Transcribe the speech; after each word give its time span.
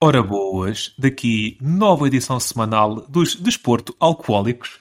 Ora 0.00 0.22
boas, 0.22 0.94
daqui 0.96 1.58
nova 1.60 2.06
edição 2.06 2.38
semanal 2.38 2.96
dos 3.08 3.34
Desporto 3.34 3.96
Alcoólicos, 3.98 4.78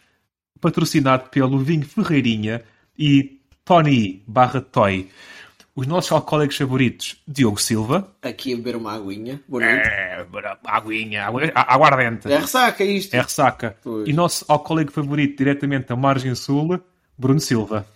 patrocinado 0.62 1.30
pelo 1.30 1.58
Vinho 1.60 1.88
Ferreirinha 1.88 2.64
e 2.98 3.40
Tony 3.66 4.24
barra 4.28 4.62
Toy. 4.62 5.10
Os 5.76 5.88
nossos 5.88 6.12
alcoólicos 6.12 6.56
favoritos, 6.58 7.18
Diogo 7.28 7.60
Silva. 7.60 8.12
Aqui 8.22 8.54
a 8.54 8.58
beber 8.58 8.76
uma 8.76 8.94
aguinha. 8.94 9.42
Boa 9.48 9.64
noite. 9.64 9.88
É, 9.88 10.26
aguinha, 10.66 11.26
agu- 11.26 11.40
aguardente. 11.54 12.32
É 12.32 12.38
ressaca 12.40 12.84
isto. 12.84 13.14
É 13.16 13.22
ressaca. 13.22 13.78
Pois. 13.84 14.08
E 14.08 14.14
nosso 14.14 14.46
alcoólico 14.48 14.92
favorito, 14.92 15.38
diretamente 15.38 15.88
da 15.88 15.96
Margem 15.96 16.34
Sul, 16.36 16.80
Bruno 17.18 17.40
Silva. 17.40 17.88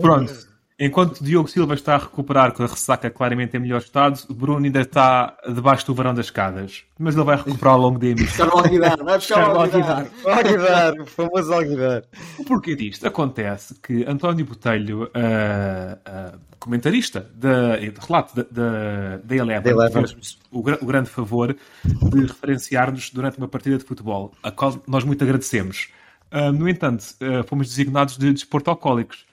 Pronto. 0.00 0.51
Enquanto 0.84 1.22
Diogo 1.22 1.48
Silva 1.48 1.74
está 1.74 1.94
a 1.94 1.98
recuperar 1.98 2.50
com 2.52 2.64
a 2.64 2.66
ressaca 2.66 3.08
claramente 3.08 3.56
em 3.56 3.60
melhor 3.60 3.78
estado, 3.78 4.18
Bruno 4.30 4.66
ainda 4.66 4.80
está 4.80 5.36
debaixo 5.46 5.86
do 5.86 5.94
varão 5.94 6.12
das 6.12 6.26
escadas. 6.26 6.82
Mas 6.98 7.14
ele 7.14 7.22
vai 7.22 7.36
recuperar 7.36 7.74
ao 7.74 7.80
longo 7.80 8.00
da 8.00 8.06
emissão. 8.10 8.46
Buscar 8.46 8.56
o 8.56 8.64
alguidar. 8.64 8.96
Vai 9.04 9.16
buscar 9.16 9.54
o 9.54 9.60
alguidar. 9.60 10.06
Alguidar, 10.26 10.94
o 11.00 11.06
famoso 11.06 11.52
alguidar. 11.54 12.02
O 12.36 12.44
porquê 12.44 12.74
disto? 12.74 13.06
Acontece 13.06 13.76
que 13.80 14.04
António 14.08 14.44
Botelho, 14.44 15.08
ah, 15.14 15.98
ah, 16.04 16.32
comentarista 16.58 17.30
da, 17.32 17.76
de 17.76 17.92
relato 18.04 18.34
da, 18.34 18.42
da, 18.50 19.16
da 19.22 19.36
Eleven, 19.36 19.72
Eleven. 19.72 19.92
fez-nos 19.92 20.36
o, 20.50 20.58
o 20.58 20.84
grande 20.84 21.10
favor 21.10 21.56
de 21.84 22.20
referenciar-nos 22.26 23.10
durante 23.10 23.38
uma 23.38 23.46
partida 23.46 23.78
de 23.78 23.84
futebol, 23.84 24.32
a 24.42 24.50
qual 24.50 24.82
nós 24.88 25.04
muito 25.04 25.22
agradecemos. 25.22 25.90
Ah, 26.28 26.50
no 26.50 26.68
entanto, 26.68 27.04
fomos 27.46 27.68
designados 27.68 28.18
de 28.18 28.32
desporto 28.32 28.68
alcoólicos. 28.68 29.30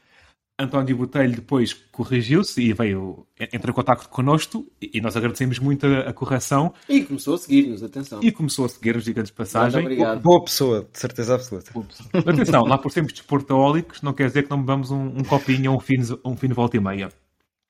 António 0.59 0.97
Botelho 0.97 1.33
depois 1.35 1.71
corrigiu-se 1.73 2.61
e 2.61 2.73
veio, 2.73 3.25
entrou 3.53 3.71
em 3.71 3.75
contato 3.75 4.09
connosco 4.09 4.65
e 4.81 4.99
nós 4.99 5.15
agradecemos 5.15 5.57
muito 5.57 5.85
a, 5.87 6.01
a 6.09 6.13
correção 6.13 6.73
E 6.89 7.01
começou 7.03 7.35
a 7.35 7.37
seguir-nos, 7.37 7.81
atenção. 7.81 8.19
e 8.21 8.31
começou 8.31 8.65
a 8.65 8.69
seguir-nos, 8.69 9.05
diga-nos 9.05 9.29
de 9.29 9.33
Muito 9.37 9.51
passagem. 9.51 9.79
obrigado. 9.81 10.19
Boa 10.21 10.43
pessoa, 10.43 10.87
de 10.91 10.99
certeza 10.99 11.35
absoluta. 11.35 11.71
Atenção, 12.13 12.65
lá 12.65 12.77
por 12.77 12.91
sermos 12.91 13.13
desportaólicos, 13.13 14.01
não 14.01 14.11
quer 14.13 14.27
dizer 14.27 14.43
que 14.43 14.49
não 14.49 14.59
bebamos 14.59 14.91
um, 14.91 15.05
um 15.07 15.23
copinho 15.23 15.71
ou 15.71 15.77
um 15.77 15.79
fino, 15.79 16.19
um 16.25 16.35
fino 16.35 16.53
volta 16.53 16.75
e 16.75 16.79
meia. 16.81 17.09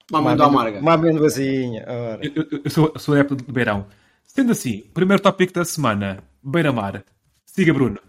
Uma 0.10 0.20
amêndoa 0.20 0.48
amarga. 0.48 0.80
Uma 0.80 0.94
amendoazinha. 0.94 1.86
Ora. 1.88 2.20
Eu, 2.26 2.48
eu- 2.52 2.62
eu 2.66 2.72
sou, 2.72 2.92
sou 2.98 3.16
época 3.16 3.36
de 3.36 3.52
Beirão. 3.52 3.86
Sendo 4.24 4.52
assim, 4.52 4.84
primeiro 4.94 5.22
tópico 5.22 5.54
da 5.54 5.64
semana, 5.64 6.24
Beira-Mar. 6.44 7.04
Siga, 7.46 7.72
Bruno. 7.74 8.00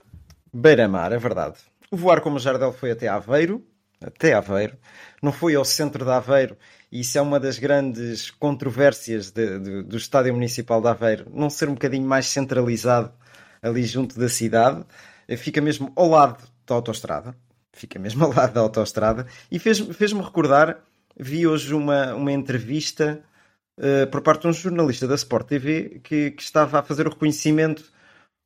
Beira-mar, 0.52 1.12
é 1.12 1.18
verdade. 1.18 1.56
O 1.90 1.96
voar 1.96 2.20
como 2.22 2.38
Jardel 2.38 2.72
foi 2.72 2.90
até 2.92 3.08
Aveiro, 3.08 3.62
até 4.04 4.32
Aveiro, 4.34 4.76
não 5.22 5.32
foi 5.32 5.54
ao 5.54 5.64
centro 5.64 6.04
de 6.04 6.10
Aveiro, 6.10 6.56
e 6.90 7.00
isso 7.00 7.18
é 7.18 7.20
uma 7.22 7.38
das 7.40 7.58
grandes 7.58 8.30
controvérsias 8.30 9.30
de- 9.30 9.58
de- 9.58 9.82
do 9.82 9.96
Estádio 9.96 10.32
Municipal 10.34 10.80
de 10.80 10.88
Aveiro, 10.88 11.26
não 11.32 11.50
ser 11.50 11.68
um 11.68 11.74
bocadinho 11.74 12.06
mais 12.06 12.26
centralizado 12.26 13.12
ali 13.62 13.84
junto 13.84 14.18
da 14.18 14.28
cidade, 14.28 14.84
Eh, 15.28 15.36
fica 15.36 15.60
mesmo 15.60 15.92
ao 15.94 16.08
lado 16.08 16.42
da 16.66 16.74
autoestrada, 16.74 17.36
fica 17.72 17.98
mesmo 18.00 18.24
ao 18.26 18.32
lado 18.32 18.52
da 18.52 18.60
autoestrada, 18.60 19.26
e 19.50 19.58
fez- 19.60 19.78
fez-me 19.78 20.20
recordar, 20.22 20.78
vi 21.16 21.46
hoje 21.46 21.72
uma, 21.74 22.14
uma 22.16 22.32
entrevista 22.32 23.22
eh, 23.78 24.06
por 24.06 24.22
parte 24.22 24.42
de 24.42 24.48
um 24.48 24.52
jornalista 24.52 25.06
da 25.06 25.14
Sport 25.14 25.46
TV 25.48 26.00
que, 26.02 26.32
que 26.32 26.42
estava 26.42 26.80
a 26.80 26.82
fazer 26.82 27.06
o 27.06 27.10
reconhecimento 27.10 27.84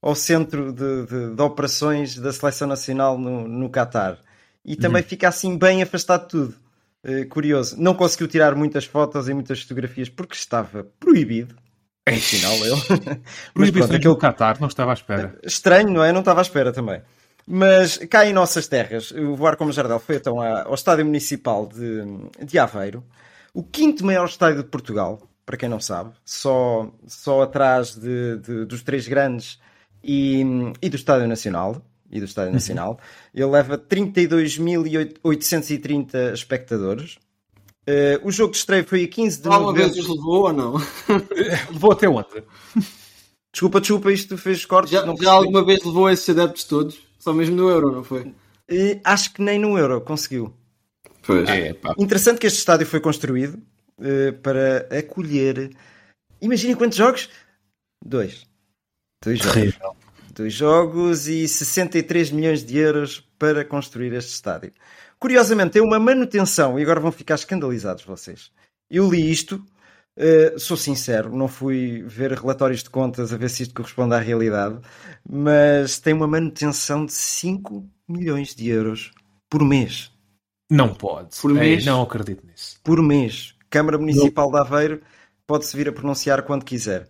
ao 0.03 0.15
centro 0.15 0.73
de, 0.73 1.07
de- 1.07 1.35
de 1.37 1.43
operações 1.43 2.17
da 2.19 2.33
seleção 2.33 2.69
nacional 2.69 3.19
no, 3.19 3.49
no 3.49 3.71
Qatar 3.71 4.19
e 4.65 4.77
também 4.77 5.03
fica 5.03 5.29
assim 5.29 5.57
bem 5.59 5.83
afastado 5.83 6.23
de 6.23 6.29
tudo. 6.29 6.55
Eh, 7.05 7.25
curioso, 7.27 7.77
não 7.79 7.95
conseguiu 7.95 8.27
tirar 8.29 8.55
muitas 8.55 8.85
fotos 8.87 9.29
e 9.29 9.35
muitas 9.35 9.61
fotografias 9.63 10.09
porque 10.09 10.35
estava 10.35 10.85
proibido. 10.99 11.55
Ele. 12.07 12.71
Mas 13.21 13.21
Proibições 13.53 13.89
pronto, 13.91 13.97
aquele 13.97 14.17
Qatar, 14.17 14.61
não 14.61 14.69
estava 14.69 14.91
à 14.93 14.95
espera. 14.95 15.39
estranho, 15.45 15.91
não 15.91 16.03
é? 16.05 16.13
Não 16.13 16.21
estava 16.21 16.41
à 16.41 16.43
espera 16.43 16.73
também. 16.73 17.03
Mas 17.47 17.99
cá 17.99 18.25
em 18.27 18.33
nossas 18.33 18.67
terras, 18.67 19.11
o 19.11 19.37
Voar 19.37 19.57
como 19.57 19.71
Jardel 19.73 19.99
foi 20.01 20.17
então 20.17 20.41
ao 20.41 20.75
Estádio 20.75 21.05
Municipal 21.05 21.67
de, 21.67 22.03
de 22.45 22.59
Aveiro, 22.59 23.05
o 23.53 23.63
quinto 23.63 24.05
maior 24.05 24.25
estádio 24.27 24.63
de 24.63 24.69
Portugal, 24.71 25.21
para 25.45 25.59
quem 25.59 25.69
não 25.69 25.79
sabe, 25.79 26.11
só, 26.25 26.91
só 27.07 27.43
atrás 27.43 27.95
de, 27.95 28.39
de- 28.39 28.65
dos 28.65 28.83
três 28.83 29.07
grandes 29.07 29.59
e, 30.03 30.43
e 30.81 30.89
do 30.89 30.97
Estádio 30.97 31.29
Nacional. 31.29 31.83
E 32.15 32.21
do 32.21 32.27
Estádio 32.27 32.53
Nacional, 32.53 33.01
ele 33.35 33.47
leva 33.47 33.77
32.830 33.77 36.33
espectadores. 36.33 37.19
Eh, 37.87 38.19
o 38.23 38.31
jogo 38.31 38.53
de 38.53 38.59
estreia 38.59 38.85
foi 38.85 39.03
a 39.05 39.09
15 39.09 39.43
de 39.43 39.49
Alguma 39.49 39.73
vez 39.75 39.89
novembro. 39.89 40.11
os 40.13 40.17
levou 40.17 40.43
ou 40.45 40.53
não? 40.53 40.75
Levou 41.73 41.91
até 41.93 42.09
onde? 42.09 42.29
Desculpa, 43.53 43.81
desculpa, 43.81 44.13
isto 44.13 44.39
fez 44.39 44.65
cortes. 44.65 44.93
Já, 44.93 45.05
já 45.21 45.33
alguma 45.33 45.65
vez 45.65 45.83
levou 45.85 46.09
esses 46.09 46.29
adeptos 46.29 46.63
todos? 46.65 46.97
Só 47.19 47.33
mesmo 47.35 47.57
no 47.57 47.69
Euro, 47.69 47.91
não 47.93 48.05
foi? 48.05 48.33
Eh, 48.69 49.01
acho 49.05 49.35
que 49.35 49.43
nem 49.43 49.59
no 49.59 49.77
Euro 49.77 50.01
conseguiu. 50.01 50.55
Pois. 51.27 51.49
É, 51.49 51.73
pá. 51.75 51.95
Interessante 51.99 52.39
que 52.39 52.47
este 52.47 52.59
estádio 52.61 52.87
foi 52.87 53.01
construído 53.01 53.59
eh, 54.01 54.31
para 54.33 54.87
acolher. 54.97 55.71
Imaginem 56.41 56.77
quantos 56.77 56.97
jogos? 56.97 57.29
Dois. 58.05 58.47
Dois 59.23 59.39
jogos. 59.39 59.53
Terrível. 59.55 59.97
Dois 60.35 60.53
jogos 60.53 61.29
e 61.29 61.47
63 61.47 62.33
milhões 62.33 62.65
de 62.65 62.77
euros 62.77 63.21
para 63.39 63.65
construir 63.65 64.13
este 64.13 64.33
estádio. 64.33 64.73
Curiosamente, 65.17 65.71
tem 65.71 65.83
uma 65.83 66.01
manutenção, 66.01 66.77
e 66.77 66.83
agora 66.83 66.99
vão 66.99 67.13
ficar 67.13 67.37
escandalizados 67.37 68.03
vocês. 68.03 68.51
Eu 68.91 69.09
li 69.09 69.31
isto, 69.31 69.65
eh, 70.17 70.55
sou 70.59 70.77
sincero, 70.77 71.35
não 71.35 71.47
fui 71.47 72.03
ver 72.03 72.33
relatórios 72.33 72.83
de 72.83 72.91
contas 72.91 73.33
a 73.33 73.37
ver 73.37 73.49
se 73.49 73.63
isto 73.63 73.75
corresponde 73.75 74.15
à 74.17 74.19
realidade, 74.19 74.81
mas 75.25 76.01
tem 76.01 76.13
uma 76.13 76.27
manutenção 76.27 77.07
de 77.07 77.13
5 77.13 77.89
milhões 78.09 78.57
de 78.57 78.69
euros 78.69 79.13
por 79.49 79.65
mês. 79.65 80.11
Não 80.69 80.93
pode. 80.93 81.41
Por 81.41 81.55
mês? 81.55 81.85
não 81.85 82.03
acredito 82.03 82.45
nisso. 82.45 82.81
por 82.83 83.01
mês. 83.01 83.55
Câmara 83.71 83.99
Municipal 83.99 84.51
de 84.51 84.59
Aveiro 84.59 85.01
pode-se 85.47 85.77
vir 85.77 85.89
a 85.89 85.93
pronunciar 85.93 86.43
quando 86.43 86.65
quiser. 86.65 87.09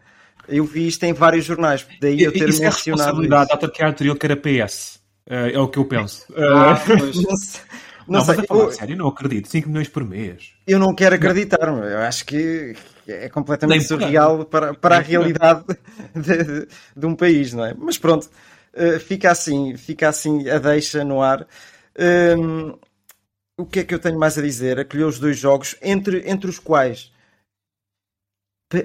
Eu 0.49 0.65
vi 0.65 0.87
isto 0.87 1.03
em 1.05 1.13
vários 1.13 1.45
jornais, 1.45 1.87
daí 2.01 2.23
eu 2.23 2.33
ter 2.33 2.49
Isso 2.49 2.63
é 2.63 2.67
mencionado 2.67 3.01
responsabilidade 3.03 3.49
da 3.49 3.55
autarquia 3.55 3.87
anterior 3.89 4.17
que 4.19 4.27
era 4.27 4.37
PS. 4.37 5.01
Eh, 5.27 5.53
é 5.55 5.59
o 5.59 5.69
que 5.69 5.79
eu 5.79 5.85
penso. 5.87 6.27
Eh, 6.35 6.43
Ah, 6.47 6.81
pois. 6.87 7.17
Não 7.25 7.37
sei, 7.37 7.61
não, 8.07 8.19
não 8.19 8.25
sei, 8.27 8.35
mas 8.37 8.45
a 8.45 8.47
falar 8.47 8.65
eu, 8.65 8.71
sério, 8.73 8.97
não 8.99 9.09
acredito. 9.09 9.49
5 9.49 9.67
milhões 9.71 9.89
por 9.89 10.05
mês. 10.05 10.51
eu 10.67 10.79
não 10.79 10.95
quero 10.95 11.15
acreditar, 11.15 11.73
meu. 11.73 11.85
eu 11.85 11.99
acho 12.01 12.27
que 12.27 12.75
é 13.09 13.31
completamente 13.31 13.79
Nem 13.79 13.87
surreal 13.87 14.45
para, 14.45 14.75
para 14.75 14.97
a 14.97 14.99
Nem 14.99 15.09
realidade 15.09 15.65
de, 16.15 16.45
de- 16.45 16.69
de 16.95 17.07
um 17.07 17.15
país, 17.17 17.55
não 17.55 17.65
é? 17.65 17.73
Mas 17.73 17.97
pronto, 17.97 18.29
eh, 18.75 18.99
fica 18.99 19.31
assim, 19.31 19.75
fica 19.79 20.07
assim 20.11 20.47
a 20.51 20.59
deixa 20.59 21.03
no 21.03 21.23
ar. 21.23 21.47
Hum, 22.39 22.75
o 23.57 23.65
que 23.65 23.81
é 23.81 23.85
que 23.85 23.95
eu 23.95 23.99
tenho 23.99 24.19
mais 24.19 24.37
a 24.37 24.43
dizer? 24.43 24.79
Acolheu 24.81 25.09
os 25.09 25.19
dois 25.19 25.39
jogos, 25.39 25.75
entre, 25.81 26.29
entre 26.31 26.51
os 26.51 26.59
quais. 26.59 27.11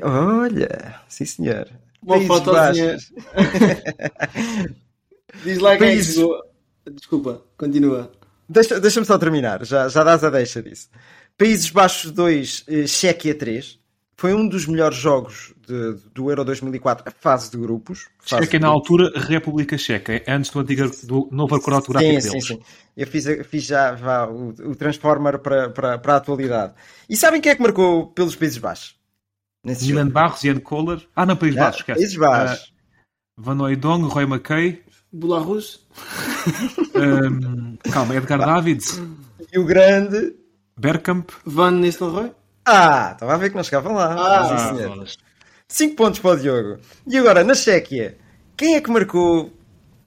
Olha, 0.01 0.95
sim 1.07 1.25
senhor. 1.25 1.67
Uma 2.01 2.15
Países 2.15 2.27
fotozinha. 2.27 2.87
Baixos. 2.87 3.13
Diz 5.43 5.59
lá 5.59 5.77
quem 5.77 5.87
é 5.87 5.91
Países-. 5.91 6.23
Desculpa, 6.91 7.41
continua. 7.57 8.11
Deixa- 8.47 8.79
Deixa-me 8.79 9.05
só 9.05 9.17
terminar, 9.17 9.63
já, 9.65 9.87
já 9.87 10.03
dás 10.03 10.23
a 10.23 10.29
deixa 10.29 10.61
disso. 10.61 10.89
Países 11.37 11.69
Baixos 11.69 12.11
2, 12.11 12.65
eh, 12.67 12.87
Chequia 12.87 13.35
3. 13.35 13.79
Foi 14.17 14.33
um 14.33 14.49
dos 14.49 14.65
melhores 14.65 14.97
jogos 14.97 15.53
de- 15.65 15.93
do 16.13 16.29
Euro 16.29 16.43
2004, 16.43 17.05
a 17.07 17.11
fase 17.11 17.49
de 17.51 17.57
grupos. 17.57 18.07
Fase 18.19 18.43
Checa 18.43 18.57
de 18.57 18.65
na 18.65 18.69
grupos. 18.71 18.91
altura, 18.91 19.19
República 19.27 19.77
Checa, 19.77 20.21
antes 20.27 20.51
do 20.51 20.59
antigo 20.59 20.91
do 21.05 21.29
novo 21.31 21.55
acordo 21.55 21.77
ortográfico 21.77 22.21
Sim, 22.21 22.29
deles. 22.29 22.45
sim, 22.47 22.55
sim. 22.55 22.61
Eu 22.97 23.07
fiz, 23.07 23.25
fiz 23.47 23.63
já 23.63 23.93
vá, 23.93 24.25
o, 24.27 24.49
o 24.49 24.75
Transformer 24.75 25.39
para, 25.39 25.69
para, 25.69 25.97
para 25.99 26.13
a 26.15 26.17
atualidade. 26.17 26.73
E 27.09 27.15
sabem 27.15 27.39
quem 27.39 27.53
é 27.53 27.55
que 27.55 27.61
marcou 27.61 28.07
pelos 28.07 28.35
Países 28.35 28.57
Baixos? 28.57 28.98
Nesse 29.63 29.85
Milan 29.87 30.03
jogo? 30.03 30.13
Barros, 30.13 30.43
Ian 30.43 30.59
Kohler. 30.59 31.07
Ah, 31.15 31.25
não, 31.25 31.35
País 31.35 31.55
Ah, 31.57 31.61
Baixos, 31.65 31.79
esquece. 31.81 31.99
Países 31.99 32.17
Baixos. 32.17 32.73
Ah, 32.73 33.41
Van 33.41 33.57
Hooydonk, 33.61 34.13
Roy 34.13 34.25
McKay. 34.25 34.83
Belarus. 35.11 35.85
Ahm, 36.95 37.77
calma, 37.91 38.15
Edgar 38.15 38.39
Davids, 38.39 39.01
E 39.51 39.57
o 39.59 39.65
grande. 39.65 40.35
Bergkamp. 40.77 41.29
Van 41.45 41.71
Nistelrooy. 41.71 42.31
Ah, 42.65 43.11
estava 43.13 43.33
a 43.33 43.37
ver 43.37 43.49
que 43.49 43.55
não 43.55 43.63
chegava 43.63 43.91
lá. 43.91 44.15
Ah, 44.17 44.69
Sim, 44.69 44.77
senhor. 44.77 45.07
5 45.67 45.95
pontos 45.95 46.19
para 46.19 46.31
o 46.31 46.39
Diogo. 46.39 46.79
E 47.07 47.17
agora, 47.17 47.43
na 47.43 47.53
Chequia, 47.55 48.17
quem 48.55 48.75
é 48.75 48.81
que 48.81 48.89
marcou 48.91 49.51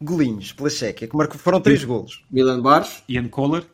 golinhos 0.00 0.52
pela 0.52 0.70
Chequia? 0.70 1.08
Que 1.08 1.16
marcou, 1.16 1.38
foram 1.38 1.60
3 1.60 1.84
golos. 1.84 2.25
Milan 2.31 2.60
Bares. 2.62 3.02
Ian 3.08 3.28
Kohler, 3.28 3.64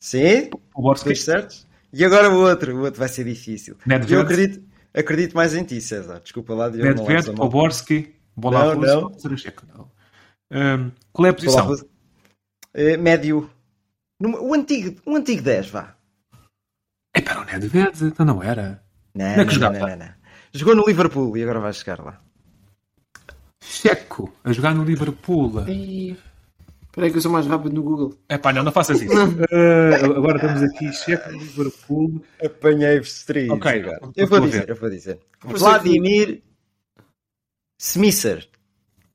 Sim, 0.00 0.50
Poborski, 0.72 1.06
dois 1.06 1.22
certos. 1.22 1.66
E 1.92 2.04
agora 2.04 2.30
o 2.30 2.40
outro, 2.40 2.76
o 2.76 2.80
outro 2.82 2.98
vai 3.00 3.08
ser 3.08 3.24
difícil. 3.24 3.76
Nedved. 3.86 4.12
Eu 4.12 4.20
acredito, 4.20 4.62
acredito 4.94 5.34
mais 5.34 5.54
em 5.54 5.64
ti, 5.64 5.80
César. 5.80 6.20
Desculpa 6.20 6.54
lá, 6.54 6.70
não 6.70 6.90
a 6.90 7.22
mal. 7.26 7.34
Poborski, 7.34 8.14
Bolarus, 8.36 8.86
Não, 8.86 9.00
não. 9.00 9.10
Não. 9.74 9.90
Ahm, 10.50 10.90
qual 11.12 11.26
é 11.26 11.30
a 11.30 11.34
posição? 11.34 11.76
Eh, 12.74 12.96
médio. 12.96 13.50
O 14.20 14.54
antigo, 14.54 15.00
o 15.06 15.16
antigo 15.16 15.42
10, 15.42 15.70
vá. 15.70 15.94
É 17.14 17.20
para 17.20 17.40
o 17.40 17.44
Nedved, 17.44 18.04
então 18.04 18.26
não 18.26 18.42
era. 18.42 18.82
Não, 19.14 19.24
é 19.24 19.32
que 19.32 19.38
não, 19.38 19.44
não, 19.44 19.52
jogava? 19.52 19.78
não, 19.78 20.06
não. 20.06 20.14
Jogou 20.52 20.74
no 20.74 20.86
Liverpool 20.86 21.36
e 21.36 21.42
agora 21.42 21.60
vai 21.60 21.72
chegar 21.72 22.00
lá. 22.00 22.20
Checo, 23.62 24.32
a 24.42 24.52
jogar 24.52 24.74
no 24.74 24.84
Liverpool. 24.84 25.64
Espera 26.98 27.06
aí 27.06 27.10
que 27.12 27.18
eu 27.18 27.22
sou 27.22 27.30
mais 27.30 27.46
rápido 27.46 27.72
no 27.74 27.82
Google. 27.82 28.14
É 28.28 28.36
pá, 28.36 28.52
não, 28.52 28.64
não 28.64 28.72
faças 28.72 29.00
isso. 29.00 29.12
Ah, 29.16 30.04
agora 30.04 30.36
estamos 30.36 30.62
aqui, 30.62 30.92
Checo, 30.92 31.30
Liverpool. 31.30 32.24
Apanhei-vos 32.44 33.08
distraídos. 33.08 33.56
Ok, 33.56 33.72
estou 33.80 34.12
Eu 34.16 34.26
vou 34.26 34.40
ver. 34.42 34.46
dizer, 34.50 34.68
eu 34.68 34.74
vou 34.76 34.90
dizer. 34.90 35.20
Vladimir 35.44 36.42
Smisser. 37.80 38.48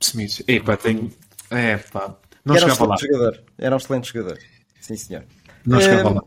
Smith. 0.01 0.43
É 0.47 0.59
pá, 0.59 0.77
tenho. 0.77 1.11
É 1.49 1.77
pá, 1.77 2.17
não 2.45 2.55
que 2.55 2.61
era 2.63 2.71
um 2.71 2.75
chegava 2.75 2.89
lá. 2.91 2.97
jogador. 2.97 3.43
Era 3.57 3.75
um 3.75 3.77
excelente 3.77 4.13
jogador. 4.13 4.39
Sim, 4.79 4.95
senhor. 4.95 5.23
Não 5.65 5.79
chegava 5.81 6.09
Eh, 6.09 6.13
lá. 6.13 6.23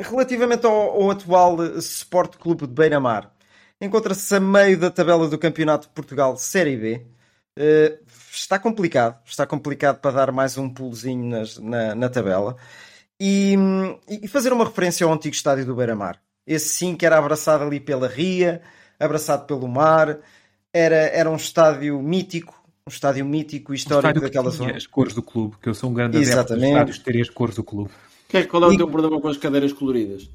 Relativamente 0.00 0.64
ao, 0.66 0.72
ao 0.72 1.10
atual 1.10 1.62
Sport 1.78 2.36
Clube 2.36 2.66
de 2.66 2.72
Beira-Mar, 2.72 3.34
encontra-se 3.80 4.34
a 4.34 4.40
meio 4.40 4.78
da 4.78 4.90
tabela 4.90 5.28
do 5.28 5.38
Campeonato 5.38 5.88
de 5.88 5.92
Portugal 5.94 6.36
Série 6.36 6.76
B. 6.76 7.06
Eh, 7.60 7.98
está 8.32 8.56
complicado, 8.56 9.18
está 9.26 9.44
complicado 9.44 9.98
para 10.00 10.12
dar 10.12 10.30
mais 10.32 10.56
um 10.56 10.70
pulozinho 10.70 11.24
nas- 11.28 11.58
na, 11.58 11.92
na 11.92 12.08
tabela 12.08 12.56
e, 13.18 13.56
hum, 13.58 13.98
e 14.08 14.28
fazer 14.28 14.52
uma 14.52 14.64
referência 14.64 15.04
ao 15.04 15.12
antigo 15.12 15.34
estádio 15.34 15.66
do 15.66 15.74
Beira-Mar. 15.74 16.20
Esse 16.46 16.68
sim 16.68 16.94
que 16.94 17.04
era 17.04 17.18
abraçado 17.18 17.64
ali 17.64 17.80
pela 17.80 18.06
ria, 18.06 18.62
abraçado 18.98 19.44
pelo 19.44 19.66
mar, 19.66 20.18
era, 20.72 20.94
era 20.96 21.28
um 21.28 21.34
estádio 21.34 22.00
mítico, 22.00 22.54
um 22.86 22.90
estádio 22.90 23.24
mítico 23.26 23.72
e 23.72 23.76
histórico 23.76 24.06
estádio 24.06 24.20
que 24.22 24.26
daquela 24.28 24.50
zona. 24.50 24.76
as 24.76 24.86
cores 24.86 25.12
do 25.12 25.22
clube, 25.22 25.56
que 25.60 25.68
eu 25.68 25.74
sou 25.74 25.90
um 25.90 25.94
grande 25.94 26.16
adepto 26.16 26.30
dos 26.30 26.38
Exatamente. 26.40 26.72
estádios 26.72 26.98
terem 27.00 27.22
as 27.22 27.28
cores 27.30 27.56
do 27.56 27.64
clube. 27.64 27.90
Que- 28.28 28.44
Qual 28.44 28.62
é 28.64 28.66
o 28.66 28.76
teu 28.76 28.86
problema 28.86 29.18
com 29.22 29.28
as 29.28 29.38
cadeiras 29.38 29.72
coloridas? 29.72 30.28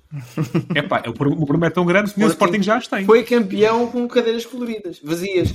É 0.74 0.82
pá, 0.82 1.04
o 1.08 1.14
pro- 1.14 1.32
o 1.32 1.46
problema 1.46 1.68
é 1.68 1.70
tão 1.70 1.86
grande 1.86 2.12
que 2.12 2.24
o 2.24 2.28
Sporting 2.28 2.64
já 2.64 2.78
as 2.78 2.88
tem. 2.88 3.06
Foi 3.06 3.22
campeão 3.24 3.86
com 3.86 4.08
cadeiras 4.08 4.48
coloridas, 4.48 5.00
vazias. 5.04 5.54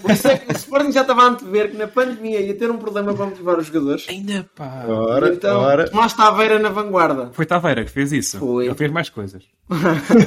Por 0.00 0.10
isso 0.12 0.28
é 0.28 0.38
que 0.38 0.50
o 0.50 0.56
Sporting 0.56 0.92
já 0.92 1.02
estava 1.02 1.22
a 1.22 1.26
antever 1.26 1.70
que 1.70 1.76
na 1.76 1.86
pandemia 1.86 2.40
ia 2.40 2.54
ter 2.54 2.70
um 2.70 2.78
problema 2.78 3.12
para 3.12 3.26
motivar 3.26 3.58
os 3.58 3.66
jogadores. 3.66 4.06
Ainda 4.08 4.48
pá. 4.56 4.86
Ora, 4.88 5.28
então, 5.34 5.60
ora. 5.60 5.90
Tomás 5.90 6.14
Taveira 6.14 6.58
na 6.58 6.70
vanguarda. 6.70 7.28
Foi 7.34 7.44
Taveira 7.44 7.84
que 7.84 7.90
fez 7.90 8.12
isso. 8.12 8.38
Foi. 8.38 8.64
Ele 8.64 8.74
fez 8.74 8.90
mais 8.90 9.10
coisas. 9.10 9.42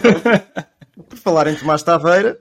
Por 1.09 1.17
falar 1.17 1.47
em 1.47 1.55
Tomás 1.55 1.81
Taveira, 1.83 2.39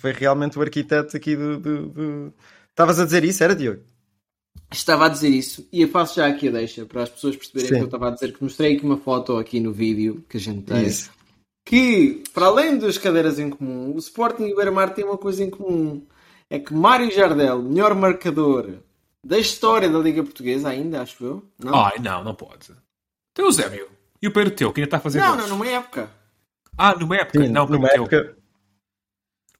foi 0.00 0.12
realmente 0.12 0.58
o 0.58 0.62
arquiteto 0.62 1.16
aqui 1.16 1.34
do. 1.36 1.58
do- 1.58 1.86
do- 1.88 2.32
Estavas 2.70 2.98
a 3.00 3.04
dizer 3.04 3.24
isso, 3.24 3.42
era 3.44 3.54
Diogo? 3.54 3.80
Estava 4.72 5.06
a 5.06 5.08
dizer 5.08 5.30
isso 5.30 5.66
e 5.72 5.82
eu 5.82 5.88
faço 5.88 6.16
já 6.16 6.26
aqui 6.28 6.48
a 6.48 6.52
deixa 6.52 6.86
para 6.86 7.02
as 7.02 7.08
pessoas 7.08 7.36
perceberem 7.36 7.68
Sim. 7.68 7.74
que 7.74 7.80
eu 7.80 7.86
estava 7.86 8.08
a 8.08 8.10
dizer 8.12 8.32
que 8.32 8.42
mostrei 8.42 8.76
aqui 8.76 8.84
uma 8.84 8.96
foto 8.96 9.36
aqui 9.36 9.58
no 9.58 9.72
vídeo 9.72 10.24
que 10.28 10.36
a 10.36 10.40
gente 10.40 10.62
tem. 10.62 10.86
Isso. 10.86 11.10
Que, 11.66 12.22
para 12.32 12.46
além 12.46 12.78
das 12.78 12.96
cadeiras 12.96 13.38
em 13.38 13.50
comum, 13.50 13.92
o 13.94 13.98
Sporting 13.98 14.44
e 14.44 14.52
o 14.52 14.56
Beira-Mar 14.56 14.94
têm 14.94 15.04
uma 15.04 15.18
coisa 15.18 15.42
em 15.42 15.50
comum. 15.50 16.06
É 16.48 16.58
que 16.58 16.72
Mário 16.72 17.10
Jardel, 17.10 17.62
melhor 17.62 17.94
marcador 17.94 18.78
da 19.24 19.38
história 19.38 19.88
da 19.88 19.98
Liga 19.98 20.22
Portuguesa, 20.22 20.68
ainda, 20.68 21.02
acho 21.02 21.24
eu. 21.24 21.44
Não, 21.58 21.74
Ai, 21.74 21.98
não, 22.00 22.24
não 22.24 22.34
pode. 22.34 22.72
Tem 23.34 23.44
o 23.44 23.48
Eusébio. 23.48 23.88
E 24.22 24.28
o 24.28 24.32
Pedro 24.32 24.54
Teu, 24.54 24.72
que 24.72 24.80
ainda 24.80 24.86
está 24.86 24.96
a 24.98 25.00
fazer 25.00 25.20
não, 25.20 25.36
gols. 25.36 25.42
não, 25.42 25.48
numa 25.58 25.68
época. 25.68 26.10
Ah, 26.76 26.94
numa 26.94 27.16
época. 27.16 27.44
Sim, 27.44 27.50
não, 27.50 27.66
numa 27.66 27.88
Pedro 27.88 28.08
Teu. 28.08 28.18
época. 28.20 28.36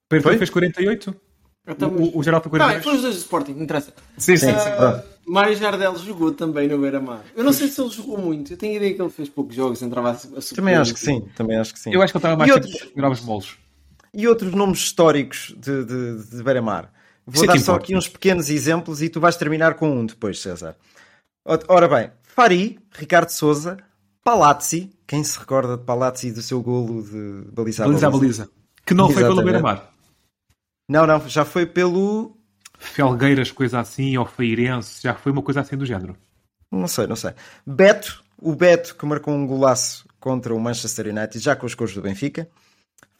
Pedro 0.08 0.22
Foi? 0.22 0.32
Teu 0.32 0.38
fez 0.38 0.50
48. 0.50 1.20
Então, 1.70 1.88
O, 1.90 2.18
o 2.18 2.22
geral 2.22 2.40
foi 2.42 2.50
Não, 2.58 2.58
48. 2.66 2.82
foram 2.82 2.96
os 2.96 3.02
dois 3.02 3.14
do 3.14 3.18
Sporting, 3.20 3.52
não 3.52 3.62
interessa. 3.62 3.92
Sim, 4.18 4.36
sim, 4.36 4.46
Sim, 4.52 4.58
sim. 4.58 4.70
pronto. 4.76 5.04
Mário 5.26 5.56
Jardel 5.56 5.96
jogou 5.98 6.32
também 6.32 6.66
no 6.68 6.78
Beira-Mar. 6.78 7.20
Eu 7.36 7.44
não 7.44 7.52
sei 7.52 7.68
se 7.68 7.80
ele 7.80 7.90
jogou 7.90 8.18
muito. 8.18 8.52
Eu 8.52 8.56
tenho 8.56 8.72
a 8.74 8.76
ideia 8.76 8.94
que 8.94 9.00
ele 9.02 9.10
fez 9.10 9.28
poucos 9.28 9.54
jogos, 9.54 9.80
entrava 9.82 10.10
a, 10.10 10.12
a 10.12 10.54
Também 10.54 10.74
acho 10.74 10.94
que 10.94 11.00
sim, 11.00 11.20
também 11.36 11.56
acho 11.56 11.72
que 11.72 11.78
sim. 11.78 11.92
Eu 11.92 12.02
acho 12.02 12.12
que 12.12 12.16
ele 12.18 12.20
estava 12.24 12.36
mais 12.36 12.52
tempo 12.52 12.64
outros- 12.66 12.82
a 12.82 12.86
segurar 12.86 13.10
os 13.10 13.20
molos. 13.20 13.56
E 14.12 14.26
outros 14.26 14.52
nomes 14.52 14.78
históricos 14.80 15.54
de, 15.56 15.84
de, 15.84 16.24
de 16.36 16.42
Beira-Mar. 16.42 16.92
Vou 17.24 17.34
Isso 17.34 17.44
é 17.44 17.46
dar 17.46 17.52
só 17.58 17.60
importa. 17.72 17.84
aqui 17.84 17.96
uns 17.96 18.08
pequenos 18.08 18.50
exemplos 18.50 19.00
e 19.02 19.08
tu 19.08 19.20
vais 19.20 19.36
terminar 19.36 19.74
com 19.74 19.88
um 19.90 20.04
depois, 20.04 20.40
César. 20.40 20.74
Ora 21.68 21.86
bem, 21.88 22.10
Fari, 22.24 22.78
Ricardo 22.92 23.28
Souza, 23.30 23.76
Palazzi, 24.24 24.90
quem 25.06 25.22
se 25.22 25.38
recorda 25.38 25.76
de 25.76 25.84
Palazzi 25.84 26.28
e 26.28 26.32
do 26.32 26.42
seu 26.42 26.60
golo 26.62 27.02
de 27.02 27.50
baliza 27.52 27.84
a 27.84 27.86
Baliza 27.86 28.10
baliza? 28.10 28.20
baliza. 28.44 28.50
Que 28.84 28.94
não 28.94 29.06
foi 29.06 29.22
pelo 29.22 29.34
Exatamente. 29.40 29.44
Beira-Mar. 29.62 29.89
Não, 30.90 31.06
não, 31.06 31.20
já 31.28 31.44
foi 31.44 31.66
pelo. 31.66 32.36
Felgueiras, 32.76 33.52
coisa 33.52 33.78
assim, 33.78 34.16
ou 34.16 34.26
Feirense, 34.26 35.00
já 35.00 35.14
foi 35.14 35.30
uma 35.30 35.40
coisa 35.40 35.60
assim 35.60 35.76
do 35.76 35.86
género. 35.86 36.16
Não 36.68 36.88
sei, 36.88 37.06
não 37.06 37.14
sei. 37.14 37.30
Beto, 37.64 38.24
o 38.36 38.56
Beto 38.56 38.96
que 38.96 39.06
marcou 39.06 39.32
um 39.32 39.46
golaço 39.46 40.04
contra 40.18 40.52
o 40.52 40.58
Manchester 40.58 41.06
United, 41.06 41.38
já 41.38 41.54
com 41.54 41.64
as 41.64 41.76
cores 41.76 41.94
do 41.94 42.02
Benfica. 42.02 42.48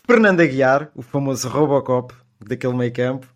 Fernando 0.05 0.41
Aguiar, 0.41 0.91
o 0.97 1.03
famoso 1.03 1.49
Robocop 1.49 2.13
daquele 2.45 2.75
meio 2.75 2.93
campo. 2.93 3.33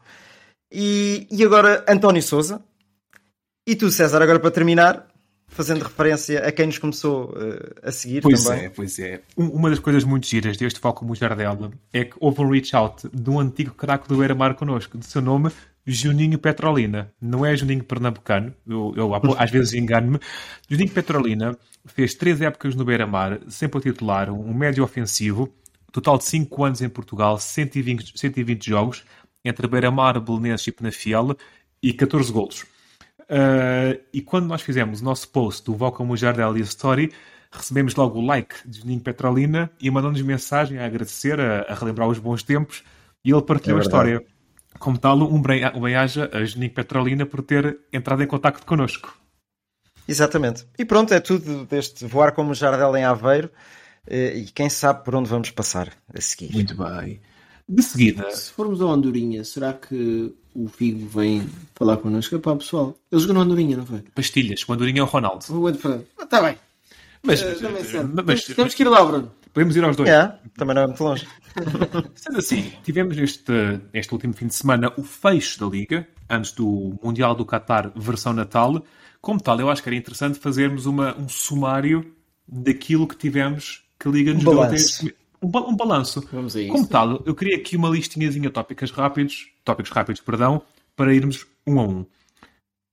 E, 0.73 1.29
e 1.31 1.45
agora 1.45 1.85
António 1.89 2.21
Souza. 2.21 2.61
E 3.65 3.77
tu, 3.77 3.89
César, 3.89 4.21
agora 4.21 4.41
para 4.41 4.51
terminar, 4.51 5.07
fazendo 5.55 5.83
referência 5.83 6.41
a 6.47 6.53
quem 6.53 6.67
nos 6.67 6.79
começou 6.79 7.35
eh, 7.39 7.89
a 7.89 7.93
seguir 7.93 8.21
Pois 8.21 8.45
também. 8.45 8.65
é, 8.65 8.69
pois 8.69 8.99
é. 8.99 9.21
Um- 9.37 9.49
Uma 9.51 9.71
das 9.71 9.79
coisas 9.79 10.05
muito 10.05 10.27
giras 10.27 10.57
deste 10.57 10.81
Foco 10.81 11.15
Jardel 11.15 11.71
é 11.93 12.05
que 12.05 12.15
houve 12.21 12.41
um 12.43 12.51
reach 12.51 12.75
out 12.77 13.09
de 13.13 13.31
um 13.31 13.39
antigo 13.41 13.73
craque 13.75 14.09
do 14.09 14.17
Beira-Mar 14.19 14.55
connosco, 14.55 14.99
de 14.99 15.07
seu 15.07 15.23
nome 15.23 15.51
Juninho 15.87 16.39
Petrolina. 16.39 17.13
Não 17.21 17.45
é 17.47 17.55
Juninho 17.57 17.85
Pernambucano, 17.85 18.55
eu, 18.67 18.93
eu 18.97 19.15
às 19.39 19.51
vezes 19.51 19.75
engano-me. 19.75 20.19
Juninho 20.69 20.91
Petrolina 20.91 21.57
fez 21.87 22.15
três 22.15 22.41
épocas 22.41 22.75
no 22.75 22.85
Beira-Mar, 22.85 23.39
sempre 23.49 23.79
a 23.79 23.83
titular, 23.83 24.31
um 24.31 24.53
médio 24.55 24.83
ofensivo, 24.83 25.53
total 25.93 26.19
de 26.19 26.25
5 26.25 26.65
anos 26.65 26.83
em 26.83 26.89
Portugal, 26.89 27.39
120, 27.39 28.19
120 28.19 28.67
jogos, 28.67 29.05
entre 29.45 29.69
Beira-Mar, 29.69 30.19
Belenenses 30.21 30.67
e 30.67 30.73
Penafiel, 30.73 31.37
e 31.83 31.93
14 31.93 32.33
golos. 32.33 32.65
Uh, 33.25 34.01
e 34.13 34.21
quando 34.21 34.47
nós 34.47 34.63
fizemos 34.63 35.01
o 35.01 35.05
nosso 35.05 35.29
post 35.29 35.65
do 35.65 35.75
Voca 35.75 36.05
Mujardel 36.05 36.57
e 36.59 36.61
a 36.61 36.65
Story, 36.65 37.13
recebemos 37.51 37.95
logo 37.95 38.19
o 38.19 38.27
like 38.27 38.55
de 38.69 38.81
Juninho 38.81 39.01
Petrolina 39.01 39.71
e 39.81 39.91
mandou-nos 39.91 40.21
mensagem 40.23 40.79
a 40.79 40.85
agradecer, 40.87 41.41
a, 41.41 41.63
a 41.63 41.75
relembrar 41.75 42.09
os 42.09 42.19
bons 42.19 42.43
tempos, 42.43 42.83
e 43.25 43.31
ele 43.33 43.43
partilhou 43.43 43.79
É 43.79 43.81
a 43.81 43.85
história. 43.85 44.25
Como 44.79 44.99
tal, 44.99 45.19
um 45.23 45.41
bem- 45.41 45.63
bem-aja 45.81 46.29
a 46.33 46.45
Juninho 46.45 46.73
Petrolina 46.73 47.25
por 47.25 47.43
ter 47.43 47.79
entrado 47.93 48.23
em 48.23 48.27
contacto 48.27 48.67
connosco. 48.67 49.17
Exatamente. 50.07 50.67
E 50.79 50.85
pronto, 50.85 51.15
é 51.15 51.21
tudo 51.21 51.65
deste 51.65 52.05
voar 52.07 52.33
como 52.33 52.53
Jardel 52.55 52.95
em 52.97 53.05
Aveiro. 53.05 53.51
eh, 54.07 54.37
E 54.37 54.45
quem 54.47 54.69
sabe 54.69 55.03
por 55.05 55.15
onde 55.15 55.31
vamos 55.31 55.51
passar 55.51 55.93
a 56.13 56.21
seguir. 56.21 56.53
Muito 56.53 56.77
bem. 56.77 57.21
De 57.67 57.83
seguida, 57.83 58.31
Se 58.33 58.51
formos 58.53 58.83
ao 58.83 58.91
Andorinha, 58.91 59.43
será 59.45 59.73
que 59.73 60.35
o 60.55 60.69
Figo 60.69 61.07
vem 61.09 61.49
falar 61.75 61.97
connosco? 61.99 62.35
Epá, 62.37 62.55
pessoal, 62.57 62.97
ele 63.11 63.21
jogou 63.21 63.35
no 63.35 63.41
Andorinha, 63.43 63.77
não 63.77 63.87
foi? 63.87 64.03
pastilhas, 64.15 64.65
a 64.69 64.73
Andorinha 64.73 65.01
é 65.01 65.03
o 65.03 65.07
Ronaldo. 65.07 65.45
O 65.51 65.75
Fernando. 65.75 66.07
Ah, 66.19 66.23
Está 66.25 66.43
bem. 66.43 66.57
Mas, 67.23 67.41
também 67.43 67.81
é 67.81 67.85
certo. 67.85 68.11
mas- 68.27 68.45
Temos- 68.45 68.75
que 68.75 68.83
ir 68.83 68.89
lá, 68.89 69.03
Bruno. 69.05 69.33
podemos 69.53 69.75
ir 69.77 69.83
aos 69.85 69.97
dois. 69.97 70.09
É, 70.11 70.35
também 70.57 70.75
não 70.75 70.83
é 70.83 70.87
muito 70.87 71.03
longe. 71.03 71.27
Sendo 72.15 72.39
assim, 72.39 72.73
tivemos 72.85 73.17
este, 73.17 73.53
este 73.93 74.13
último 74.13 74.35
fim 74.35 74.47
de 74.47 74.55
semana 74.55 74.93
o 74.99 75.03
fecho 75.03 75.59
da 75.61 75.67
Liga, 75.67 76.07
antes 76.29 76.53
do 76.53 76.99
Mundial 77.03 77.35
do 77.35 77.45
Qatar 77.47 77.91
versão 77.97 78.33
Natal. 78.33 78.85
Como 79.21 79.41
tal, 79.41 79.59
eu 79.59 79.71
acho 79.71 79.83
que 79.83 79.89
era 79.89 79.97
interessante 79.97 80.39
fazermos 80.39 80.85
uma, 80.87 81.17
um 81.19 81.29
sumário 81.29 82.13
daquilo 82.47 83.07
que 83.09 83.17
tivemos 83.17 83.83
que 83.99 84.07
a 84.07 84.11
Liga 84.11 84.35
nos 84.35 84.43
Um 84.45 84.51
deu 84.51 84.63
até 84.63 84.75
este- 84.75 85.15
um, 85.45 85.51
ba- 85.51 85.67
um 85.67 85.77
balanço. 85.77 86.27
Vamos 86.33 86.57
a 86.57 86.61
isso. 86.61 86.73
Como 86.73 86.87
tal, 86.89 87.23
eu 87.25 87.35
queria 87.35 87.57
aqui 87.57 87.77
uma 87.77 87.89
listinhazinha 87.89 88.49
de 88.49 88.55
tópicos 88.55 88.91
rápidos, 88.91 89.51
tópicos 89.65 89.91
rápidos, 89.91 90.21
perdão, 90.21 90.63
para 90.97 91.15
irmos 91.15 91.47
um 91.67 91.79
a 91.79 91.83
um. 91.85 92.07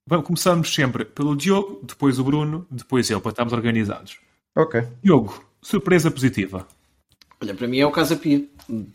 Vamos, 0.07 0.25
começamos 0.25 0.73
sempre 0.73 1.05
pelo 1.05 1.35
Diogo, 1.35 1.79
depois 1.83 2.19
o 2.19 2.23
Bruno, 2.23 2.67
depois 2.69 3.09
eu, 3.09 3.21
para 3.21 3.31
estarmos 3.31 3.53
organizados. 3.53 4.17
Ok. 4.55 4.83
Diogo, 5.03 5.43
surpresa 5.61 6.11
positiva. 6.11 6.67
Olha, 7.41 7.55
para 7.55 7.67
mim 7.67 7.79
é 7.79 7.85
o 7.85 7.91
Casa 7.91 8.15
Pia. 8.15 8.45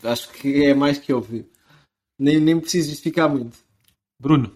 Acho 0.03 0.31
que 0.31 0.65
é 0.65 0.73
mais 0.73 0.97
que 0.97 1.11
óbvio. 1.11 1.45
Nem, 2.19 2.39
nem 2.39 2.59
preciso 2.59 2.89
justificar 2.89 3.29
muito. 3.29 3.57
Bruno, 4.19 4.51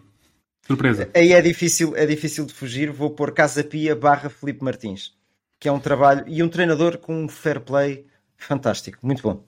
Surpresa. 0.66 1.10
Aí 1.16 1.34
é 1.34 1.42
difícil, 1.42 1.96
é 1.96 2.06
difícil 2.06 2.46
de 2.46 2.54
fugir. 2.54 2.92
Vou 2.92 3.10
pôr 3.12 3.34
Casa 3.34 3.64
Pia 3.64 3.96
barra 3.96 4.30
Felipe 4.30 4.64
Martins, 4.64 5.14
que 5.60 5.68
é 5.68 5.72
um 5.72 5.80
trabalho 5.80 6.24
e 6.28 6.42
um 6.42 6.50
treinador 6.50 6.98
com 6.98 7.24
um 7.24 7.28
fair 7.28 7.60
play 7.60 8.06
fantástico. 8.46 9.00
Muito 9.02 9.22
bom. 9.22 9.44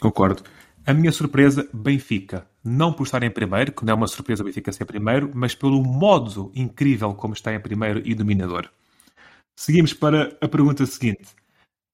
Concordo. 0.00 0.42
A 0.86 0.92
minha 0.92 1.12
surpresa, 1.12 1.68
Benfica. 1.72 2.46
Não 2.62 2.92
por 2.92 3.04
estar 3.04 3.22
em 3.22 3.30
primeiro, 3.30 3.72
que 3.72 3.84
não 3.84 3.92
é 3.92 3.96
uma 3.96 4.06
surpresa 4.06 4.42
o 4.42 4.46
Benfica 4.46 4.72
ser 4.72 4.84
primeiro, 4.84 5.30
mas 5.34 5.54
pelo 5.54 5.82
modo 5.82 6.52
incrível 6.54 7.14
como 7.14 7.34
está 7.34 7.54
em 7.54 7.60
primeiro 7.60 8.02
e 8.04 8.14
dominador. 8.14 8.68
Seguimos 9.56 9.94
para 9.94 10.36
a 10.40 10.48
pergunta 10.48 10.84
seguinte. 10.84 11.28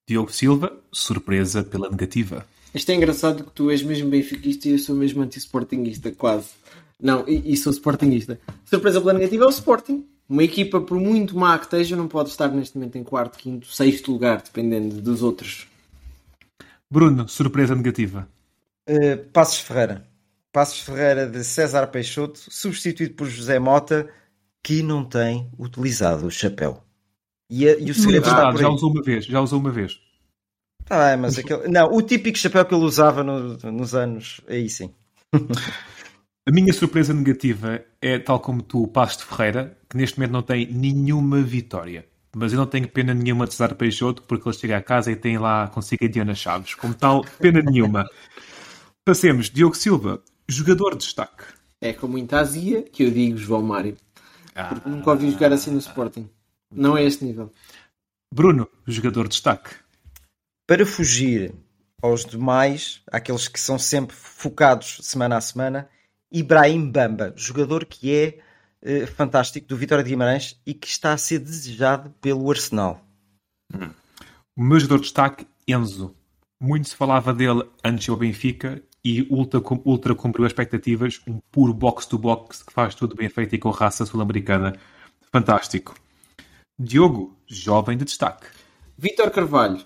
Diogo 0.07 0.31
Silva, 0.31 0.77
surpresa 0.91 1.63
pela 1.63 1.89
negativa. 1.89 2.45
Isto 2.73 2.89
é 2.91 2.95
engraçado 2.95 3.43
que 3.43 3.51
tu 3.51 3.69
és 3.69 3.83
mesmo 3.83 4.09
benfiquista 4.09 4.67
e 4.67 4.71
eu 4.71 4.79
sou 4.79 4.95
mesmo 4.95 5.21
anti-sportinguista, 5.21 6.11
quase. 6.11 6.49
Não, 7.01 7.27
e, 7.27 7.53
e 7.53 7.57
sou 7.57 7.71
sportinguista. 7.71 8.39
Surpresa 8.65 8.99
pela 8.99 9.13
negativa 9.13 9.43
é 9.45 9.47
o 9.47 9.51
Sporting. 9.51 10.05
Uma 10.29 10.43
equipa, 10.43 10.79
por 10.79 10.99
muito 10.99 11.37
má 11.37 11.57
que 11.57 11.65
esteja, 11.65 11.95
não 11.95 12.07
pode 12.07 12.29
estar 12.29 12.47
neste 12.49 12.77
momento 12.77 12.97
em 12.97 13.03
quarto, 13.03 13.37
quinto, 13.37 13.67
sexto 13.67 14.11
lugar, 14.11 14.41
dependendo 14.41 15.01
dos 15.01 15.21
outros. 15.21 15.67
Bruno, 16.91 17.27
surpresa 17.29 17.73
negativa. 17.73 18.27
Uh, 18.89 19.17
Passos 19.31 19.59
Ferreira. 19.59 20.05
Passos 20.51 20.81
Ferreira 20.81 21.25
de 21.25 21.41
César 21.43 21.87
Peixoto, 21.87 22.37
substituído 22.49 23.15
por 23.15 23.27
José 23.27 23.57
Mota, 23.59 24.09
que 24.61 24.83
não 24.83 25.05
tem 25.05 25.49
utilizado 25.57 26.27
o 26.27 26.31
chapéu. 26.31 26.83
E, 27.49 27.67
a, 27.67 27.77
e 27.79 27.89
o 27.89 27.95
segredo 27.95 28.25
ah, 28.27 28.31
está 28.31 28.51
por 28.51 28.59
já 28.59 28.67
aí. 28.67 28.73
usou 28.73 28.91
uma 28.91 29.01
vez, 29.01 29.25
já 29.25 29.39
usou 29.39 29.59
uma 29.59 29.71
vez. 29.71 29.99
Tá 30.83 31.07
bem, 31.09 31.17
mas 31.21 31.37
aquele... 31.39 31.67
Não, 31.69 31.93
o 31.93 32.01
típico 32.01 32.37
chapéu 32.37 32.65
que 32.65 32.75
ele 32.75 32.83
usava 32.83 33.23
no- 33.23 33.57
nos 33.71 33.95
anos, 33.95 34.41
aí 34.47 34.69
sim. 34.69 34.93
A 36.43 36.51
minha 36.51 36.73
surpresa 36.73 37.13
negativa 37.13 37.85
é, 38.01 38.17
tal 38.17 38.39
como 38.39 38.63
tu, 38.63 38.83
o 38.83 38.87
Passo 38.87 39.19
de 39.19 39.25
Ferreira, 39.25 39.77
que 39.87 39.95
neste 39.95 40.17
momento 40.17 40.31
não 40.31 40.41
tem 40.41 40.65
nenhuma 40.65 41.41
vitória. 41.41 42.05
Mas 42.35 42.53
eu 42.53 42.59
não 42.59 42.65
tenho 42.65 42.87
pena 42.87 43.13
nenhuma 43.13 43.45
de 43.45 43.53
César 43.53 43.75
Peixoto, 43.75 44.23
porque 44.23 44.47
ele 44.47 44.55
chega 44.55 44.77
a 44.77 44.81
casa 44.81 45.11
e 45.11 45.15
tem 45.15 45.37
lá 45.37 45.67
consigo 45.67 46.05
a 46.05 46.07
Diana 46.07 46.33
Chaves. 46.33 46.75
Como 46.75 46.93
tal, 46.93 47.25
pena 47.39 47.61
nenhuma. 47.61 48.05
Passemos, 49.03 49.49
Diogo 49.49 49.75
Silva, 49.75 50.23
jogador 50.47 50.91
de 50.91 51.05
destaque. 51.05 51.43
É 51.81 51.91
com 51.91 52.07
muita 52.07 52.39
azia 52.39 52.83
que 52.83 53.03
eu 53.03 53.11
digo 53.11 53.37
João 53.37 53.63
Mário. 53.63 53.97
Porque 54.53 54.89
nunca 54.89 55.11
ouvi 55.11 55.31
jogar 55.31 55.51
assim 55.51 55.71
no 55.71 55.79
Sporting. 55.79 56.29
Não 56.73 56.97
é 56.97 57.03
este 57.03 57.25
nível. 57.25 57.51
Bruno, 58.33 58.67
jogador 58.87 59.23
de 59.23 59.31
destaque. 59.31 59.71
Para 60.67 60.85
fugir 60.85 61.53
aos 62.01 62.25
demais, 62.25 63.01
àqueles 63.11 63.47
que 63.47 63.59
são 63.59 63.77
sempre 63.77 64.15
focados 64.15 64.99
semana 65.01 65.37
a 65.37 65.41
semana, 65.41 65.89
Ibrahim 66.31 66.89
Bamba, 66.89 67.33
jogador 67.35 67.85
que 67.85 68.15
é 68.15 68.39
eh, 68.81 69.05
fantástico 69.05 69.67
do 69.67 69.77
Vitória 69.77 70.03
de 70.03 70.09
Guimarães 70.09 70.59
e 70.65 70.73
que 70.73 70.87
está 70.87 71.13
a 71.13 71.17
ser 71.17 71.39
desejado 71.39 72.09
pelo 72.21 72.49
Arsenal. 72.49 73.01
O 74.55 74.63
meu 74.63 74.79
jogador 74.79 74.97
de 74.97 75.03
destaque, 75.03 75.47
Enzo. 75.67 76.15
Muito 76.59 76.89
se 76.89 76.95
falava 76.95 77.33
dele 77.33 77.63
antes 77.83 78.05
do 78.05 78.17
Benfica 78.17 78.81
e 79.03 79.23
ultra, 79.29 79.61
ultra 79.85 80.13
cumpriu 80.13 80.45
as 80.45 80.51
expectativas. 80.51 81.21
Um 81.27 81.39
puro 81.51 81.73
box-to-box 81.73 82.63
que 82.63 82.73
faz 82.73 82.93
tudo 82.93 83.15
bem 83.15 83.29
feito 83.29 83.55
e 83.55 83.59
com 83.59 83.69
raça 83.71 84.05
sul-americana. 84.05 84.75
Fantástico. 85.31 85.95
Diogo, 86.79 87.35
jovem 87.47 87.97
de 87.97 88.05
destaque. 88.05 88.47
Vítor 88.97 89.31
Carvalho. 89.31 89.83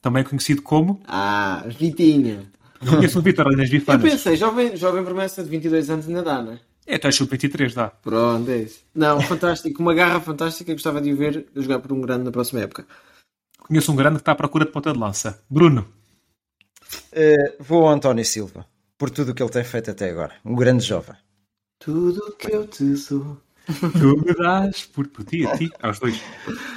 Também 0.00 0.24
conhecido 0.24 0.62
como. 0.62 1.00
Ah, 1.06 1.64
Vitinha. 1.66 2.50
Não 2.82 2.96
conheço 2.96 3.18
o 3.18 3.22
Vitor 3.22 3.50
nas 3.56 3.70
Eu 3.70 3.78
bifanas. 3.78 4.02
pensei, 4.02 4.36
jovem, 4.36 4.76
jovem 4.76 5.02
promessa 5.02 5.42
de 5.42 5.48
22 5.48 5.88
anos 5.90 6.06
ainda 6.06 6.22
dá, 6.22 6.42
não 6.42 6.52
é? 6.52 6.60
É, 6.86 6.98
tu 6.98 7.06
és 7.06 7.14
sub-23, 7.14 7.72
dá. 7.72 7.88
Pronto, 7.88 8.50
é 8.50 8.58
isso. 8.58 8.80
Não, 8.94 9.20
fantástico. 9.20 9.80
Uma 9.80 9.94
garra 9.94 10.20
fantástica. 10.20 10.72
Gostava 10.72 11.00
de 11.00 11.12
o 11.12 11.16
ver 11.16 11.46
jogar 11.56 11.78
por 11.80 11.92
um 11.92 12.00
grande 12.00 12.24
na 12.24 12.30
próxima 12.30 12.60
época. 12.60 12.86
Conheço 13.58 13.90
um 13.90 13.96
grande 13.96 14.16
que 14.16 14.22
está 14.22 14.32
à 14.32 14.36
procura 14.36 14.66
de 14.66 14.72
ponta 14.72 14.92
de 14.92 14.98
lança. 14.98 15.42
Bruno. 15.48 15.88
Eh, 17.12 17.56
vou 17.58 17.86
ao 17.86 17.94
António 17.94 18.24
Silva, 18.24 18.66
por 18.98 19.10
tudo 19.10 19.32
o 19.32 19.34
que 19.34 19.42
ele 19.42 19.50
tem 19.50 19.64
feito 19.64 19.90
até 19.90 20.10
agora. 20.10 20.34
Um 20.44 20.54
grande 20.54 20.84
jovem. 20.84 21.16
Tudo 21.78 22.36
que 22.38 22.54
eu 22.54 22.66
te 22.66 22.96
sou. 22.96 23.40
Tu 23.66 24.16
me 24.18 24.34
dás 24.34 24.84
por, 24.84 25.08
por 25.08 25.24
ti, 25.24 25.46
a 25.46 25.56
ti, 25.56 25.70
aos 25.80 25.98
dois. 25.98 26.20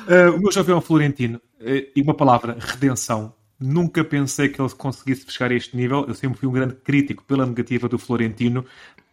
Ah, 0.07 0.31
o 0.31 0.39
meu 0.39 0.51
jovem 0.51 0.73
é 0.73 0.77
um 0.77 0.81
Florentino. 0.81 1.41
Ah, 1.59 1.91
e 1.95 2.01
uma 2.01 2.13
palavra, 2.13 2.57
redenção. 2.59 3.33
Nunca 3.59 4.03
pensei 4.03 4.49
que 4.49 4.61
ele 4.61 4.69
conseguisse 4.69 5.29
chegar 5.29 5.51
a 5.51 5.55
este 5.55 5.75
nível. 5.75 6.05
Eu 6.07 6.13
sempre 6.13 6.39
fui 6.39 6.47
um 6.47 6.51
grande 6.51 6.75
crítico 6.75 7.23
pela 7.23 7.45
negativa 7.45 7.89
do 7.89 7.97
Florentino. 7.97 8.65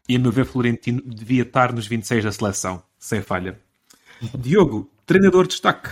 E 0.08 0.16
a 0.16 0.18
meu 0.18 0.30
ver, 0.30 0.44
Florentino 0.44 1.02
devia 1.02 1.42
estar 1.42 1.72
nos 1.72 1.86
26 1.86 2.24
da 2.24 2.32
seleção. 2.32 2.82
Sem 2.98 3.22
falha. 3.22 3.58
Diogo, 4.38 4.90
treinador 5.06 5.44
de 5.44 5.50
destaque. 5.50 5.90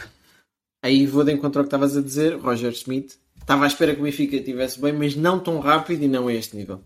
Aí 0.82 1.06
vou 1.06 1.24
de 1.24 1.32
encontro 1.32 1.60
ao 1.60 1.64
que 1.64 1.68
estavas 1.68 1.96
a 1.96 2.02
dizer, 2.02 2.36
Roger 2.38 2.72
Smith. 2.72 3.18
Estava 3.40 3.64
à 3.64 3.66
espera 3.66 3.94
que 3.94 4.00
o 4.00 4.04
Benfica 4.04 4.36
estivesse 4.36 4.80
bem, 4.80 4.92
mas 4.92 5.16
não 5.16 5.40
tão 5.40 5.60
rápido 5.60 6.02
e 6.02 6.08
não 6.08 6.28
a 6.28 6.32
este 6.32 6.56
nível. 6.56 6.82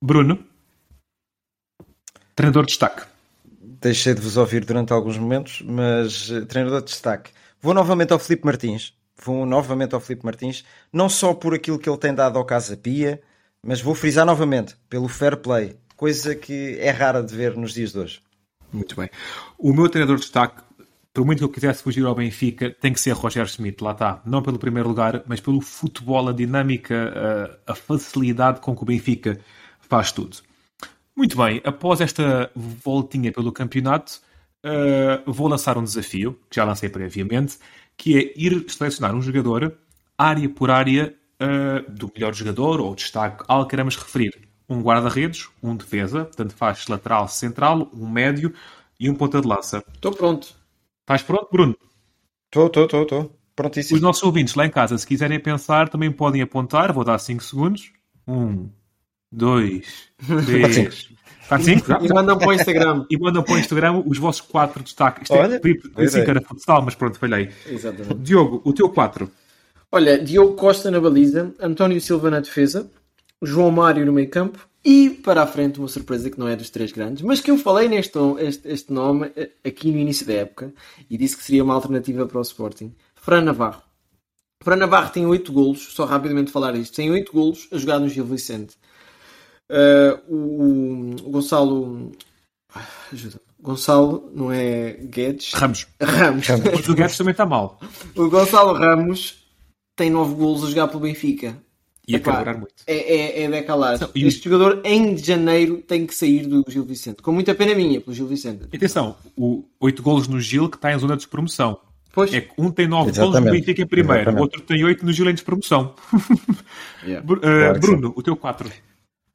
Bruno. 0.00 0.44
Treinador 2.34 2.64
de 2.64 2.70
destaque. 2.70 3.06
Deixei 3.80 4.14
de 4.14 4.20
vos 4.20 4.36
ouvir 4.36 4.64
durante 4.64 4.92
alguns 4.92 5.16
momentos, 5.16 5.62
mas 5.62 6.30
eh, 6.30 6.42
treinador 6.42 6.80
de 6.80 6.90
destaque. 6.90 7.30
Vou 7.60 7.72
novamente 7.72 8.12
ao 8.12 8.18
Filipe 8.18 8.44
Martins. 8.44 8.94
Vou 9.16 9.46
novamente 9.46 9.94
ao 9.94 10.00
Filipe 10.00 10.24
Martins, 10.24 10.64
não 10.92 11.08
só 11.08 11.32
por 11.32 11.54
aquilo 11.54 11.78
que 11.78 11.88
ele 11.88 11.98
tem 11.98 12.14
dado 12.14 12.38
ao 12.38 12.44
Casa 12.44 12.76
Pia, 12.76 13.22
mas 13.62 13.80
vou 13.80 13.94
frisar 13.94 14.26
novamente 14.26 14.76
pelo 14.88 15.08
fair 15.08 15.36
play, 15.36 15.76
coisa 15.96 16.34
que 16.34 16.78
é 16.78 16.90
rara 16.90 17.22
de 17.22 17.34
ver 17.34 17.56
nos 17.56 17.72
dias 17.72 17.92
de 17.92 17.98
hoje. 17.98 18.20
Muito 18.72 18.96
bem. 18.96 19.08
O 19.58 19.72
meu 19.72 19.88
treinador 19.88 20.16
de 20.16 20.22
destaque, 20.22 20.62
por 21.12 21.24
muito 21.24 21.38
que 21.38 21.44
eu 21.44 21.48
quisesse 21.48 21.82
fugir 21.82 22.04
ao 22.04 22.14
Benfica, 22.14 22.70
tem 22.70 22.92
que 22.92 23.00
ser 23.00 23.12
Roger 23.12 23.46
Smith, 23.46 23.80
lá 23.80 23.92
está. 23.92 24.20
Não 24.26 24.42
pelo 24.42 24.58
primeiro 24.58 24.88
lugar, 24.88 25.22
mas 25.26 25.40
pelo 25.40 25.60
futebol, 25.60 26.28
a 26.28 26.32
dinâmica, 26.32 27.58
a, 27.66 27.72
a 27.72 27.74
facilidade 27.74 28.60
com 28.60 28.74
que 28.74 28.82
o 28.82 28.86
Benfica 28.86 29.38
faz 29.80 30.10
tudo. 30.10 30.38
Muito 31.16 31.36
bem, 31.36 31.60
após 31.64 32.00
esta 32.00 32.50
voltinha 32.56 33.30
pelo 33.30 33.52
campeonato, 33.52 34.20
uh, 34.64 35.32
vou 35.32 35.46
lançar 35.46 35.78
um 35.78 35.84
desafio, 35.84 36.36
que 36.50 36.56
já 36.56 36.64
lancei 36.64 36.88
previamente, 36.88 37.58
que 37.96 38.18
é 38.18 38.32
ir 38.36 38.64
selecionar 38.68 39.14
um 39.14 39.22
jogador, 39.22 39.78
área 40.18 40.48
por 40.48 40.72
área, 40.72 41.14
uh, 41.40 41.90
do 41.90 42.10
melhor 42.12 42.34
jogador 42.34 42.80
ou 42.80 42.94
destaque, 42.96 43.44
algo 43.46 43.66
que 43.66 43.70
queremos 43.70 43.96
referir. 43.96 44.43
Um 44.68 44.80
guarda-redes, 44.80 45.48
um 45.62 45.76
defesa, 45.76 46.24
portanto 46.24 46.54
faz 46.54 46.86
lateral 46.88 47.28
central, 47.28 47.90
um 47.92 48.08
médio 48.08 48.52
e 48.98 49.10
um 49.10 49.14
ponta 49.14 49.40
de 49.40 49.46
lança. 49.46 49.84
Estou 49.94 50.12
pronto. 50.12 50.54
Estás 51.02 51.22
pronto, 51.22 51.48
Bruno? 51.52 51.76
Estou, 52.46 52.66
estou, 52.66 52.84
estou, 52.84 53.02
estou. 53.02 53.38
Prontíssimo. 53.54 53.96
Os 53.96 54.02
nossos 54.02 54.22
ouvintes 54.22 54.54
lá 54.54 54.66
em 54.66 54.70
casa, 54.70 54.96
se 54.96 55.06
quiserem 55.06 55.38
pensar, 55.38 55.88
também 55.88 56.10
podem 56.10 56.42
apontar. 56.42 56.92
Vou 56.92 57.04
dar 57.04 57.18
5 57.18 57.42
segundos. 57.42 57.92
1, 58.26 58.68
2, 59.30 60.12
3. 60.46 61.14
Está 61.42 61.58
5? 61.58 61.92
E 62.02 62.08
mandam 62.08 62.38
para 62.38 62.48
o 62.48 62.52
Instagram. 62.52 63.04
E 63.10 63.18
mandam 63.18 63.42
para 63.42 63.54
o 63.54 63.58
Instagram 63.58 64.02
os 64.06 64.18
vossos 64.18 64.40
4 64.40 64.82
destaques. 64.82 65.24
Isto 65.24 65.34
Olha, 65.34 65.54
é 65.54 65.58
assim 65.58 66.08
ideia. 66.08 66.24
que 66.24 66.30
era 66.30 66.40
futsal, 66.40 66.82
mas 66.82 66.94
pronto, 66.94 67.18
falhei. 67.18 67.50
Exatamente. 67.66 68.14
Diogo, 68.14 68.62
o 68.64 68.72
teu 68.72 68.88
4. 68.88 69.30
Olha, 69.92 70.18
Diogo 70.18 70.54
Costa 70.54 70.90
na 70.90 70.98
baliza, 70.98 71.54
António 71.60 72.00
Silva 72.00 72.30
na 72.30 72.40
defesa, 72.40 72.90
João 73.42 73.70
Mário 73.70 74.06
no 74.06 74.12
meio 74.12 74.30
campo 74.30 74.68
e 74.84 75.10
para 75.10 75.42
a 75.42 75.46
frente 75.46 75.78
uma 75.78 75.88
surpresa 75.88 76.30
que 76.30 76.38
não 76.38 76.46
é 76.46 76.54
dos 76.54 76.70
três 76.70 76.92
grandes, 76.92 77.22
mas 77.22 77.40
que 77.40 77.50
eu 77.50 77.56
falei 77.56 77.88
neste 77.88 78.18
este, 78.38 78.68
este 78.68 78.92
nome 78.92 79.32
eh, 79.34 79.50
aqui 79.64 79.90
no 79.90 79.98
início 79.98 80.26
da 80.26 80.34
época 80.34 80.74
e 81.08 81.16
disse 81.16 81.36
que 81.36 81.42
seria 81.42 81.64
uma 81.64 81.74
alternativa 81.74 82.26
para 82.26 82.38
o 82.38 82.42
Sporting. 82.42 82.94
Fran 83.14 83.42
Navarro. 83.42 83.82
Fran 84.62 84.76
Navarro 84.76 85.10
tem 85.10 85.26
8 85.26 85.52
golos, 85.52 85.94
só 85.94 86.04
rapidamente 86.04 86.50
falar 86.50 86.74
isto, 86.74 86.94
tem 86.94 87.10
8 87.10 87.32
golos 87.32 87.68
a 87.72 87.78
jogar 87.78 87.98
no 87.98 88.08
Gil 88.08 88.24
Vicente. 88.24 88.76
Uh, 89.70 90.34
o, 90.34 91.26
o 91.26 91.30
Gonçalo 91.30 92.12
ah, 92.74 92.86
ajuda. 93.12 93.40
Gonçalo 93.60 94.30
não 94.34 94.52
é 94.52 94.92
Guedes 94.92 95.54
Ramos. 95.54 95.86
Ramos. 95.98 96.46
Mas 96.48 96.88
o 96.88 96.94
Guedes 96.94 97.16
também 97.16 97.32
está 97.32 97.46
mal. 97.46 97.80
O 98.14 98.28
Gonçalo 98.28 98.74
Ramos 98.74 99.42
tem 99.96 100.10
9 100.10 100.34
golos 100.34 100.64
a 100.64 100.68
jogar 100.68 100.88
pelo 100.88 101.00
Benfica. 101.00 101.56
E 102.06 102.14
a 102.14 102.18
Epá, 102.18 102.32
carburar 102.32 102.58
muito. 102.58 102.74
É, 102.86 102.94
é, 102.94 103.42
é 103.44 103.48
decalar. 103.50 103.94
Então, 103.96 104.10
e- 104.14 104.26
Este 104.26 104.44
jogador 104.48 104.82
em 104.84 105.16
janeiro 105.16 105.78
tem 105.78 106.06
que 106.06 106.14
sair 106.14 106.46
do 106.46 106.62
Gil 106.68 106.84
Vicente. 106.84 107.22
Com 107.22 107.32
muita 107.32 107.54
pena 107.54 107.74
minha 107.74 108.00
pelo 108.00 108.14
Gil 108.14 108.26
Vicente. 108.26 108.64
Atenção, 108.74 109.16
o 109.36 109.64
8 109.80 110.02
golos 110.02 110.28
no 110.28 110.40
Gil 110.40 110.68
que 110.68 110.76
está 110.76 110.92
em 110.92 110.98
zona 110.98 111.14
de 111.14 111.20
despromoção. 111.22 111.78
Pois, 112.12 112.32
É 112.32 112.42
que 112.42 112.52
um 112.58 112.70
tem 112.70 112.86
9 112.86 113.10
golos 113.12 113.40
no. 113.40 113.50
Benfica 113.50 113.82
em 113.82 113.86
primeiro, 113.86 114.20
Exatamente. 114.20 114.38
o 114.38 114.42
outro 114.42 114.60
tem 114.60 114.84
8 114.84 115.04
no 115.04 115.12
Gil 115.12 115.28
em 115.30 115.34
despromoção. 115.34 115.94
Yeah. 117.04 117.26
Uh, 117.30 117.38
Claro 117.40 117.80
Bruno, 117.80 118.12
o 118.16 118.22
teu 118.22 118.36
4. 118.36 118.70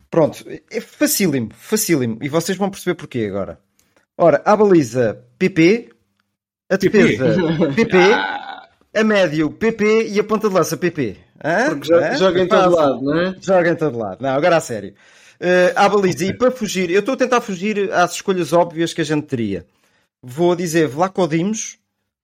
Pronto, 0.10 0.44
é 0.72 0.82
facílimo, 0.82 1.50
facílimo. 1.54 2.18
E 2.22 2.30
vocês 2.30 2.58
vão 2.58 2.70
perceber 2.70 2.96
porquê 2.96 3.26
agora. 3.30 3.60
Ora, 4.18 4.42
a 4.44 4.56
baliza 4.56 5.24
PP, 5.38 5.90
a 6.70 6.78
defesa 6.78 7.26
PP, 7.76 7.98
a 8.96 9.04
médio 9.04 9.52
PP 9.52 10.08
e 10.10 10.20
a 10.20 10.24
ponta 10.24 10.50
de 10.50 10.56
lança 10.56 10.76
PP. 10.78 11.18
Hã? 11.44 11.70
porque 11.70 11.88
jo- 11.88 11.96
Hã? 11.96 12.18
joga 12.18 12.42
em 12.42 12.48
todo 12.48 12.76
lado, 12.76 13.02
não 13.02 13.20
é? 13.20 13.36
Joga 13.42 13.70
em 13.70 13.76
todo 13.76 13.98
lado. 13.98 14.22
Não, 14.22 14.30
agora 14.30 14.58
a 14.58 14.62
sério. 14.62 14.94
Uh, 15.40 15.72
à 15.76 15.88
baliza, 15.88 16.26
e 16.26 16.34
para 16.38 16.52
fugir, 16.52 16.90
eu 16.90 17.00
estou 17.00 17.14
a 17.14 17.18
tentar 17.18 17.40
fugir 17.40 17.92
às 17.94 18.14
escolhas 18.16 18.52
óbvias 18.52 18.94
que 18.94 19.00
a 19.02 19.06
gente 19.06 19.26
teria. 19.26 19.66
Vou 20.22 20.54
dizer 20.54 20.88
Vlaco 20.88 21.26
Dimos, 21.28 21.78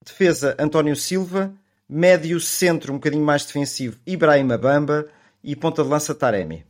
defesa 0.05 0.53
António 0.59 0.95
Silva, 0.97 1.53
médio 1.87 2.39
centro 2.41 2.91
um 2.91 2.97
bocadinho 2.97 3.23
mais 3.23 3.45
defensivo 3.45 3.97
Ibrahim 4.05 4.47
Bamba 4.57 5.07
e 5.41 5.55
ponta 5.55 5.81
de 5.81 5.89
lança 5.89 6.13
Taremi. 6.13 6.65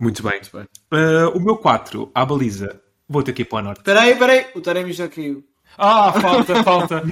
Muito 0.00 0.22
bem. 0.22 0.32
Muito 0.40 0.56
bem. 0.56 0.66
Uh, 0.92 1.36
o 1.36 1.40
meu 1.40 1.56
4, 1.56 2.10
à 2.14 2.24
baliza, 2.24 2.80
vou 3.08 3.22
ter 3.22 3.32
que 3.32 3.42
ir 3.42 3.46
para 3.46 3.58
o 3.58 3.62
norte. 3.62 3.78
Espera 3.78 4.02
aí, 4.02 4.12
espera 4.12 4.32
aí, 4.32 4.46
o 4.54 4.60
Taremi 4.60 4.92
já 4.92 5.08
caiu. 5.08 5.44
Ah, 5.76 6.12
falta, 6.12 6.62
falta. 6.62 7.02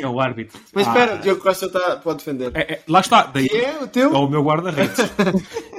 É 0.00 0.06
o 0.06 0.20
árbitro? 0.20 0.60
Mas 0.72 0.86
espera, 0.86 1.14
ah. 1.14 1.16
o 1.16 1.18
Diogo 1.18 1.40
Costa 1.40 1.68
tá, 1.68 1.96
pode 1.96 2.18
defender. 2.18 2.50
É, 2.54 2.74
é, 2.74 2.82
lá 2.86 3.00
está. 3.00 3.22
Daí, 3.24 3.48
que 3.48 3.56
é 3.56 3.82
o 3.82 3.86
teu? 3.86 4.14
É 4.14 4.18
o 4.18 4.28
meu 4.28 4.42
guarda-redes. 4.42 4.98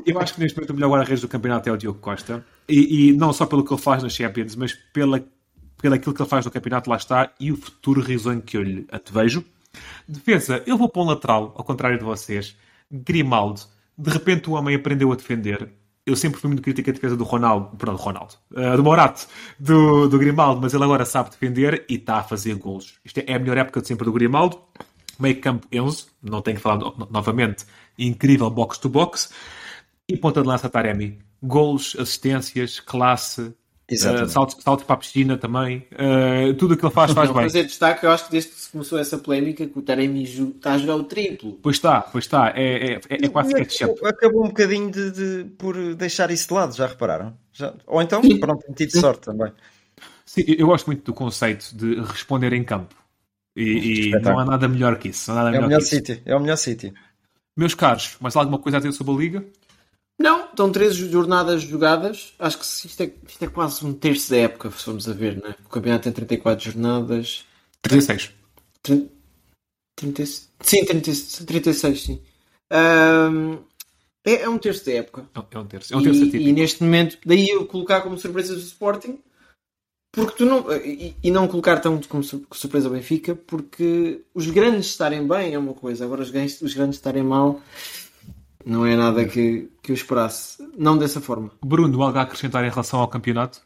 Eu 0.05 0.19
acho 0.19 0.33
que 0.33 0.39
neste 0.39 0.57
momento 0.57 0.71
o 0.71 0.73
melhor 0.73 0.91
guarda-redes 0.91 1.21
do 1.21 1.27
campeonato 1.27 1.69
é 1.69 1.71
o 1.71 1.77
Diogo 1.77 1.99
Costa. 1.99 2.45
E, 2.67 3.09
e, 3.09 3.13
não 3.13 3.31
só 3.33 3.45
pelo 3.45 3.63
que 3.63 3.73
ele 3.73 3.81
faz 3.81 4.01
nas 4.03 4.13
Champions, 4.13 4.55
mas 4.55 4.73
pela, 4.93 5.23
pelo 5.81 5.95
aquilo 5.95 6.13
que 6.13 6.21
ele 6.21 6.29
faz 6.29 6.45
no 6.45 6.51
campeonato, 6.51 6.89
lá 6.89 6.97
está, 6.97 7.31
e 7.39 7.51
o 7.51 7.57
futuro 7.57 8.01
risonho 8.01 8.41
que 8.41 8.57
eu 8.57 8.63
lhe 8.63 8.87
vejo. 9.11 9.43
Defesa, 10.07 10.63
eu 10.65 10.77
vou 10.77 10.89
para 10.89 11.01
um 11.01 11.05
lateral, 11.05 11.53
ao 11.55 11.63
contrário 11.63 11.97
de 11.97 12.03
vocês. 12.03 12.55
Grimaldo. 12.91 13.61
De 13.97 14.09
repente 14.09 14.49
o 14.49 14.53
homem 14.53 14.75
aprendeu 14.75 15.11
a 15.11 15.15
defender 15.15 15.69
eu 16.07 16.15
sempre 16.15 16.39
fui 16.39 16.47
muito 16.47 16.63
crítico 16.63 16.89
à 16.89 16.93
defesa 16.93 17.17
do 17.17 17.25
Ronaldo, 17.25 17.75
perdão, 17.77 17.95
do 17.95 18.01
Ronaldo, 18.01 18.35
uh, 18.53 18.77
do 18.77 18.83
Morato, 18.83 19.27
do, 19.59 20.07
do 20.07 20.17
Grimaldo, 20.17 20.61
mas 20.61 20.73
ele 20.73 20.83
agora 20.85 21.03
sabe 21.03 21.29
defender 21.29 21.85
e 21.89 21.95
está 21.95 22.19
a 22.19 22.23
fazer 22.23 22.55
golos. 22.55 22.95
Isto 23.03 23.19
é, 23.19 23.33
a 23.33 23.37
melhor 23.37 23.57
época 23.57 23.81
de 23.81 23.87
sempre 23.87 24.05
do 24.05 24.13
Grimaldo. 24.13 24.57
Meio 25.19 25.41
campo 25.41 25.67
Enzo, 25.71 26.07
não 26.23 26.41
tenho 26.41 26.57
que 26.57 26.63
falar 26.63 26.77
no, 26.77 27.07
novamente, 27.11 27.65
incrível 27.99 28.49
box-to-box. 28.49 29.31
E 30.07 30.15
ponta 30.15 30.41
de 30.41 30.47
lança 30.47 30.69
Taremi. 30.69 31.19
Golos, 31.43 31.95
assistências, 31.99 32.79
classe, 32.79 33.53
Uh, 33.89 34.27
saltos, 34.27 34.61
saltos 34.61 34.85
para 34.85 34.95
a 34.95 34.97
piscina 34.97 35.37
também. 35.37 35.87
Uh, 35.93 36.53
tudo 36.55 36.73
o 36.73 36.77
que 36.77 36.85
ele 36.85 36.93
faz, 36.93 37.13
faz 37.13 37.29
não, 37.29 37.35
bem. 37.35 37.45
Mas 37.45 37.55
é 37.55 37.63
destaque, 37.63 38.05
eu 38.05 38.11
acho 38.11 38.25
que 38.25 38.31
desde 38.31 38.51
que 38.67 38.73
começou 38.73 38.99
essa 38.99 39.17
polémica, 39.17 39.65
que 39.65 39.77
o 39.77 39.81
Taremi 39.81 40.23
está 40.23 40.73
a 40.73 40.77
jogar 40.77 40.95
o 40.95 41.03
triplo. 41.03 41.59
Pois 41.61 41.77
está, 41.77 42.01
pois 42.01 42.25
está. 42.25 42.53
É, 42.55 42.93
é, 42.93 42.99
é 43.09 43.27
quase 43.29 43.53
ketchup. 43.53 44.05
Acabou 44.05 44.45
um 44.45 44.47
bocadinho 44.47 44.91
de, 44.91 45.11
de, 45.11 45.43
por 45.57 45.95
deixar 45.95 46.29
isso 46.31 46.47
de 46.47 46.53
lado, 46.53 46.75
já 46.75 46.87
repararam? 46.87 47.37
Já... 47.51 47.73
Ou 47.85 48.01
então, 48.01 48.21
Sim. 48.21 48.39
pronto, 48.39 48.63
tem 48.65 48.87
tido 48.87 48.99
sorte 48.99 49.21
também. 49.21 49.51
Sim, 50.25 50.43
eu 50.47 50.67
gosto 50.67 50.87
muito 50.87 51.03
do 51.03 51.13
conceito 51.13 51.75
de 51.75 52.01
responder 52.01 52.53
em 52.53 52.63
campo. 52.63 52.95
E, 53.55 54.09
e 54.09 54.11
não 54.21 54.37
há 54.37 54.45
nada 54.45 54.67
melhor 54.67 54.97
que 54.99 55.09
isso. 55.09 55.31
é, 55.31 55.59
o 55.59 55.61
melhor 55.63 55.81
City, 55.81 56.21
é 56.25 56.35
o 56.35 56.39
melhor 56.39 56.57
City. 56.57 56.93
Meus 57.55 57.73
caros, 57.73 58.15
mais 58.19 58.35
alguma 58.35 58.59
coisa 58.59 58.77
a 58.77 58.79
dizer 58.79 58.91
sobre 58.91 59.13
a 59.13 59.17
Liga? 59.17 59.45
Não, 60.19 60.45
estão 60.45 60.71
13 60.71 61.09
jornadas 61.09 61.63
jogadas. 61.63 62.33
Acho 62.37 62.59
que 62.59 62.65
isto 62.65 63.01
é, 63.01 63.11
isto 63.27 63.43
é 63.43 63.47
quase 63.47 63.85
um 63.85 63.93
terço 63.93 64.29
da 64.29 64.37
época, 64.37 64.69
se 64.71 64.83
formos 64.83 65.07
a 65.09 65.13
ver, 65.13 65.37
né? 65.37 65.55
O 65.65 65.69
campeonato 65.69 66.03
tem 66.03 66.11
34 66.11 66.71
jornadas. 66.71 67.45
36. 67.81 68.31
30, 68.87 69.09
30, 69.95 70.25
sim, 70.25 70.85
30, 70.85 71.45
36, 71.45 72.01
sim. 72.01 72.21
Um, 72.71 73.59
é, 74.25 74.41
é, 74.41 74.49
um 74.49 74.57
terço 74.57 74.85
da 74.85 74.93
época. 74.93 75.29
É 75.51 75.59
um 75.59 75.65
terço. 75.65 75.93
É 75.93 75.97
um 75.97 76.03
terço 76.03 76.23
e, 76.23 76.49
e, 76.49 76.51
neste 76.51 76.83
momento, 76.83 77.17
daí 77.25 77.47
eu 77.47 77.65
colocar 77.65 78.01
como 78.01 78.17
surpresa 78.17 78.53
do 78.53 78.61
Sporting, 78.61 79.19
porque 80.11 80.37
tu 80.37 80.45
não, 80.45 80.71
e, 80.73 81.15
e 81.23 81.31
não 81.31 81.47
colocar 81.47 81.79
tão 81.79 81.99
como 82.01 82.23
surpresa 82.23 82.87
o 82.87 82.91
Benfica, 82.91 83.35
porque 83.35 84.23
os 84.33 84.47
grandes 84.49 84.87
estarem 84.87 85.27
bem 85.27 85.53
é 85.53 85.59
uma 85.59 85.73
coisa, 85.73 86.05
agora 86.05 86.21
os 86.21 86.29
grandes, 86.29 86.61
os 86.61 86.73
grandes 86.73 86.97
estarem 86.97 87.23
mal 87.23 87.61
não 88.67 88.85
é 88.85 88.95
nada 88.97 89.25
que, 89.25 89.69
que 89.81 89.91
eu 89.91 89.95
esperasse. 89.95 90.57
Não 90.77 90.97
dessa 90.97 91.21
forma. 91.21 91.51
Bruno, 91.63 92.03
algo 92.03 92.17
a 92.17 92.21
acrescentar 92.21 92.65
em 92.65 92.69
relação 92.69 92.99
ao 92.99 93.07
campeonato? 93.07 93.65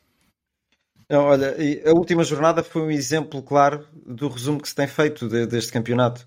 Não, 1.12 1.25
olha, 1.25 1.53
a 1.86 1.91
última 1.91 2.24
jornada 2.24 2.63
foi 2.63 2.84
um 2.84 2.89
exemplo 2.89 3.44
claro 3.44 3.86
do 4.06 4.30
resumo 4.30 4.62
que 4.62 4.70
se 4.70 4.75
tem 4.75 4.88
feito 4.88 5.27
de, 5.27 5.46
deste 5.46 5.70
campeonato. 5.70 6.25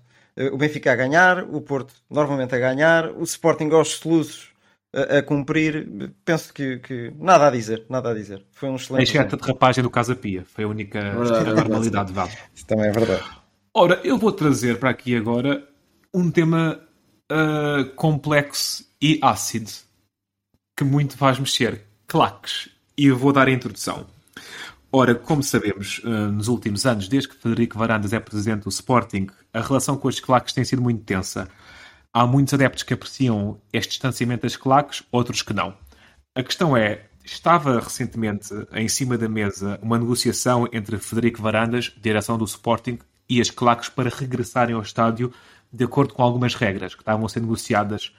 O 0.53 0.57
Benfica 0.57 0.91
a 0.91 0.95
ganhar, 0.95 1.43
o 1.43 1.59
Porto 1.59 1.91
normalmente 2.07 2.53
a 2.53 2.59
ganhar, 2.59 3.09
o 3.09 3.23
Sporting 3.23 3.71
aos 3.71 3.93
soluços 3.93 4.49
a, 4.93 5.17
a, 5.17 5.23
cumprir. 5.23 6.13
Penso 6.23 6.53
que, 6.53 6.77
que, 6.77 7.11
nada 7.17 7.47
a 7.47 7.49
dizer, 7.49 7.83
nada 7.89 8.11
a 8.11 8.13
dizer. 8.13 8.45
Foi 8.51 8.69
um 8.69 8.75
excelente. 8.75 8.99
A 8.99 9.03
exceto 9.03 9.37
de 9.37 9.47
rapagem 9.47 9.83
do 9.83 9.89
Casa 9.89 10.15
Pia, 10.15 10.45
foi 10.45 10.65
a 10.65 10.67
única 10.67 11.01
verdade, 11.01 11.55
normalidade. 11.55 12.13
É 12.19 12.33
Isso 12.53 12.67
também 12.67 12.87
é 12.87 12.91
verdade. 12.91 13.23
Ora, 13.73 13.99
eu 14.03 14.19
vou 14.19 14.31
trazer 14.31 14.77
para 14.77 14.91
aqui 14.91 15.15
agora 15.15 15.67
um 16.13 16.29
tema 16.29 16.79
uh, 17.31 17.89
complexo 17.95 18.85
e 19.01 19.17
ácido 19.19 19.71
que 20.77 20.83
muito 20.83 21.17
faz 21.17 21.39
mexer. 21.39 21.81
Claques. 22.05 22.69
E 22.95 23.07
eu 23.07 23.17
vou 23.17 23.33
dar 23.33 23.47
a 23.47 23.51
introdução. 23.51 24.13
Ora, 24.97 25.13
como 25.13 25.43
sabemos, 25.43 25.99
uh, 26.05 26.31
nos 26.31 26.47
últimos 26.47 26.85
anos, 26.85 27.09
desde 27.09 27.27
que 27.27 27.35
Federico 27.35 27.77
Varandas 27.77 28.13
é 28.13 28.19
presidente 28.21 28.63
do 28.63 28.69
Sporting, 28.69 29.27
a 29.53 29.59
relação 29.59 29.97
com 29.97 30.07
as 30.07 30.21
claques 30.21 30.53
tem 30.53 30.63
sido 30.63 30.81
muito 30.81 31.03
tensa. 31.03 31.49
Há 32.13 32.25
muitos 32.25 32.53
adeptos 32.53 32.81
que 32.81 32.93
apreciam 32.93 33.59
este 33.73 33.89
distanciamento 33.89 34.43
das 34.43 34.55
claques, 34.55 35.03
outros 35.11 35.41
que 35.41 35.53
não. 35.53 35.75
A 36.33 36.41
questão 36.41 36.77
é, 36.77 37.07
estava 37.25 37.77
recentemente 37.81 38.47
em 38.71 38.87
cima 38.87 39.17
da 39.17 39.27
mesa 39.27 39.77
uma 39.81 39.99
negociação 39.99 40.65
entre 40.71 40.97
Federico 40.97 41.41
Varandas, 41.41 41.91
direção 42.01 42.37
do 42.37 42.45
Sporting, 42.45 42.97
e 43.27 43.41
as 43.41 43.49
claques 43.49 43.89
para 43.89 44.09
regressarem 44.09 44.75
ao 44.75 44.81
estádio 44.81 45.29
de 45.73 45.83
acordo 45.83 46.13
com 46.13 46.23
algumas 46.23 46.55
regras 46.55 46.95
que 46.95 47.01
estavam 47.01 47.25
a 47.25 47.27
ser 47.27 47.41
negociadas 47.41 48.13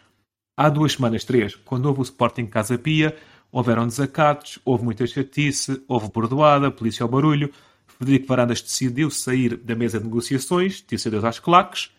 há 0.57 0.69
duas 0.69 0.93
semanas, 0.93 1.25
três, 1.25 1.55
quando 1.55 1.87
houve 1.87 2.01
o 2.01 2.03
Sporting 2.03 2.47
Casa 2.47 2.79
Pia, 2.79 3.17
houveram 3.51 3.87
desacatos, 3.87 4.59
houve 4.65 4.85
muita 4.85 5.07
chatice, 5.07 5.83
houve 5.89 6.11
bordoada, 6.11 6.71
polícia 6.71 7.05
ao 7.05 7.09
barulho. 7.09 7.53
Frederico 7.87 8.27
Varandas 8.27 8.61
decidiu 8.61 9.11
sair 9.11 9.57
da 9.57 9.75
mesa 9.75 9.99
de 9.99 10.05
negociações, 10.05 10.85
disse 10.87 11.09
adeus 11.09 11.25
às 11.25 11.39
claques, 11.39 11.91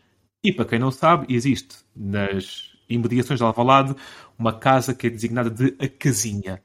e 0.44 0.54
para 0.54 0.66
quem 0.66 0.80
não 0.80 0.92
sabe, 0.92 1.34
existe 1.34 1.78
nas 1.96 2.72
imediações 2.90 3.40
de 3.40 3.44
Alvalade 3.44 3.96
uma 4.38 4.54
casa 4.54 4.94
que 4.94 5.08
é 5.08 5.10
designada 5.10 5.50
de 5.50 5.76
a 5.80 5.88
casinha, 5.88 6.62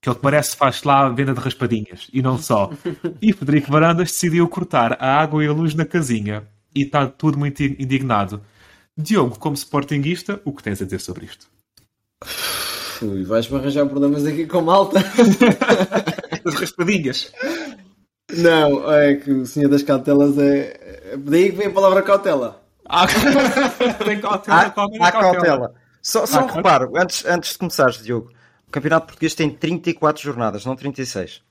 que 0.00 0.08
ele 0.08 0.18
parece 0.18 0.56
faz 0.56 0.82
lá 0.82 1.08
venda 1.08 1.32
de 1.32 1.40
raspadinhas, 1.40 2.08
e 2.12 2.20
não 2.20 2.38
só. 2.38 2.70
E 3.22 3.32
Frederico 3.32 3.72
Varandas 3.72 4.10
decidiu 4.10 4.46
cortar 4.48 5.02
a 5.02 5.20
água 5.20 5.42
e 5.42 5.48
a 5.48 5.52
luz 5.52 5.74
na 5.74 5.86
casinha 5.86 6.46
e 6.74 6.82
está 6.82 7.06
tudo 7.06 7.38
muito 7.38 7.62
indignado. 7.62 8.42
Diogo, 8.96 9.38
como 9.38 9.56
sportinguista, 9.56 10.40
o 10.44 10.52
que 10.52 10.62
tens 10.62 10.80
a 10.82 10.84
dizer 10.84 11.00
sobre 11.00 11.26
isto? 11.26 11.48
Ui, 13.04 13.22
vais-me 13.22 13.58
arranjar 13.58 13.86
problemas 13.86 14.24
aqui 14.24 14.46
com 14.46 14.62
malta. 14.62 14.98
As 16.44 16.54
raspadinhas. 16.54 17.30
Não, 18.30 18.90
é 18.90 19.16
que 19.16 19.30
o 19.30 19.46
senhor 19.46 19.68
das 19.68 19.82
cautelas 19.82 20.38
é. 20.38 21.12
é 21.12 21.16
daí 21.16 21.50
que 21.50 21.56
vem 21.56 21.66
a 21.66 21.70
palavra 21.70 22.02
cautela. 22.02 22.62
Ah, 22.86 23.06
cautela, 24.20 24.74
há, 24.98 25.06
há 25.06 25.12
cautela. 25.12 25.74
Só, 26.02 26.24
só 26.26 26.40
ah, 26.40 26.44
um 26.44 26.46
reparo, 26.46 26.92
antes, 26.96 27.24
antes 27.26 27.52
de 27.52 27.58
começares, 27.58 28.02
Diogo. 28.02 28.30
O 28.66 28.70
Campeonato 28.70 29.06
Português 29.06 29.34
tem 29.34 29.50
34 29.50 30.22
jornadas, 30.22 30.64
não 30.64 30.74
36. 30.74 31.42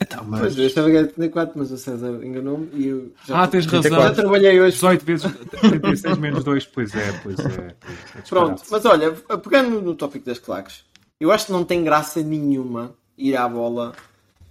Então, 0.00 0.24
mas... 0.24 0.40
Pois, 0.40 0.58
eu 0.58 0.66
estava 0.66 0.88
a 0.88 1.06
34, 1.06 1.58
mas 1.58 1.70
o 1.70 1.78
César 1.78 2.20
enganou-me 2.22 2.68
e 2.74 2.86
eu 2.88 3.12
já, 3.26 3.42
ah, 3.42 3.48
tens 3.48 3.66
razão. 3.66 3.90
já 3.90 4.12
trabalhei 4.12 4.60
hoje. 4.60 4.74
18 4.74 5.04
vezes 5.04 5.32
36 5.60 6.18
menos 6.18 6.44
2, 6.44 6.66
pois 6.66 6.94
é, 6.94 7.12
pois 7.22 7.38
é. 7.38 7.74
é 8.18 8.22
Pronto, 8.28 8.62
mas 8.70 8.84
olha, 8.84 9.12
pegando 9.12 9.80
no 9.80 9.94
tópico 9.94 10.26
das 10.26 10.38
claques, 10.38 10.84
eu 11.18 11.32
acho 11.32 11.46
que 11.46 11.52
não 11.52 11.64
tem 11.64 11.82
graça 11.82 12.22
nenhuma 12.22 12.94
ir 13.16 13.36
à 13.36 13.48
bola 13.48 13.94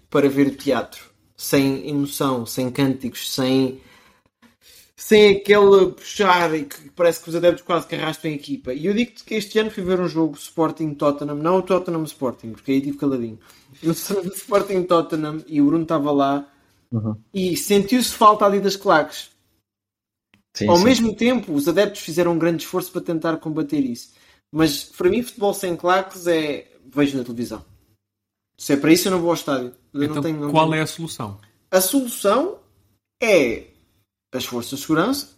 para 0.09 0.27
ver 0.27 0.55
teatro 0.55 1.15
sem 1.37 1.87
emoção, 1.89 2.45
sem 2.45 2.71
cânticos, 2.71 3.33
sem 3.33 3.81
sem 4.95 5.35
aquele 5.35 5.91
puxar 5.91 6.55
e 6.55 6.63
que 6.63 6.89
parece 6.91 7.21
que 7.21 7.29
os 7.29 7.35
adeptos 7.35 7.63
quase 7.63 7.85
que 7.85 7.95
arrastam 7.95 8.31
a 8.31 8.33
equipa. 8.33 8.73
E 8.73 8.85
eu 8.85 8.93
digo-te 8.93 9.23
que 9.23 9.35
este 9.35 9.59
ano 9.59 9.69
fui 9.69 9.83
ver 9.83 9.99
um 9.99 10.07
jogo 10.07 10.35
Sporting-Tottenham, 10.35 11.35
não 11.35 11.57
o 11.57 11.61
Tottenham-Sporting, 11.61 12.53
porque 12.53 12.71
aí 12.71 12.81
tive 12.81 12.97
caladinho. 12.97 13.37
No 13.81 13.91
Sporting-Tottenham 13.91 15.43
e 15.47 15.61
o 15.61 15.65
Bruno 15.65 15.83
estava 15.83 16.11
lá 16.11 16.51
uhum. 16.91 17.15
e 17.33 17.55
sentiu-se 17.57 18.13
falta 18.13 18.45
ali 18.45 18.59
das 18.59 18.75
claques. 18.75 19.29
Sim, 20.55 20.69
Ao 20.69 20.77
sim. 20.77 20.83
mesmo 20.83 21.15
tempo, 21.15 21.53
os 21.53 21.67
adeptos 21.67 22.01
fizeram 22.01 22.31
um 22.31 22.39
grande 22.39 22.63
esforço 22.63 22.91
para 22.91 23.01
tentar 23.01 23.37
combater 23.37 23.79
isso. 23.79 24.13
Mas 24.51 24.83
para 24.83 25.09
mim, 25.09 25.21
futebol 25.21 25.53
sem 25.53 25.75
claques 25.75 26.27
é. 26.27 26.71
vejo 26.93 27.17
na 27.17 27.23
televisão. 27.23 27.63
Se 28.57 28.73
é 28.73 28.77
para 28.77 28.93
isso, 28.93 29.07
eu 29.07 29.11
não 29.11 29.19
vou 29.19 29.29
ao 29.29 29.35
estádio. 29.35 29.73
Eu 29.93 30.03
então, 30.03 30.15
não 30.15 30.21
tenho, 30.23 30.39
não 30.39 30.51
qual 30.51 30.69
tenho... 30.69 30.79
é 30.79 30.83
a 30.83 30.87
solução? 30.87 31.39
A 31.69 31.81
solução 31.81 32.59
é 33.21 33.65
as 34.31 34.45
forças 34.45 34.79
de 34.79 34.85
segurança 34.85 35.35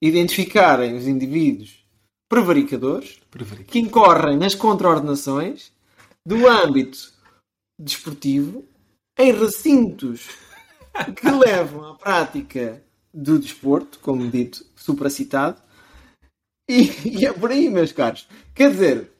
identificarem 0.00 0.94
os 0.94 1.06
indivíduos 1.06 1.84
prevaricadores 2.28 3.18
Prevarica. 3.30 3.70
que 3.70 3.78
incorrem 3.78 4.36
nas 4.36 4.54
contraordenações 4.54 5.72
do 6.24 6.46
âmbito 6.48 7.12
desportivo 7.78 8.64
em 9.18 9.32
recintos 9.32 10.28
que 11.16 11.30
levam 11.30 11.92
à 11.92 11.94
prática 11.94 12.82
do 13.12 13.38
desporto, 13.38 13.98
como 14.00 14.30
dito, 14.30 14.64
supracitado, 14.74 15.60
e, 16.68 17.18
e 17.20 17.26
é 17.26 17.32
por 17.32 17.50
aí, 17.50 17.70
meus 17.70 17.92
caros. 17.92 18.28
Quer 18.54 18.70
dizer, 18.70 19.10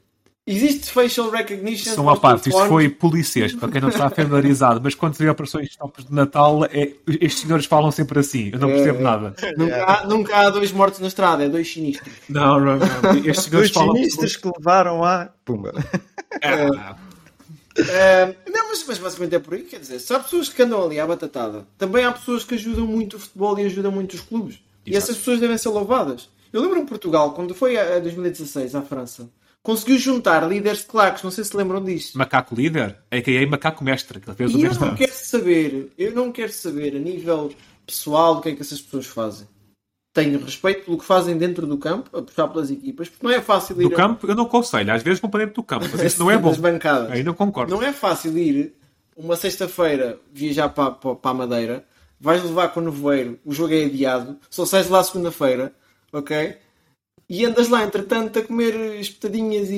Existe 0.49 0.93
facial 0.93 1.29
recognition. 1.29 1.93
São 1.93 2.09
à 2.09 2.17
parte, 2.17 2.51
isto 2.51 2.67
foi 2.69 2.89
polícias, 2.89 3.53
para 3.53 3.69
quem 3.69 3.81
não 3.81 3.89
está 3.89 4.09
familiarizado, 4.09 4.81
mas 4.81 4.95
quando 4.95 5.15
se 5.15 5.25
vê 5.25 5.29
operações 5.29 5.71
de 5.71 5.77
tops 5.77 6.05
de 6.05 6.15
Natal, 6.15 6.65
é, 6.67 6.93
estes 7.21 7.41
senhores 7.41 7.67
falam 7.67 7.91
sempre 7.91 8.21
assim, 8.21 8.51
eu 8.53 8.61
não 8.61 8.69
percebo 8.69 9.01
É. 9.01 9.03
nada. 9.03 9.35
Nunca, 9.57 9.85
há, 9.85 10.07
nunca 10.07 10.37
há 10.37 10.51
dois 10.51 10.71
mortos 10.71 11.01
na 11.01 11.09
estrada, 11.09 11.43
é 11.45 11.49
dois 11.49 11.73
sinistros. 11.73 12.15
Não, 12.29 12.61
não, 12.61 12.77
não. 12.79 13.17
Estes 13.27 13.47
senhores 13.47 13.51
Dois 13.51 13.71
falam. 13.73 13.97
sinistros 13.97 14.37
que 14.37 14.49
levaram 14.57 15.03
a. 15.03 15.31
Pumba. 15.45 15.73
Ah, 16.45 16.97
Ah, 17.79 18.35
não, 18.51 18.69
mas, 18.69 18.85
mas 18.87 18.99
basicamente 18.99 19.35
é 19.35 19.39
por 19.39 19.55
aí, 19.55 19.63
quer 19.63 19.81
dizer, 19.81 19.99
se 19.99 20.13
há 20.15 20.19
pessoas 20.19 20.49
que 20.49 20.63
andam 20.63 20.83
ali 20.85 20.99
à 20.99 21.07
batatada, 21.07 21.67
também 21.77 22.05
há 22.05 22.13
pessoas 22.13 22.45
que 22.45 22.55
ajudam 22.55 22.87
muito 22.87 23.17
o 23.17 23.21
futebol 23.21 23.59
e 23.59 23.65
ajudam 23.67 23.93
muito 23.93 24.15
os 24.15 24.21
clubes. 24.21 24.61
E 24.85 24.91
Exato. 24.91 25.05
essas 25.05 25.19
pessoas 25.19 25.41
devem 25.41 25.59
ser 25.59 25.69
louvadas. 25.69 26.29
Eu 26.53 26.61
lembro-me 26.63 26.85
de 26.85 26.89
Portugal, 26.89 27.33
quando 27.33 27.55
foi 27.55 27.77
a 27.77 27.97
a 27.97 27.99
2016 27.99 28.75
à 28.75 28.83
França, 28.83 29.29
conseguiu 29.63 29.99
juntar 29.99 30.49
líderes 30.49 30.79
de 30.81 30.87
claques, 30.87 31.23
não 31.23 31.31
sei 31.31 31.45
se 31.45 31.57
lembram 31.57 31.83
disto. 31.83 32.17
Macaco 32.17 32.55
líder, 32.55 32.97
a.k.a. 33.11 33.47
Macaco 33.49 33.83
mestre, 33.85 34.21
que 34.21 34.29
ele 34.31 34.37
fez 34.37 34.55
o 34.55 34.59
E 34.59 34.63
eu 34.63 34.69
mesmo. 34.71 34.87
não 34.87 34.95
quero 34.95 35.13
saber, 35.13 35.93
eu 35.99 36.13
não 36.15 36.33
quero 36.33 36.53
saber 36.53 36.95
a 36.97 36.99
nível 36.99 37.53
pessoal 37.85 38.37
o 38.37 38.41
que 38.41 38.51
é 38.51 38.55
que 38.55 38.63
essas 38.63 38.81
pessoas 38.81 39.07
fazem. 39.07 39.47
Tenho 40.17 40.43
respeito 40.43 40.87
pelo 40.87 40.97
que 40.97 41.05
fazem 41.05 41.37
dentro 41.37 41.67
do 41.67 41.77
campo, 41.77 42.17
a 42.19 42.23
puxar 42.23 42.49
pelas 42.49 42.71
equipas, 42.71 43.07
porque 43.11 43.27
não 43.27 43.31
é 43.35 43.39
fácil 43.43 43.81
ir 43.83 43.87
Do 43.89 43.95
a- 43.95 43.97
campo, 43.99 44.27
eu 44.27 44.35
não 44.35 44.45
aconselho, 44.45 44.91
às 44.91 45.03
vezes 45.03 45.21
vão 45.21 45.29
para 45.31 45.41
dentro 45.41 45.57
do 45.57 45.63
campo, 45.63 45.85
mas 45.93 46.01
isso 46.03 46.19
não 46.21 46.31
é 46.31 46.39
bom. 46.39 46.49
das 46.49 46.57
bancadas. 46.59 47.11
Aí 47.11 47.23
não 47.23 47.35
concordo. 47.35 47.71
Não 47.75 47.83
é 47.83 47.93
fácil 47.93 48.37
ir 48.39 48.75
uma 49.15 49.37
sexta-feira 49.37 50.19
viajar 50.33 50.71
para, 50.71 50.93
para, 50.93 51.15
para 51.17 51.31
a 51.31 51.35
Madeira, 51.35 51.85
vais 52.19 52.43
levar 52.43 52.69
com 52.69 52.81
o 52.81 52.85
nevoeiro, 52.85 53.39
o 53.45 53.53
jogo 53.53 53.75
é 53.75 53.85
adiado, 53.85 54.39
só 54.49 54.65
sais 54.65 54.89
lá 54.89 55.05
segunda-feira, 55.05 55.75
ok? 56.11 56.57
E 57.29 57.45
andas 57.45 57.69
lá, 57.69 57.83
entretanto, 57.85 58.39
a 58.39 58.43
comer 58.43 58.99
espetadinhas 58.99 59.69
e. 59.69 59.75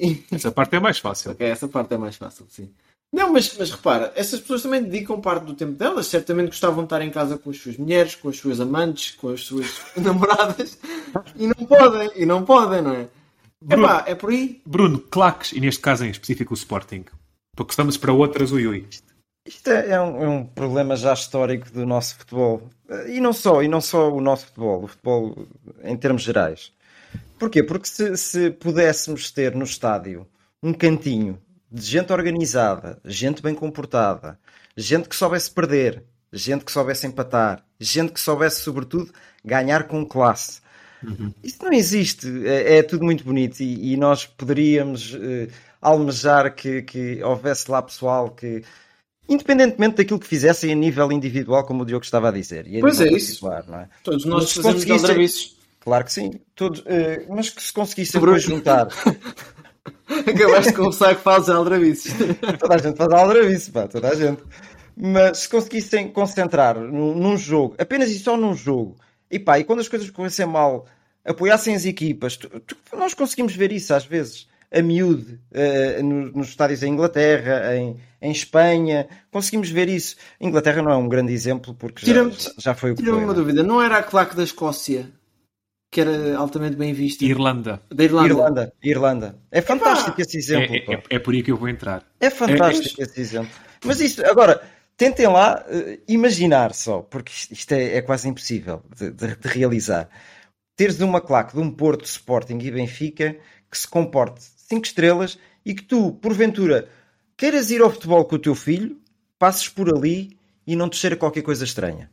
e- 0.00 0.24
Essa 0.34 0.50
parte 0.50 0.74
é 0.74 0.80
mais 0.80 0.98
fácil. 0.98 1.30
ok, 1.30 1.46
essa 1.46 1.68
parte 1.68 1.94
é 1.94 1.96
mais 1.98 2.16
fácil, 2.16 2.44
sim. 2.48 2.70
Não, 3.12 3.32
mas, 3.32 3.56
mas 3.56 3.70
repara, 3.70 4.12
essas 4.14 4.40
pessoas 4.40 4.62
também 4.62 4.82
dedicam 4.82 5.20
parte 5.20 5.44
do 5.44 5.54
tempo 5.54 5.72
delas. 5.72 6.06
Certamente 6.06 6.48
gostavam 6.48 6.78
de 6.78 6.86
estar 6.86 7.02
em 7.02 7.10
casa 7.10 7.38
com 7.38 7.50
as 7.50 7.56
suas 7.56 7.76
mulheres, 7.76 8.14
com 8.14 8.28
as 8.28 8.36
suas 8.36 8.60
amantes, 8.60 9.12
com 9.12 9.28
as 9.30 9.42
suas 9.42 9.80
namoradas 9.96 10.78
e 11.36 11.46
não 11.46 11.66
podem, 11.66 12.10
e 12.16 12.26
não 12.26 12.44
podem, 12.44 12.82
não 12.82 12.92
é? 12.92 13.08
Epá, 13.68 14.04
é 14.06 14.14
por 14.14 14.30
aí. 14.30 14.60
Bruno, 14.66 14.98
claques, 14.98 15.52
e 15.52 15.60
neste 15.60 15.80
caso 15.80 16.04
em 16.04 16.10
específico 16.10 16.52
o 16.52 16.56
Sporting. 16.56 17.04
Porque 17.56 17.72
estamos 17.72 17.96
para 17.96 18.12
outras, 18.12 18.52
ui 18.52 18.66
ui. 18.66 18.86
Isto 19.46 19.70
é, 19.70 19.92
é 19.92 20.00
um, 20.00 20.22
é 20.22 20.28
um 20.28 20.44
problema 20.44 20.96
já 20.96 21.14
histórico 21.14 21.70
do 21.70 21.86
nosso 21.86 22.18
futebol. 22.18 22.68
E 23.08 23.20
não 23.20 23.32
só, 23.32 23.62
e 23.62 23.68
não 23.68 23.80
só 23.80 24.12
o 24.12 24.20
nosso 24.20 24.46
futebol, 24.46 24.84
o 24.84 24.88
futebol 24.88 25.46
em 25.82 25.96
termos 25.96 26.22
gerais. 26.22 26.72
Porquê? 27.38 27.62
Porque 27.62 27.86
se, 27.86 28.16
se 28.16 28.50
pudéssemos 28.50 29.30
ter 29.30 29.54
no 29.54 29.64
estádio 29.64 30.26
um 30.62 30.72
cantinho 30.72 31.38
de 31.76 31.84
gente 31.84 32.12
organizada, 32.12 32.98
gente 33.04 33.42
bem 33.42 33.54
comportada, 33.54 34.38
gente 34.76 35.08
que 35.08 35.14
soubesse 35.14 35.50
perder, 35.50 36.02
gente 36.32 36.64
que 36.64 36.72
soubesse 36.72 37.06
empatar, 37.06 37.62
gente 37.78 38.12
que 38.12 38.20
soubesse, 38.20 38.62
sobretudo, 38.62 39.12
ganhar 39.44 39.84
com 39.84 40.04
classe. 40.04 40.60
Isso 41.44 41.58
não 41.62 41.72
existe, 41.72 42.26
é, 42.46 42.78
é 42.78 42.82
tudo 42.82 43.04
muito 43.04 43.22
bonito 43.22 43.60
e, 43.60 43.92
e 43.92 43.96
nós 43.96 44.24
poderíamos 44.24 45.14
eh, 45.14 45.48
almejar 45.80 46.54
que, 46.54 46.82
que 46.82 47.22
houvesse 47.22 47.70
lá 47.70 47.82
pessoal 47.82 48.30
que, 48.30 48.64
independentemente 49.28 49.96
daquilo 49.96 50.18
que 50.18 50.26
fizessem 50.26 50.72
a 50.72 50.74
nível 50.74 51.12
individual, 51.12 51.64
como 51.64 51.82
o 51.82 51.86
Diogo 51.86 52.04
estava 52.04 52.30
a 52.30 52.32
dizer, 52.32 52.66
e 52.66 52.80
Pois 52.80 53.00
é 53.00 53.08
isso. 53.08 53.46
particular, 53.46 53.64
não 53.68 53.80
é? 53.80 53.88
Todos 54.02 54.24
nós 54.24 54.44
Mas 54.44 54.52
fazemos 54.54 54.84
conseguissem-. 54.84 55.56
Claro 55.78 56.04
que 56.04 56.12
sim, 56.12 56.40
todos, 56.56 56.82
eh, 56.86 57.24
mas 57.28 57.50
que 57.50 57.62
se 57.62 57.72
conseguissem 57.72 58.20
juntar. 58.38 58.88
Acabaste 60.26 60.70
de 60.72 60.76
confessar 60.76 61.14
que 61.16 61.22
fazes 61.22 61.48
aldrabices. 61.48 62.12
toda 62.58 62.74
a 62.74 62.78
gente 62.78 62.96
faz 62.96 63.12
aldrabice, 63.12 63.70
pá, 63.70 63.86
toda 63.88 64.08
a 64.08 64.14
gente. 64.14 64.42
Mas 64.96 65.38
se 65.40 65.48
conseguissem 65.48 66.08
concentrar 66.08 66.78
num, 66.78 67.14
num 67.14 67.36
jogo, 67.36 67.74
apenas 67.78 68.10
e 68.10 68.18
só 68.18 68.36
num 68.36 68.54
jogo, 68.54 68.96
e 69.30 69.38
pá, 69.38 69.58
e 69.58 69.64
quando 69.64 69.80
as 69.80 69.88
coisas 69.88 70.08
corressem 70.10 70.46
mal, 70.46 70.86
apoiassem 71.24 71.74
as 71.74 71.84
equipas, 71.84 72.36
tu- 72.36 72.48
tu- 72.60 72.76
nós 72.96 73.12
conseguimos 73.12 73.54
ver 73.54 73.72
isso 73.72 73.92
às 73.92 74.06
vezes, 74.06 74.48
a 74.72 74.80
miúde, 74.80 75.38
eh, 75.52 76.00
no- 76.02 76.32
nos 76.32 76.48
estádios 76.48 76.82
em 76.82 76.92
Inglaterra, 76.92 77.76
em, 77.76 77.96
em 78.22 78.30
Espanha, 78.32 79.06
conseguimos 79.30 79.68
ver 79.68 79.88
isso. 79.88 80.16
A 80.40 80.46
Inglaterra 80.46 80.80
não 80.82 80.90
é 80.90 80.96
um 80.96 81.08
grande 81.08 81.32
exemplo, 81.32 81.74
porque 81.74 82.06
já, 82.30 82.50
já 82.58 82.74
foi 82.74 82.92
o 82.92 82.94
que 82.94 83.02
Tira-me 83.02 83.22
uma 83.24 83.34
dúvida, 83.34 83.62
não 83.62 83.82
era 83.82 83.98
a 83.98 84.02
claque 84.02 84.34
da 84.34 84.44
Escócia 84.44 85.10
que 85.96 86.00
era 86.02 86.36
altamente 86.36 86.76
bem 86.76 86.92
vista? 86.92 87.24
Irlanda. 87.24 87.80
Da 87.90 88.04
Irlanda. 88.04 88.28
Irlanda, 88.28 88.72
Irlanda. 88.84 89.38
É 89.50 89.62
fantástico 89.62 90.20
esse 90.20 90.36
exemplo. 90.36 90.76
É, 90.76 90.94
é, 90.94 91.02
é 91.08 91.18
por 91.18 91.32
aí 91.32 91.42
que 91.42 91.50
eu 91.50 91.56
vou 91.56 91.70
entrar. 91.70 92.04
É 92.20 92.28
fantástico 92.28 93.00
esse 93.02 93.18
exemplo. 93.18 93.50
Mas 93.82 93.98
isto, 94.02 94.22
agora, 94.26 94.60
tentem 94.94 95.26
lá 95.26 95.64
eh, 95.66 95.98
imaginar 96.06 96.74
só, 96.74 96.98
porque 97.00 97.32
isto, 97.50 97.72
é, 97.72 97.94
é 97.96 98.02
quase 98.02 98.28
impossível 98.28 98.82
de, 98.94 99.10
de- 99.10 99.36
de 99.36 99.48
realizar. 99.48 100.10
Teres 100.76 101.00
uma 101.00 101.18
claque 101.18 101.54
de 101.54 101.60
um 101.60 101.70
Porto, 101.70 102.04
Sporting 102.04 102.58
e 102.60 102.70
Benfica 102.70 103.34
que 103.70 103.78
se 103.78 103.88
comporte 103.88 104.44
5 104.68 104.84
estrelas 104.84 105.38
e 105.64 105.72
que 105.74 105.82
tu, 105.82 106.12
porventura, 106.12 106.90
queiras 107.38 107.70
ir 107.70 107.80
ao 107.80 107.90
futebol 107.90 108.22
com 108.26 108.36
o 108.36 108.38
teu 108.38 108.54
filho, 108.54 108.98
passes 109.38 109.66
por 109.66 109.88
ali 109.88 110.36
e 110.66 110.76
não 110.76 110.90
te 110.90 110.98
cheira 110.98 111.16
qualquer 111.16 111.40
coisa 111.40 111.64
estranha. 111.64 112.10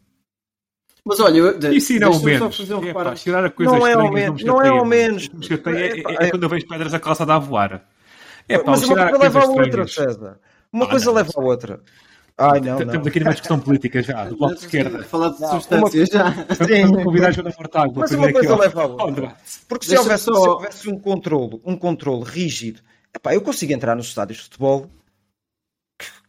Mas 1.06 1.20
olha, 1.20 1.38
eu, 1.38 1.74
Isso 1.74 1.94
só 2.00 2.20
menos. 2.26 2.56
fazer 2.58 2.76
um 2.76 2.84
É, 2.88 2.94
pá, 2.94 3.14
tirar 3.14 3.44
a 3.44 3.50
coisa 3.50 3.72
Não 3.72 3.86
é 3.86 3.94
ao 3.94 4.10
menos, 4.12 4.42
me 4.42 4.48
não 4.48 4.62
é 4.62 4.70
ao 4.70 4.86
menos. 4.86 5.28
O 5.28 5.70
é, 5.70 5.82
É, 5.82 5.88
é 5.98 6.28
é- 6.28 6.30
quando 6.32 6.44
eu 6.44 6.50
vejo 6.50 6.66
pedras 6.68 6.94
a 6.94 7.00
calçada 7.00 7.34
a 7.36 7.40
voar. 7.40 7.86
É 8.48 8.58
pá, 8.58 8.72
Mas 8.72 8.84
uma 8.84 8.96
coisa 9.10 9.18
leva 9.24 9.40
a 9.42 9.46
outra. 9.48 9.88
César. 9.88 10.40
Uma 10.72 10.86
Ah, 10.86 10.90
coisa 10.90 11.06
não. 11.08 11.14
leva 11.14 11.32
a 11.36 11.42
outra. 11.42 11.82
Ai, 12.38 12.60
não, 12.62 12.80
não. 12.80 12.82
Estamos 12.82 13.08
aqui 13.08 13.20
numa 13.20 13.32
discussão 13.32 13.60
política 13.60 14.02
já, 14.02 14.26
do 14.26 14.38
bloco 14.38 14.56
de 14.56 14.62
esquerda. 14.62 15.04
Falar 15.04 15.30
de 15.30 15.42
Não, 15.42 15.50
substâncias 15.50 16.10
já. 16.10 16.32
Sim. 16.68 17.04
Convidar 17.04 17.28
a 17.28 17.32
Joana 17.32 17.54
Mortágua 17.58 17.94
Mas 17.98 18.12
uma 18.12 18.32
coisa 18.32 18.56
leva 18.56 18.82
a 18.82 18.86
outra. 18.86 19.36
Porque 19.68 19.86
se 19.86 19.98
houvesse, 19.98 20.24
só- 20.24 20.34
se 20.34 20.50
houvesse 20.50 20.90
um 20.90 20.98
controle, 20.98 21.62
um 21.66 21.76
controle 21.78 22.24
rígido, 22.24 22.82
epá, 23.14 23.36
eu 23.36 23.42
consigo 23.42 23.72
entrar 23.74 23.96
nos 23.96 24.08
estádios 24.08 24.38
de 24.40 24.44
futebol 24.46 24.90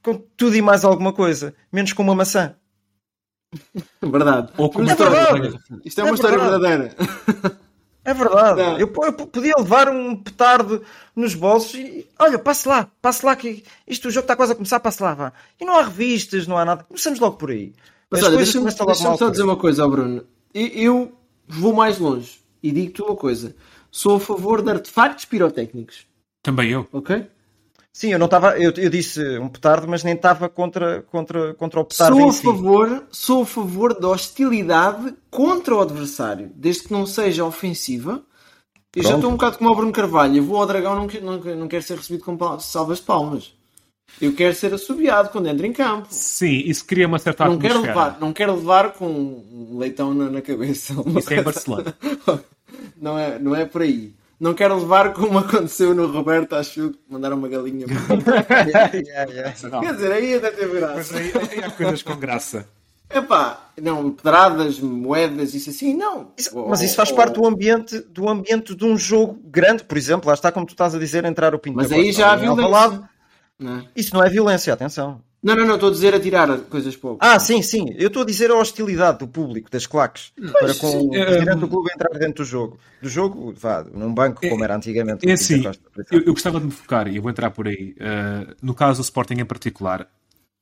com 0.02 0.14
tudo 0.36 0.54
e 0.56 0.60
mais 0.60 0.84
alguma 0.84 1.12
coisa, 1.12 1.54
menos 1.72 1.92
com 1.94 2.02
uma 2.02 2.14
maçã. 2.14 2.54
Verdade. 4.02 4.52
Ou 4.58 4.66
história- 4.82 5.32
verdade. 5.32 5.58
Isto 5.84 6.00
é 6.00 6.04
uma 6.04 6.10
É 6.10 6.14
história 6.14 6.38
verdade. 6.38 6.60
verdadeira. 6.60 7.58
É 8.04 8.12
verdade. 8.12 8.60
Não. 8.62 8.78
Eu, 8.78 8.92
eu 9.02 9.12
podia 9.14 9.54
levar 9.56 9.88
um 9.88 10.14
petardo 10.16 10.82
nos 11.16 11.34
bolsos 11.34 11.74
e 11.74 12.06
olha, 12.18 12.38
passe 12.38 12.68
lá, 12.68 12.88
passe 13.00 13.24
lá 13.24 13.34
que 13.34 13.64
isto 13.86 14.08
o 14.08 14.10
jogo 14.10 14.24
está 14.24 14.36
quase 14.36 14.52
a 14.52 14.54
começar, 14.54 14.78
passe 14.80 15.02
lá, 15.02 15.14
vá. 15.14 15.32
E 15.58 15.64
não 15.64 15.78
há 15.78 15.82
revistas, 15.82 16.46
não 16.46 16.58
há 16.58 16.64
nada. 16.66 16.84
Começamos 16.84 17.18
logo 17.18 17.36
por 17.36 17.50
aí. 17.50 17.72
Mas 18.10 18.20
As 18.20 18.26
olha, 18.28 18.36
deixa-me 18.36 18.64
deixa 18.66 18.94
só 18.94 19.16
por 19.16 19.30
dizer 19.30 19.42
aí. 19.42 19.48
uma 19.48 19.56
coisa 19.56 19.82
ao 19.82 19.90
Bruno. 19.90 20.22
Eu, 20.52 20.66
eu 20.68 21.12
vou 21.48 21.72
mais 21.72 21.98
longe 21.98 22.40
e 22.62 22.70
digo-te 22.70 23.00
uma 23.02 23.16
coisa. 23.16 23.56
Sou 23.90 24.16
a 24.16 24.20
favor 24.20 24.60
de 24.60 24.70
artefactos 24.70 25.24
pirotécnicos. 25.24 26.06
Também 26.42 26.70
eu. 26.72 26.86
Ok? 26.92 27.26
Sim, 27.96 28.12
eu 28.12 28.18
não 28.18 28.24
estava, 28.26 28.58
eu, 28.58 28.72
eu 28.76 28.90
disse 28.90 29.20
um 29.38 29.48
petardo, 29.48 29.86
mas 29.86 30.02
nem 30.02 30.14
estava 30.14 30.48
contra, 30.48 31.02
contra, 31.02 31.54
contra 31.54 31.78
o 31.80 31.84
petardo 31.84 32.16
Sou 32.16 32.26
em 32.26 32.28
a, 32.28 32.32
si. 32.32 32.42
favor, 32.42 33.04
sou 33.12 33.42
a 33.42 33.46
favor 33.46 33.94
da 34.00 34.08
hostilidade 34.08 35.14
contra 35.30 35.76
o 35.76 35.80
adversário, 35.80 36.50
desde 36.56 36.82
que 36.82 36.92
não 36.92 37.06
seja 37.06 37.44
ofensiva. 37.44 38.20
Eu 38.96 39.02
já 39.02 39.10
Pronto. 39.10 39.18
estou 39.20 39.30
um 39.30 39.34
bocado 39.34 39.58
como 39.58 39.70
o 39.70 39.76
Bruno 39.76 39.92
Carvalho. 39.92 40.36
Eu 40.36 40.44
vou 40.44 40.56
ao 40.56 40.66
Dragão, 40.66 40.96
não, 40.96 41.06
quero- 41.06 41.24
não, 41.24 41.38
não 41.38 41.68
quero 41.68 41.84
ser 41.84 41.96
recebido 41.96 42.24
com 42.24 42.36
pal- 42.36 42.58
salvas 42.58 42.98
de 42.98 43.04
palmas. 43.04 43.54
Eu 44.20 44.34
quero 44.34 44.54
ser 44.56 44.74
assobiado 44.74 45.28
quando 45.30 45.46
entro 45.48 45.64
em 45.64 45.72
campo. 45.72 46.08
Sim, 46.10 46.62
isso 46.66 46.84
cria 46.84 47.06
uma 47.06 47.18
certa 47.20 47.44
Não 47.46 47.58
quero, 47.58 47.80
levar, 47.80 48.18
não 48.20 48.32
quero 48.32 48.56
levar 48.56 48.92
com 48.92 49.06
um 49.06 49.78
leitão 49.78 50.12
na, 50.12 50.28
na 50.30 50.42
cabeça. 50.42 50.94
Isso 51.16 51.32
é 51.32 51.38
em 51.38 51.42
Barcelona. 51.42 51.96
não, 53.00 53.16
é, 53.18 53.38
não 53.38 53.54
é 53.54 53.64
por 53.64 53.82
aí. 53.82 54.12
Não 54.38 54.52
quero 54.54 54.76
levar 54.78 55.12
como 55.12 55.38
aconteceu 55.40 55.94
no 55.94 56.06
Roberto, 56.06 56.54
acho 56.54 56.90
que 56.90 56.98
mandaram 57.08 57.36
uma 57.36 57.48
galinha. 57.48 57.86
Yeah, 57.86 59.30
yeah. 59.30 59.54
Não. 59.70 59.80
Quer 59.80 59.94
dizer, 59.94 60.12
aí 60.12 60.34
até 60.34 60.50
teve 60.50 60.80
graça. 60.80 60.94
Mas 60.96 61.12
aí, 61.14 61.32
aí 61.52 61.64
há 61.64 61.70
coisas 61.70 62.02
com 62.02 62.16
graça. 62.16 62.68
Epá, 63.10 63.70
não, 63.80 64.10
pedradas, 64.10 64.80
moedas, 64.80 65.54
isso 65.54 65.70
assim, 65.70 65.94
não. 65.94 66.32
Isso- 66.36 66.66
mas 66.68 66.80
isso 66.82 66.96
faz 66.96 67.12
parte 67.12 67.34
do 67.34 67.46
ambiente, 67.46 68.00
do 68.00 68.28
ambiente 68.28 68.74
de 68.74 68.84
um 68.84 68.96
jogo 68.96 69.38
grande, 69.44 69.84
por 69.84 69.96
exemplo, 69.96 70.26
lá 70.28 70.34
está 70.34 70.50
como 70.50 70.66
tu 70.66 70.70
estás 70.72 70.94
a 70.94 70.98
dizer, 70.98 71.24
entrar 71.24 71.54
o 71.54 71.58
Pinto 71.58 71.76
Mas 71.76 71.92
aí 71.92 72.10
já 72.10 72.28
há 72.28 72.32
Alvalade. 72.48 72.94
violência. 72.94 73.10
Não, 73.58 73.76
é? 73.78 73.84
Isso 73.94 74.14
não 74.14 74.24
é 74.24 74.28
violência, 74.28 74.72
atenção. 74.72 75.20
Não, 75.44 75.54
não, 75.54 75.66
não, 75.66 75.74
estou 75.74 75.90
a 75.90 75.92
dizer 75.92 76.14
a 76.14 76.20
tirar 76.20 76.58
coisas 76.62 76.96
pouco. 76.96 77.18
Ah, 77.20 77.38
sim, 77.38 77.60
sim. 77.60 77.94
Eu 77.98 78.08
estou 78.08 78.22
a 78.22 78.24
dizer 78.24 78.50
a 78.50 78.54
hostilidade 78.54 79.18
do 79.18 79.28
público, 79.28 79.70
das 79.70 79.86
claques, 79.86 80.32
para 80.58 80.74
com 80.74 80.90
sim. 80.90 81.06
o 81.06 81.10
presidente 81.10 81.58
do 81.58 81.68
clube 81.68 81.90
entrar 81.94 82.18
dentro 82.18 82.42
do 82.42 82.48
jogo. 82.48 82.78
Do 83.02 83.08
jogo, 83.10 83.52
vá, 83.54 83.84
num 83.84 84.12
banco, 84.12 84.40
como 84.48 84.64
era 84.64 84.74
antigamente. 84.74 85.26
o 85.26 85.28
É 85.28 85.34
assim, 85.34 85.62
eu, 86.10 86.20
eu 86.20 86.32
gostava 86.32 86.58
de 86.58 86.64
me 86.64 86.72
focar, 86.72 87.06
e 87.08 87.16
eu 87.16 87.22
vou 87.22 87.30
entrar 87.30 87.50
por 87.50 87.68
aí. 87.68 87.94
Uh, 88.00 88.54
no 88.62 88.74
caso 88.74 89.02
do 89.02 89.04
Sporting 89.04 89.34
em 89.34 89.44
particular, 89.44 90.08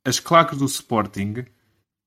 as 0.04 0.18
claques 0.18 0.58
do 0.58 0.64
Sporting 0.64 1.44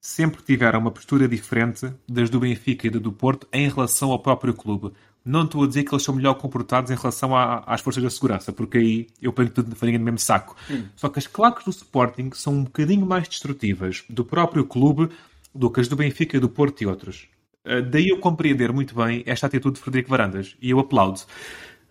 sempre 0.01 0.43
tiveram 0.43 0.79
uma 0.79 0.91
postura 0.91 1.27
diferente 1.29 1.91
das 2.07 2.29
do 2.29 2.41
Benfica 2.41 2.87
e 2.87 2.89
da 2.89 2.99
do 2.99 3.11
Porto 3.11 3.47
em 3.53 3.69
relação 3.69 4.11
ao 4.11 4.19
próprio 4.19 4.53
clube. 4.53 4.91
Não 5.25 5.43
estou 5.43 5.63
a 5.63 5.67
dizer 5.67 5.83
que 5.83 5.93
eles 5.93 6.03
são 6.03 6.13
melhor 6.13 6.35
comportados 6.35 6.91
em 6.91 6.95
relação 6.95 7.35
à- 7.35 7.63
às 7.65 7.81
forças 7.81 8.03
da 8.03 8.09
segurança, 8.11 8.53
porque 8.53 8.77
aí 8.77 9.07
eu 9.19 9.33
ponho 9.33 9.49
tudo 9.49 9.69
na 9.69 9.75
farinha 9.75 9.97
no 9.97 10.05
mesmo 10.05 10.19
saco. 10.19 10.55
Só 10.95 11.09
que 11.09 11.17
as 11.17 11.25
claques 11.25 11.65
do 11.65 11.71
Sporting 11.71 12.29
são 12.33 12.53
um 12.53 12.63
bocadinho 12.63 13.05
mais 13.05 13.27
destrutivas 13.27 14.03
do 14.07 14.23
próprio 14.23 14.63
clube 14.65 15.09
do 15.53 15.69
que 15.71 15.79
as 15.81 15.87
do 15.87 15.95
Benfica, 15.95 16.39
do 16.39 16.47
Porto 16.47 16.81
e 16.81 16.85
outros. 16.85 17.27
Uh, 17.65 17.81
daí 17.81 18.09
eu 18.09 18.19
compreender 18.19 18.71
muito 18.71 18.93
bem 18.93 19.23
esta 19.25 19.47
atitude 19.47 19.75
de 19.77 19.81
Frederico 19.81 20.11
Varandas 20.11 20.55
e 20.61 20.69
eu 20.69 20.79
aplaudo. 20.79 21.19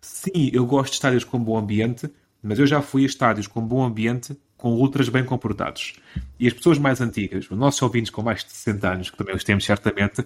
Sim, 0.00 0.50
eu 0.52 0.64
gosto 0.66 0.90
de 0.92 0.96
estádios 0.96 1.24
com 1.24 1.38
bom 1.42 1.58
ambiente, 1.58 2.08
mas 2.42 2.58
eu 2.58 2.66
já 2.66 2.80
fui 2.82 3.02
a 3.02 3.06
estádios 3.06 3.46
com 3.48 3.60
bom 3.60 3.82
ambiente 3.82 4.36
com 4.56 4.74
ultras 4.74 5.08
bem 5.08 5.24
comportados. 5.24 5.94
E 6.38 6.46
as 6.46 6.52
pessoas 6.52 6.78
mais 6.78 7.00
antigas, 7.00 7.50
os 7.50 7.58
nossos 7.58 7.80
ouvintes 7.82 8.10
com 8.10 8.22
mais 8.22 8.44
de 8.44 8.52
60 8.52 8.92
anos, 8.92 9.10
que 9.10 9.16
também 9.16 9.34
os 9.34 9.42
temos 9.44 9.64
certamente, 9.64 10.24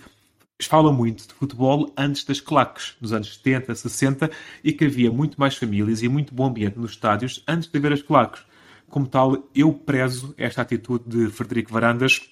falam 0.67 0.93
muito 0.93 1.27
de 1.27 1.35
futebol 1.35 1.93
antes 1.97 2.25
das 2.25 2.41
claques, 2.41 2.97
nos 3.01 3.13
anos 3.13 3.37
70, 3.37 3.75
60, 3.75 4.31
e 4.65 4.73
que 4.73 4.87
havia 4.87 5.11
muito 5.11 5.39
mais 5.39 5.57
famílias 5.57 6.03
e 6.03 6.09
muito 6.09 6.35
bom 6.35 6.47
ambiente 6.47 6.79
nos 6.79 6.93
estádios 6.93 7.43
antes 7.47 7.69
de 7.69 7.79
haver 7.79 7.93
as 7.93 8.03
claques. 8.03 8.43
Como 8.89 9.07
tal, 9.07 9.49
eu 9.55 9.73
prezo 9.73 10.35
esta 10.37 10.63
atitude 10.63 11.05
de 11.07 11.31
Frederico 11.31 11.73
Varandas. 11.73 12.29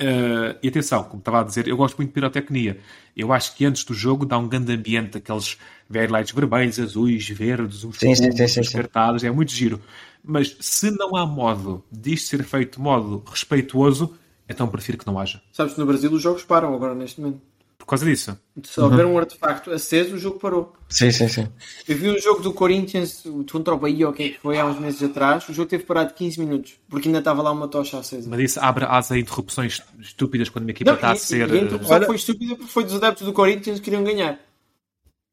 Uh, 0.00 0.58
e 0.60 0.68
atenção, 0.68 1.04
como 1.04 1.20
estava 1.20 1.40
a 1.40 1.44
dizer, 1.44 1.68
eu 1.68 1.76
gosto 1.76 1.96
muito 1.96 2.08
de 2.10 2.14
pirotecnia. 2.14 2.80
Eu 3.16 3.32
acho 3.32 3.54
que 3.54 3.64
antes 3.64 3.84
do 3.84 3.94
jogo 3.94 4.26
dá 4.26 4.36
um 4.36 4.48
grande 4.48 4.72
ambiente, 4.72 5.18
aqueles 5.18 5.56
very 5.88 6.10
lights 6.10 6.34
vermelhos, 6.34 6.80
azuis, 6.80 7.28
verdes, 7.28 7.84
os 7.84 7.96
Sim, 7.96 8.14
sim, 8.14 8.32
sim, 8.32 8.48
sim, 8.48 8.60
os 8.60 8.68
sim. 8.68 8.76
cartazes, 8.76 9.22
é 9.22 9.30
muito 9.30 9.52
giro. 9.52 9.80
Mas 10.22 10.56
se 10.60 10.90
não 10.90 11.14
há 11.16 11.24
modo 11.24 11.84
disto 11.92 12.28
ser 12.28 12.42
feito 12.42 12.76
de 12.76 12.82
modo 12.82 13.22
respeituoso, 13.24 14.18
então 14.48 14.66
prefiro 14.66 14.98
que 14.98 15.06
não 15.06 15.18
haja. 15.18 15.40
Sabes 15.52 15.74
que 15.74 15.80
no 15.80 15.86
Brasil 15.86 16.10
os 16.10 16.20
jogos 16.20 16.42
param 16.42 16.74
agora 16.74 16.94
neste 16.94 17.20
momento. 17.20 17.53
Por 17.84 17.90
causa 17.90 18.06
disso. 18.06 18.38
Se 18.62 18.80
houver 18.80 19.04
um 19.04 19.18
artefacto 19.18 19.70
aceso, 19.70 20.14
o 20.14 20.18
jogo 20.18 20.38
parou. 20.38 20.72
Sim, 20.88 21.10
sim, 21.10 21.28
sim. 21.28 21.46
Eu 21.86 21.98
vi 21.98 22.08
um 22.08 22.18
jogo 22.18 22.40
do 22.42 22.50
Corinthians 22.54 23.22
contra 23.52 23.74
o 23.74 23.78
Bahia, 23.78 24.10
quem 24.12 24.26
é 24.26 24.30
que 24.30 24.40
foi 24.40 24.58
há 24.58 24.64
uns 24.64 24.78
meses 24.78 25.02
atrás. 25.02 25.46
O 25.50 25.52
jogo 25.52 25.68
teve 25.68 25.84
parado 25.84 26.14
15 26.14 26.40
minutos, 26.40 26.76
porque 26.88 27.08
ainda 27.08 27.18
estava 27.18 27.42
lá 27.42 27.52
uma 27.52 27.68
tocha 27.68 27.98
acesa. 27.98 28.26
Mas 28.30 28.40
isso 28.40 28.58
abre 28.60 28.86
asa 28.86 29.14
a 29.14 29.18
interrupções 29.18 29.82
estúpidas 30.00 30.48
quando 30.48 30.64
uma 30.64 30.70
equipa 30.70 30.92
Não, 30.92 30.96
está 30.96 31.10
a 31.12 31.16
ser. 31.16 31.46
e 31.50 31.58
a 31.58 31.62
interrupção 31.62 31.94
Olha- 31.96 32.06
foi 32.06 32.16
estúpida 32.16 32.56
porque 32.56 32.72
foi 32.72 32.84
dos 32.84 32.94
adeptos 32.94 33.26
do 33.26 33.34
Corinthians 33.34 33.78
que 33.80 33.84
queriam 33.84 34.02
ganhar. 34.02 34.40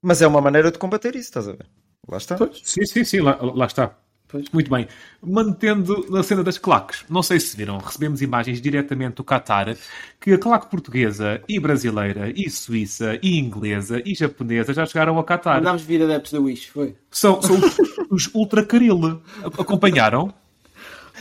Mas 0.04 0.22
é 0.22 0.28
uma 0.28 0.42
maneira 0.42 0.70
de 0.70 0.78
combater 0.78 1.16
isso, 1.16 1.30
estás 1.30 1.48
a 1.48 1.54
ver? 1.54 1.66
Lá 2.10 2.18
está. 2.18 2.38
Sim, 2.64 2.86
sim, 2.86 3.06
sim, 3.06 3.20
lá, 3.22 3.40
lá 3.42 3.66
está. 3.66 3.96
Pois. 4.32 4.46
Muito 4.54 4.72
bem. 4.72 4.88
Mantendo 5.22 6.06
na 6.10 6.24
cena 6.24 6.42
das 6.44 6.58
claques, 6.58 7.04
não 7.10 7.22
sei 7.22 7.40
se 7.40 7.58
viram, 7.58 7.78
recebemos 7.80 8.22
imagens 8.22 8.62
diretamente 8.62 9.16
do 9.16 9.24
Qatar 9.26 9.76
que 10.20 10.32
a 10.32 10.38
claque 10.38 10.68
portuguesa 10.70 11.42
e 11.50 11.60
brasileira 11.60 12.32
e 12.34 12.50
suíça 12.50 13.20
e 13.22 13.38
inglesa 13.38 14.02
e 14.06 14.16
japonesa 14.16 14.74
já 14.74 14.86
chegaram 14.86 15.18
ao 15.18 15.24
Qatar. 15.26 15.56
Mandámos 15.58 15.82
vir 15.82 16.02
adeptos 16.02 16.32
da 16.32 16.40
Wish, 16.40 16.70
foi. 16.70 16.96
São, 17.12 17.42
são 17.42 17.58
os, 17.58 17.78
os 18.10 18.34
Ultra 18.34 18.66
Caril. 18.66 19.22
Acompanharam? 19.44 20.34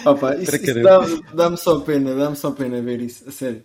Opa, 0.05 0.37
isso, 0.37 0.55
isso 0.57 0.83
dá-me 0.83 1.23
dá-me 1.35 1.57
só 1.57 1.81
pena, 1.81 2.15
dá-me 2.15 2.37
só 2.37 2.51
pena 2.53 2.81
ver 2.81 3.01
isso, 3.01 3.29
a 3.29 3.33
sério. 3.33 3.63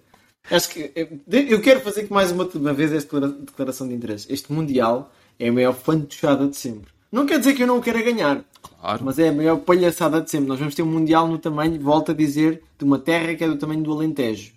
Acho 0.50 0.70
que 0.70 0.92
eu, 0.96 1.08
eu 1.32 1.62
quero 1.62 1.82
fazer 1.82 2.04
que 2.04 2.14
mais 2.14 2.32
uma, 2.32 2.44
uma 2.46 2.74
vez 2.74 2.92
esta 2.92 3.20
declara- 3.20 3.40
declaração 3.46 3.88
de 3.88 3.94
interesse. 3.94 4.32
Este 4.32 4.52
Mundial 4.52 5.12
é 5.40 5.50
a 5.50 5.52
maior 5.54 5.74
fantochada 5.74 6.48
de 6.48 6.58
sempre. 6.58 6.95
Não 7.16 7.26
quer 7.26 7.40
dizer 7.40 7.54
que 7.54 7.64
eu 7.64 7.68
não 7.68 7.78
o 7.78 7.82
queira 7.82 8.02
ganhar, 8.02 8.44
Claro. 8.82 9.04
mas 9.06 9.18
é 9.20 9.30
a 9.30 9.34
maior 9.34 9.58
palhaçada 9.58 10.22
de 10.22 10.30
sempre. 10.30 10.48
Nós 10.48 10.60
vamos 10.60 10.76
ter 10.76 10.82
um 10.84 10.86
Mundial 10.92 11.28
no 11.28 11.38
tamanho, 11.38 11.80
volto 11.80 12.12
a 12.12 12.14
dizer, 12.14 12.62
de 12.78 12.84
uma 12.84 13.00
terra 13.00 13.34
que 13.36 13.44
é 13.44 13.48
do 13.48 13.58
tamanho 13.58 13.82
do 13.84 13.92
Alentejo. 13.94 14.52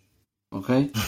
Ok? 0.52 0.90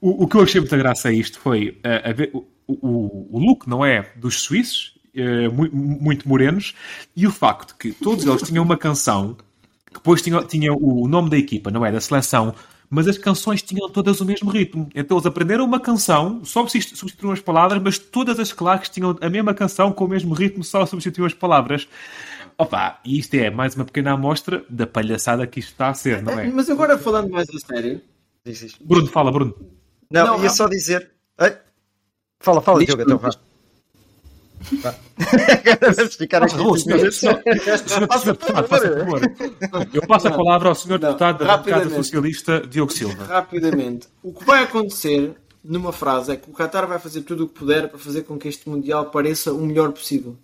O, 0.00 0.24
o 0.24 0.26
que 0.28 0.34
eu 0.36 0.42
achei 0.42 0.60
muita 0.60 0.76
graça 0.76 1.08
a 1.08 1.12
isto 1.12 1.38
foi 1.38 1.78
eh, 1.84 2.10
a 2.10 2.12
ver- 2.12 2.30
o, 2.34 2.44
o, 2.66 3.28
o 3.36 3.38
look, 3.38 3.68
não 3.68 3.84
é? 3.86 4.10
Dos 4.16 4.40
suíços, 4.42 4.98
eh, 5.14 5.46
mu- 5.48 5.70
muito 5.72 6.28
morenos, 6.28 6.74
e 7.16 7.24
o 7.24 7.30
facto 7.30 7.76
que 7.78 7.92
todos 7.92 8.26
eles 8.26 8.42
tinham 8.42 8.64
uma 8.64 8.76
canção 8.76 9.36
que 9.86 9.94
depois 9.94 10.20
tinha, 10.20 10.42
tinha 10.42 10.72
o 10.74 11.06
nome 11.06 11.30
da 11.30 11.38
equipa, 11.38 11.70
não 11.70 11.86
é? 11.86 11.92
Da 11.92 12.00
seleção, 12.00 12.52
mas 12.94 13.08
as 13.08 13.16
canções 13.16 13.62
tinham 13.62 13.88
todas 13.88 14.20
o 14.20 14.24
mesmo 14.26 14.50
ritmo. 14.50 14.86
Então 14.94 15.16
eles 15.16 15.24
aprenderam 15.24 15.64
uma 15.64 15.80
canção, 15.80 16.44
só 16.44 16.60
substitu- 16.60 16.94
substituíram 16.94 17.32
as 17.32 17.40
palavras, 17.40 17.80
mas 17.82 17.98
todas 17.98 18.38
as 18.38 18.52
claques 18.52 18.90
tinham 18.90 19.16
a 19.18 19.30
mesma 19.30 19.54
canção 19.54 19.90
com 19.90 20.04
o 20.04 20.08
mesmo 20.08 20.34
ritmo, 20.34 20.62
só 20.62 20.84
substituíam 20.84 21.26
as 21.26 21.32
palavras. 21.32 21.88
Opa, 22.58 23.00
e 23.02 23.18
isto 23.18 23.32
é 23.34 23.48
mais 23.48 23.74
uma 23.74 23.86
pequena 23.86 24.12
amostra 24.12 24.62
da 24.68 24.86
palhaçada 24.86 25.46
que 25.46 25.58
isto 25.58 25.70
está 25.70 25.88
a 25.88 25.94
ser, 25.94 26.22
não 26.22 26.38
é? 26.38 26.46
Mas 26.50 26.68
agora 26.68 26.98
falando 26.98 27.30
mais 27.30 27.48
a 27.48 27.58
sério. 27.58 28.02
Bruno, 28.82 29.06
fala, 29.06 29.32
Bruno. 29.32 29.54
Não, 30.10 30.26
Não, 30.26 30.36
ia 30.36 30.42
não. 30.42 30.50
só 30.50 30.68
dizer. 30.68 31.10
Ei, 31.40 31.56
Fala, 32.40 32.60
fala, 32.60 32.84
Diogo, 32.84 33.00
então 33.02 33.16
vá. 33.16 33.30
Vá. 34.80 34.94
Agora 35.18 35.92
vamos 35.94 36.14
ficar 36.14 36.42
aqui. 36.42 36.56
Não, 36.56 36.76
senhor, 36.76 37.12
senhor, 37.12 37.42
senhor 37.42 38.08
deputado, 38.24 38.68
faça 38.68 38.98
favor. 38.98 39.20
Eu 39.92 40.06
passo 40.06 40.28
a 40.28 40.30
palavra 40.30 40.68
ao 40.68 40.74
senhor 40.74 41.00
Não, 41.00 41.08
deputado 41.08 41.44
da 41.44 41.56
bancada 41.56 41.90
socialista, 41.90 42.60
Diogo 42.66 42.92
Silva. 42.92 43.24
rapidamente, 43.24 44.08
o 44.22 44.32
que 44.32 44.44
vai 44.44 44.62
acontecer 44.62 45.34
numa 45.64 45.92
frase 45.92 46.32
é 46.32 46.36
que 46.36 46.50
o 46.50 46.52
Qatar 46.52 46.86
vai 46.86 46.98
fazer 46.98 47.22
tudo 47.22 47.44
o 47.44 47.48
que 47.48 47.54
puder 47.54 47.88
para 47.88 47.98
fazer 47.98 48.22
com 48.22 48.38
que 48.38 48.48
este 48.48 48.68
Mundial 48.68 49.06
pareça 49.10 49.52
o 49.52 49.60
melhor 49.64 49.92
possível. 49.92 50.36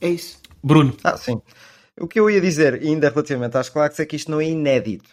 É 0.00 0.08
isso. 0.08 0.38
Bruno, 0.62 0.96
Ah, 1.02 1.16
sim. 1.16 1.40
O 1.98 2.06
que 2.08 2.18
eu 2.18 2.30
ia 2.30 2.40
dizer, 2.40 2.74
ainda 2.74 3.10
relativamente 3.10 3.56
às 3.58 3.68
claques, 3.68 4.00
é 4.00 4.06
que 4.06 4.16
isto 4.16 4.30
não 4.30 4.40
é 4.40 4.44
inédito. 4.46 5.10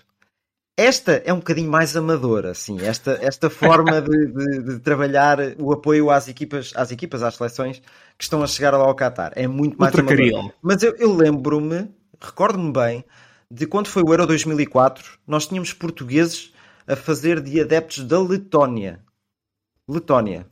Esta 0.79 1.13
é 1.25 1.33
um 1.33 1.37
bocadinho 1.37 1.71
mais 1.71 1.95
amadora, 1.97 2.51
assim, 2.51 2.79
esta, 2.81 3.17
esta 3.21 3.49
forma 3.49 3.99
de, 3.99 4.27
de- 4.27 4.61
de 4.63 4.79
trabalhar 4.79 5.39
o 5.57 5.73
apoio 5.73 6.11
às 6.11 6.27
equipas, 6.27 6.71
às 6.75 6.91
equipas, 6.91 7.23
às 7.23 7.33
seleções 7.35 7.79
que 8.15 8.23
estão 8.23 8.43
a 8.43 8.47
chegar 8.47 8.71
lá 8.77 8.85
ao 8.85 8.95
Qatar. 8.95 9.31
É 9.35 9.47
muito 9.47 9.75
mais 9.79 9.91
amadora. 9.95 10.53
Mas 10.61 10.83
eu, 10.83 10.95
eu 10.97 11.11
lembro-me, 11.15 11.89
recordo-me 12.21 12.71
bem, 12.71 13.03
de 13.51 13.65
quando 13.65 13.87
foi 13.87 14.03
o 14.03 14.11
Euro 14.13 14.27
2004, 14.27 15.17
nós 15.25 15.47
tínhamos 15.47 15.73
portugueses 15.73 16.53
a 16.85 16.95
fazer 16.95 17.41
de 17.41 17.59
adeptos 17.59 18.03
da 18.03 18.21
Letónia. 18.21 18.99
Letónia. 19.89 20.45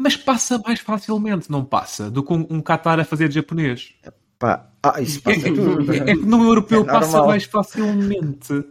mas 0.00 0.16
passa 0.16 0.58
mais 0.58 0.80
facilmente, 0.80 1.48
não 1.50 1.64
passa, 1.64 2.10
do 2.10 2.24
que 2.24 2.32
um, 2.32 2.60
Qatar 2.60 2.98
a 2.98 3.04
fazer 3.04 3.28
de 3.28 3.36
japonês. 3.36 3.94
Pá, 4.38 4.68
ah, 4.82 5.00
isso 5.00 5.20
É, 5.28 5.34
passa 5.34 5.46
tudo. 5.54 5.92
é- 5.92 5.98
é 5.98 6.04
que 6.16 6.26
no 6.26 6.42
europeu 6.44 6.80
É 6.82 6.84
passa 6.86 7.22
mais 7.24 7.44
facilmente. 7.44 8.64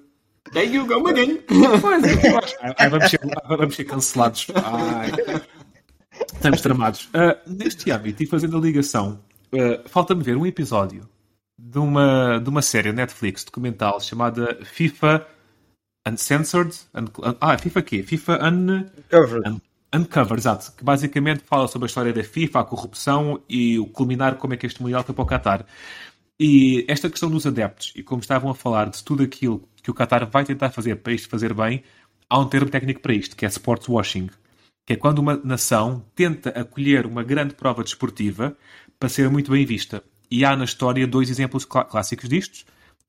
There 0.52 0.66
you 0.66 0.86
go 0.86 1.08
again. 1.08 1.40
Pois 1.82 2.04
é. 2.04 2.40
Ai, 2.78 2.90
vamos, 2.90 3.10
ser, 3.10 3.20
vamos 3.48 3.76
ser 3.76 3.86
cancelados. 3.86 4.48
Ai. 4.64 5.12
Estamos 6.34 6.62
tramados. 6.62 7.10
Ah, 7.14 7.38
neste 7.48 7.90
âmbito 7.92 8.22
e 8.24 8.26
fazendo 8.28 8.58
a 8.58 8.62
ligação, 8.62 9.20
ah, 9.54 9.82
falta-me 9.88 10.24
ver 10.24 10.38
um 10.38 10.46
episódio 10.46 11.10
de 11.58 11.80
uma, 11.80 12.40
de 12.40 12.50
uma 12.50 12.62
série 12.62 12.92
Netflix 12.92 13.44
documental 13.44 14.00
chamada 14.00 14.60
FIFA 14.64 15.26
Uncensored. 16.08 16.76
Un, 16.94 17.06
ah, 17.42 17.58
FIFA 17.58 17.82
quê? 17.82 18.04
FIFA 18.04 18.40
Un, 18.50 18.86
Covered. 19.10 19.50
Un- 19.50 19.62
Uncover, 19.96 20.38
exato. 20.40 20.72
Que 20.76 20.84
basicamente 20.84 21.44
fala 21.46 21.68
sobre 21.68 21.86
a 21.86 21.88
história 21.88 22.12
da 22.12 22.24
FIFA, 22.24 22.60
a 22.62 22.64
corrupção 22.66 23.40
e 23.48 23.78
o 23.80 23.86
culminar 23.86 24.38
como 24.38 24.54
é 24.54 24.58
que 24.58 24.66
este 24.66 24.82
Mundial 24.82 25.04
foi 25.04 25.14
para 25.14 25.24
o 25.24 25.28
Qatar. 25.28 25.66
E 26.40 26.84
esta 26.88 27.10
questão 27.12 27.30
dos 27.30 27.46
adeptos, 27.46 27.94
e 27.96 28.02
como 28.02 28.20
estavam 28.20 28.50
a 28.50 28.56
falar 28.56 28.90
de 28.90 29.04
tudo 29.04 29.22
aquilo 29.22 29.70
que 29.84 29.92
o 29.92 29.94
Qatar 29.94 30.26
vai 30.30 30.46
tentar 30.46 30.72
fazer 30.72 30.96
para 30.96 31.14
isto 31.14 31.30
fazer 31.30 31.54
bem, 31.54 31.84
há 32.30 32.40
um 32.40 32.48
termo 32.48 32.70
técnico 32.70 33.02
para 33.02 33.14
isto, 33.14 33.36
que 33.36 33.46
é 33.46 33.50
sports 33.50 33.88
washing. 33.88 34.30
Que 34.86 34.94
é 34.94 34.96
quando 34.96 35.20
uma 35.20 35.40
nação 35.44 36.04
tenta 36.16 36.50
acolher 36.50 37.06
uma 37.06 37.22
grande 37.22 37.54
prova 37.54 37.84
desportiva 37.84 38.56
para 38.98 39.10
ser 39.10 39.30
muito 39.30 39.52
bem 39.52 39.66
vista. 39.66 40.02
E 40.32 40.44
há 40.44 40.56
na 40.56 40.64
história 40.64 41.06
dois 41.06 41.30
exemplos 41.30 41.66
clá- 41.66 41.86
clássicos 41.86 42.28
disto. 42.28 42.66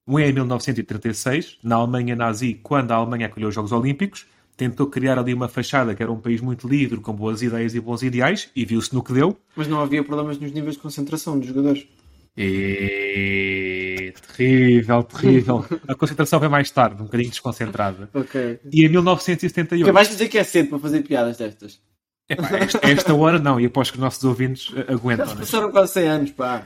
Um 0.06 0.18
é 0.18 0.28
em 0.28 0.32
1936, 0.32 1.58
na 1.62 1.76
Alemanha 1.76 2.14
nazi, 2.14 2.60
quando 2.62 2.90
a 2.92 2.96
Alemanha 2.96 3.26
acolheu 3.26 3.48
os 3.48 3.54
Jogos 3.54 3.72
Olímpicos, 3.72 4.26
tentou 4.56 4.86
criar 4.88 5.18
ali 5.18 5.32
uma 5.32 5.48
fachada 5.48 5.94
que 5.94 6.02
era 6.02 6.12
um 6.12 6.20
país 6.20 6.40
muito 6.40 6.68
livre, 6.68 7.00
com 7.00 7.12
boas 7.12 7.40
ideias 7.42 7.74
e 7.74 7.80
bons 7.80 8.02
ideais, 8.02 8.50
e 8.54 8.64
viu-se 8.64 8.92
no 8.94 9.02
que 9.02 9.12
deu. 9.12 9.38
Mas 9.56 9.66
não 9.66 9.80
havia 9.80 10.04
problemas 10.04 10.38
nos 10.38 10.52
níveis 10.52 10.74
de 10.76 10.82
concentração 10.82 11.38
dos 11.38 11.48
jogadores. 11.48 11.86
E... 12.36 14.12
Terrível, 14.36 15.02
terrível. 15.04 15.64
A 15.86 15.94
concentração 15.94 16.40
vem 16.40 16.48
mais 16.48 16.70
tarde, 16.70 17.00
um 17.00 17.04
bocadinho 17.04 17.30
desconcentrada. 17.30 18.08
Ok. 18.12 18.60
E 18.72 18.84
em 18.84 18.88
1978... 18.88 19.80
Porque 19.82 19.92
vais 19.92 20.08
dizer 20.08 20.28
que 20.28 20.38
é 20.38 20.44
cedo 20.44 20.70
para 20.70 20.78
fazer 20.78 21.02
piadas 21.02 21.36
destas. 21.36 21.80
Epá, 22.28 22.56
esta, 22.56 22.80
esta 22.82 23.14
hora 23.14 23.38
não, 23.38 23.60
e 23.60 23.66
aposto 23.66 23.92
que 23.92 23.98
os 23.98 24.02
nossos 24.02 24.24
ouvintes 24.24 24.72
eh, 24.74 24.84
Já 24.88 24.94
aguentam. 24.94 25.26
se 25.26 25.34
né? 25.34 25.40
passaram 25.40 25.70
quase 25.70 25.92
100 25.92 26.08
anos, 26.08 26.30
pá. 26.32 26.64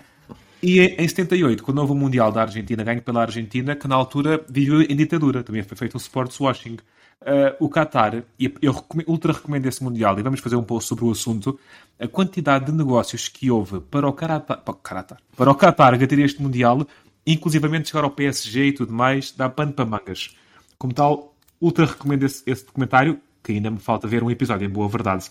E 0.62 0.80
em 0.80 1.04
em 1.04 1.08
78, 1.08 1.62
quando 1.62 1.78
houve 1.78 1.92
o 1.92 1.96
Mundial 1.96 2.32
da 2.32 2.42
Argentina, 2.42 2.82
ganho 2.82 3.02
pela 3.02 3.22
Argentina, 3.22 3.76
que 3.76 3.86
na 3.86 3.94
altura 3.94 4.44
viveu 4.48 4.82
em 4.82 4.96
ditadura, 4.96 5.42
também 5.42 5.62
foi 5.62 5.76
feito 5.76 5.96
um 5.96 5.98
sports 5.98 6.38
washing. 6.40 6.78
Uh, 7.20 7.52
o 7.58 7.68
Qatar, 7.68 8.22
e 8.38 8.54
eu 8.62 8.72
recome- 8.72 9.04
ultra 9.08 9.32
recomendo 9.32 9.66
esse 9.66 9.82
Mundial, 9.82 10.18
e 10.18 10.22
vamos 10.22 10.38
fazer 10.38 10.54
um 10.54 10.62
post 10.62 10.88
sobre 10.88 11.04
o 11.04 11.10
assunto, 11.10 11.58
a 11.98 12.06
quantidade 12.06 12.66
de 12.66 12.72
negócios 12.72 13.26
que 13.26 13.50
houve 13.50 13.80
para 13.80 14.08
o 14.08 14.12
Qatar, 14.12 14.40
para 14.40 15.50
o 15.50 15.54
Qatar, 15.56 15.92
garantir 15.98 16.20
este 16.20 16.40
Mundial, 16.40 16.86
inclusivamente 17.26 17.88
chegar 17.88 18.04
ao 18.04 18.10
PSG 18.12 18.66
e 18.66 18.72
tudo 18.72 18.92
mais, 18.92 19.32
dá 19.32 19.48
pano 19.48 19.72
para 19.72 19.84
mangas. 19.84 20.36
Como 20.78 20.94
tal, 20.94 21.34
ultra 21.60 21.86
recomendo 21.86 22.22
esse, 22.22 22.42
esse 22.46 22.64
documentário, 22.64 23.20
que 23.42 23.52
ainda 23.52 23.70
me 23.70 23.80
falta 23.80 24.06
ver 24.06 24.22
um 24.22 24.30
episódio, 24.30 24.64
em 24.64 24.70
boa 24.70 24.88
verdade. 24.88 25.28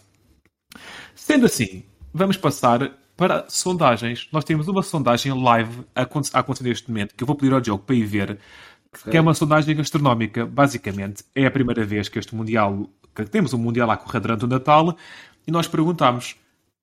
Sendo 1.15 1.45
assim, 1.45 1.84
vamos 2.13 2.36
passar 2.36 2.91
para 3.15 3.45
sondagens. 3.50 4.28
Nós 4.32 4.43
temos 4.43 4.67
uma 4.67 4.84
sondagem 4.84 5.34
live 5.41 5.86
a 5.95 6.02
acontecer 6.02 6.63
neste 6.63 6.89
momento, 6.89 7.15
que 7.15 7.23
eu 7.23 7.28
vou 7.28 7.36
pedir 7.36 7.54
ao 7.54 7.62
Diogo 7.62 7.84
para 7.84 7.95
ir 7.95 8.06
ver, 8.06 8.39
que 9.10 9.17
é 9.17 9.21
uma 9.21 9.34
sondagem 9.34 9.76
gastronómica. 9.76 10.45
Basicamente, 10.45 11.23
é 11.36 11.45
a 11.45 11.52
primeira 11.52 11.86
vez 11.86 12.10
que 12.10 12.19
este 12.19 12.36
Mundial, 12.36 12.89
que 13.15 13.26
temos 13.26 13.54
um 13.54 13.58
Mundial 13.58 13.89
a 13.91 13.97
correr 13.97 14.19
durante 14.19 14.45
o 14.45 14.47
Natal, 14.47 14.95
e 15.45 15.52
nós 15.52 15.67
perguntamos, 15.67 16.36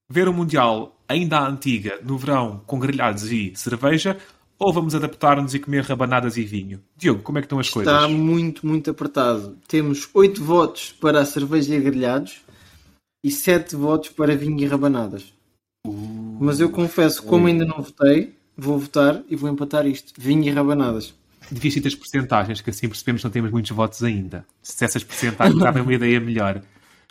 ver 0.08 0.28
o 0.28 0.32
Mundial 0.32 0.96
ainda 1.08 1.38
à 1.38 1.48
antiga, 1.48 1.98
no 2.02 2.16
verão, 2.16 2.62
com 2.66 2.78
grelhados 2.78 3.30
e 3.30 3.52
cerveja, 3.54 4.16
ou 4.58 4.72
vamos 4.72 4.94
adaptar-nos 4.94 5.54
e 5.54 5.58
comer 5.58 5.84
rabanadas 5.84 6.36
e 6.36 6.44
vinho? 6.44 6.80
Diogo, 6.96 7.22
como 7.22 7.38
é 7.38 7.40
que 7.40 7.46
estão 7.46 7.58
as 7.58 7.68
coisas? 7.68 7.92
Está 7.92 8.08
muito, 8.08 8.66
muito 8.66 8.90
apertado. 8.90 9.58
Temos 9.66 10.08
8 10.14 10.42
votos 10.42 10.92
para 10.92 11.20
a 11.20 11.24
cerveja 11.24 11.74
e 11.74 11.80
grelhados 11.80 12.40
e 13.22 13.30
7 13.30 13.76
votos 13.76 14.10
para 14.10 14.36
vinho 14.36 14.60
e 14.60 14.66
rabanadas. 14.66 15.32
Mas 16.40 16.60
eu 16.60 16.70
confesso, 16.70 17.22
como 17.22 17.46
ainda 17.46 17.64
não 17.64 17.82
votei, 17.82 18.34
vou 18.56 18.78
votar 18.78 19.22
e 19.28 19.36
vou 19.36 19.50
empatar 19.50 19.86
isto. 19.86 20.12
Vinho 20.16 20.44
e 20.44 20.50
rabanadas. 20.50 21.14
Devia 21.50 21.80
ter 21.82 21.88
as 21.88 21.94
porcentagens, 21.94 22.60
que 22.60 22.70
assim 22.70 22.88
percebemos 22.88 23.20
que 23.22 23.26
não 23.26 23.32
temos 23.32 23.50
muitos 23.50 23.70
votos 23.70 24.02
ainda. 24.02 24.44
Se 24.62 24.84
essas 24.84 25.04
porcentagens 25.04 25.58
dava 25.58 25.82
uma 25.82 25.92
ideia 25.94 26.18
melhor. 26.20 26.62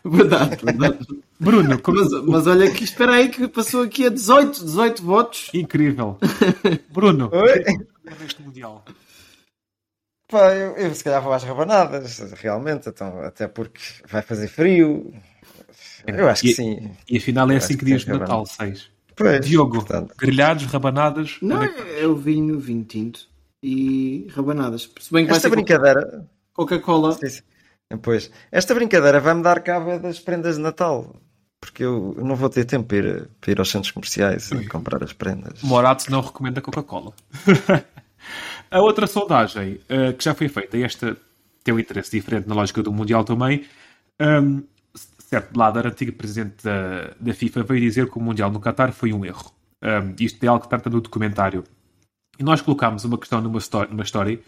Verdade, 0.06 0.58
verdade. 0.64 1.08
Bruno, 1.40 1.80
como... 1.82 1.98
Mas, 2.00 2.12
mas 2.26 2.48
olha 2.48 2.70
que 2.72 2.84
espera 2.84 3.14
aí 3.14 3.30
que 3.30 3.48
passou 3.48 3.84
aqui 3.84 4.06
a 4.06 4.10
18, 4.10 4.66
18 4.66 5.02
votos. 5.04 5.50
incrível. 5.54 6.18
Bruno, 6.92 7.30
Oi? 7.32 7.64
este 8.26 8.42
Mundial. 8.42 8.84
Pá, 10.30 10.54
eu, 10.56 10.72
eu 10.76 10.96
se 10.96 11.04
calhar 11.04 11.22
vou 11.22 11.32
às 11.32 11.44
rabanadas, 11.44 12.20
realmente, 12.42 12.90
então, 12.90 13.20
até 13.22 13.48
porque 13.48 13.80
vai 14.10 14.22
fazer 14.22 14.48
frio. 14.48 15.14
Eu 16.08 16.28
acho 16.28 16.42
que 16.42 16.50
E- 16.50 16.54
sim. 16.56 16.92
E 17.10 17.18
afinal 17.18 17.50
é 17.52 17.58
Acho 17.58 17.68
5 17.68 17.80
que 17.80 17.86
dias 17.86 18.02
de 18.02 18.08
Natal, 18.10 18.44
rabanadas. 18.44 18.56
6. 18.58 18.90
Pois, 19.16 19.46
Diogo, 19.46 19.76
portanto, 19.76 20.14
grelhados, 20.18 20.66
rabanadas. 20.66 21.38
Não, 21.42 21.62
é 21.64 21.70
que- 21.70 22.00
é 22.02 22.08
o 22.08 22.16
vinho, 22.16 22.60
vinho 22.60 22.84
tinto 22.84 23.32
e 23.64 24.28
rabanadas. 24.36 24.92
Se 25.00 25.12
bem 25.12 25.24
que 25.24 25.30
vai 25.30 25.38
esta 25.38 25.50
ser 25.50 25.56
brincadeira. 25.56 26.28
Coca-Cola. 26.54 27.14
Sim, 27.14 27.30
sim. 27.30 27.42
Pois, 28.02 28.30
esta 28.52 28.76
brincadeira 28.76 29.20
vai-me 29.20 29.42
dar 29.42 29.62
cabo 29.62 29.92
é 29.92 30.00
das 30.00 30.20
prendas 30.20 30.58
de 30.58 30.62
Natal. 30.62 31.16
Porque 31.60 31.84
eu 31.84 32.16
não 32.18 32.36
vou 32.36 32.50
ter 32.50 32.66
tempo 32.66 32.88
para 32.88 32.98
ir, 32.98 33.30
para 33.40 33.52
ir 33.52 33.60
aos 33.60 33.72
centros 33.72 33.92
comerciais 33.92 34.52
e 34.52 34.68
comprar 34.68 35.02
as 35.02 35.14
prendas. 35.14 35.62
Morato 35.64 36.12
não 36.12 36.22
recomenda 36.22 36.62
Coca-Cola. 36.62 37.14
a 38.70 38.82
outra 38.82 39.08
sondagem 39.08 39.80
eh, 39.88 40.12
que 40.12 40.24
já 40.24 40.36
foi 40.36 40.50
feita, 40.50 40.78
e 40.78 40.84
esta 40.84 41.16
tem 41.64 41.74
um 41.74 41.80
interesse 41.80 42.12
diferente 42.12 42.48
na 42.50 42.56
lógica 42.56 42.84
do 42.84 42.92
Mundial 42.92 43.24
também. 43.24 43.66
Um, 44.20 44.64
certo 45.20 45.54
Blatter, 45.54 45.88
antigo 45.88 46.12
presidente 46.14 46.64
da, 46.64 47.12
da 47.20 47.34
FIFA, 47.34 47.64
veio 47.64 47.82
dizer 47.82 48.10
que 48.10 48.18
o 48.18 48.22
Mundial 48.22 48.52
no 48.52 48.60
Qatar 48.60 48.92
foi 48.92 49.14
um 49.14 49.24
erro. 49.24 49.52
Um, 49.82 50.16
isto 50.20 50.44
é 50.44 50.48
algo 50.48 50.64
que 50.64 50.70
trata 50.70 50.90
no 50.90 51.00
documentário. 51.00 51.64
E 52.40 52.44
nós 52.44 52.62
colocámos 52.62 53.04
uma 53.06 53.18
questão 53.18 53.42
numa, 53.42 53.60
sto- 53.60 53.86
numa 53.90 54.04
story 54.04 54.42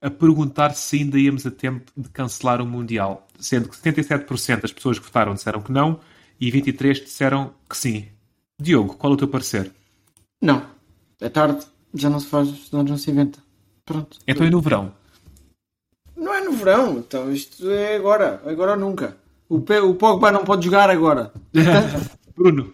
a 0.00 0.10
perguntar 0.10 0.70
se 0.74 0.96
ainda 0.98 1.18
íamos 1.18 1.46
a 1.46 1.50
tempo 1.50 1.90
de 1.96 2.08
cancelar 2.08 2.60
o 2.62 2.66
Mundial, 2.66 3.26
sendo 3.38 3.68
que 3.68 3.76
77% 3.76 4.60
das 4.62 4.72
pessoas 4.72 4.98
que 4.98 5.04
votaram 5.04 5.34
disseram 5.34 5.60
que 5.60 5.72
não 5.72 6.00
e 6.40 6.50
23% 6.50 7.04
disseram 7.04 7.52
que 7.68 7.76
sim. 7.76 8.08
Diogo, 8.60 8.94
qual 8.96 9.12
é 9.12 9.14
o 9.14 9.18
teu 9.18 9.28
parecer? 9.28 9.72
Não. 10.42 10.64
É 11.20 11.28
tarde. 11.28 11.66
Já 11.94 12.08
não 12.08 12.20
se 12.20 12.26
faz, 12.28 12.70
não, 12.70 12.82
não 12.82 12.96
se 12.96 13.10
inventa. 13.10 13.38
Pronto. 13.84 14.18
Então 14.26 14.46
e 14.46 14.50
no 14.50 14.60
verão? 14.60 14.92
Não 16.16 16.32
é 16.34 16.40
no 16.42 16.52
verão. 16.52 16.98
Então 16.98 17.32
isto 17.32 17.68
é 17.70 17.96
agora. 17.96 18.40
Agora 18.46 18.72
ou 18.72 18.78
nunca. 18.78 19.16
O, 19.48 19.60
Pe- 19.60 19.80
o 19.80 19.94
Pogba 19.94 20.30
não 20.30 20.44
pode 20.44 20.64
jogar 20.64 20.88
agora. 20.88 21.32
Bruno, 22.36 22.72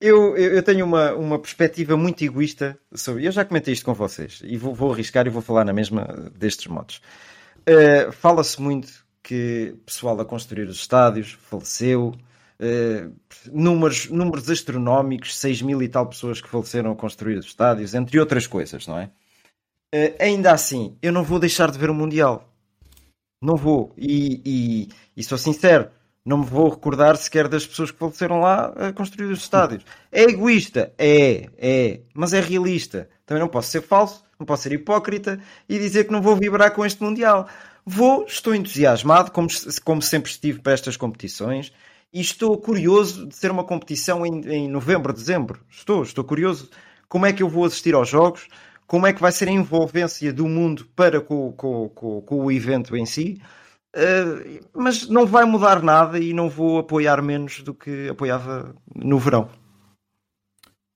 Eu, 0.00 0.34
eu, 0.34 0.62
tenho 0.62 0.86
uma, 0.86 1.12
uma 1.12 1.38
perspectiva 1.38 1.94
muito 1.94 2.24
egoísta 2.24 2.78
sobre. 2.94 3.26
Eu 3.26 3.32
já 3.32 3.44
comentei 3.44 3.74
isto 3.74 3.84
com 3.84 3.92
vocês 3.92 4.40
e 4.42 4.56
vou, 4.56 4.74
vou 4.74 4.92
arriscar 4.92 5.26
e 5.26 5.30
vou 5.30 5.42
falar 5.42 5.62
na 5.62 5.74
mesma 5.74 6.30
destes 6.34 6.66
modos. 6.68 7.02
Uh, 7.68 8.10
Fala-se 8.10 8.60
muito 8.62 9.04
que 9.22 9.76
pessoal 9.84 10.18
a 10.18 10.24
construir 10.24 10.68
os 10.68 10.78
estádios 10.78 11.32
faleceu, 11.42 12.14
uh, 12.58 13.14
números, 13.52 14.08
números 14.08 14.48
astronómicos, 14.48 15.36
6 15.36 15.60
mil 15.60 15.82
e 15.82 15.88
tal 15.88 16.06
pessoas 16.06 16.40
que 16.40 16.48
faleceram 16.48 16.92
a 16.92 16.96
construir 16.96 17.36
os 17.36 17.44
estádios, 17.44 17.94
entre 17.94 18.18
outras 18.18 18.46
coisas, 18.46 18.86
não 18.86 18.98
é? 18.98 19.10
Uh, 19.94 20.16
ainda 20.18 20.52
assim, 20.52 20.96
eu 21.02 21.12
não 21.12 21.22
vou 21.22 21.38
deixar 21.38 21.70
de 21.70 21.78
ver 21.78 21.90
o 21.90 21.94
Mundial. 21.94 22.50
Não 23.42 23.56
vou. 23.56 23.92
E, 23.98 24.40
e, 24.46 24.88
e 25.14 25.22
sou 25.22 25.36
sincero, 25.36 25.90
não 26.24 26.38
me 26.38 26.44
vou 26.44 26.68
recordar 26.68 27.16
sequer 27.16 27.48
das 27.48 27.66
pessoas 27.66 27.90
que 27.90 27.98
faleceram 27.98 28.40
lá 28.40 28.66
a 28.76 28.92
construir 28.92 29.26
os 29.26 29.40
estádios. 29.40 29.84
É 30.12 30.22
egoísta? 30.22 30.92
É, 30.98 31.48
é. 31.56 32.00
Mas 32.14 32.32
é 32.32 32.40
realista. 32.40 33.08
Também 33.24 33.40
não 33.40 33.48
posso 33.48 33.70
ser 33.70 33.82
falso, 33.82 34.24
não 34.38 34.46
posso 34.46 34.64
ser 34.64 34.72
hipócrita 34.72 35.40
e 35.68 35.78
dizer 35.78 36.04
que 36.04 36.12
não 36.12 36.20
vou 36.20 36.36
vibrar 36.36 36.72
com 36.72 36.84
este 36.84 37.02
Mundial. 37.02 37.48
Vou, 37.86 38.24
estou 38.26 38.54
entusiasmado, 38.54 39.30
como, 39.30 39.48
como 39.84 40.02
sempre 40.02 40.30
estive 40.30 40.60
para 40.60 40.72
estas 40.72 40.96
competições, 40.96 41.72
e 42.12 42.20
estou 42.20 42.58
curioso 42.58 43.26
de 43.26 43.34
ser 43.34 43.50
uma 43.50 43.64
competição 43.64 44.26
em, 44.26 44.40
em 44.48 44.68
novembro, 44.68 45.12
dezembro. 45.12 45.60
Estou, 45.70 46.02
estou 46.02 46.24
curioso. 46.24 46.68
Como 47.08 47.24
é 47.24 47.32
que 47.32 47.42
eu 47.42 47.48
vou 47.48 47.64
assistir 47.64 47.94
aos 47.94 48.08
jogos? 48.08 48.46
Como 48.86 49.06
é 49.06 49.12
que 49.12 49.20
vai 49.20 49.32
ser 49.32 49.48
a 49.48 49.52
envolvência 49.52 50.32
do 50.32 50.46
mundo 50.46 50.86
para 50.96 51.20
com, 51.20 51.52
com, 51.52 51.88
com, 51.88 52.20
com 52.20 52.44
o 52.44 52.50
evento 52.50 52.96
em 52.96 53.06
si? 53.06 53.40
Uh, 53.96 54.60
mas 54.72 55.08
não 55.08 55.26
vai 55.26 55.44
mudar 55.44 55.82
nada 55.82 56.18
e 56.18 56.32
não 56.32 56.48
vou 56.48 56.78
apoiar 56.78 57.20
menos 57.22 57.60
do 57.62 57.74
que 57.74 58.08
apoiava 58.08 58.74
no 58.94 59.18
verão. 59.18 59.50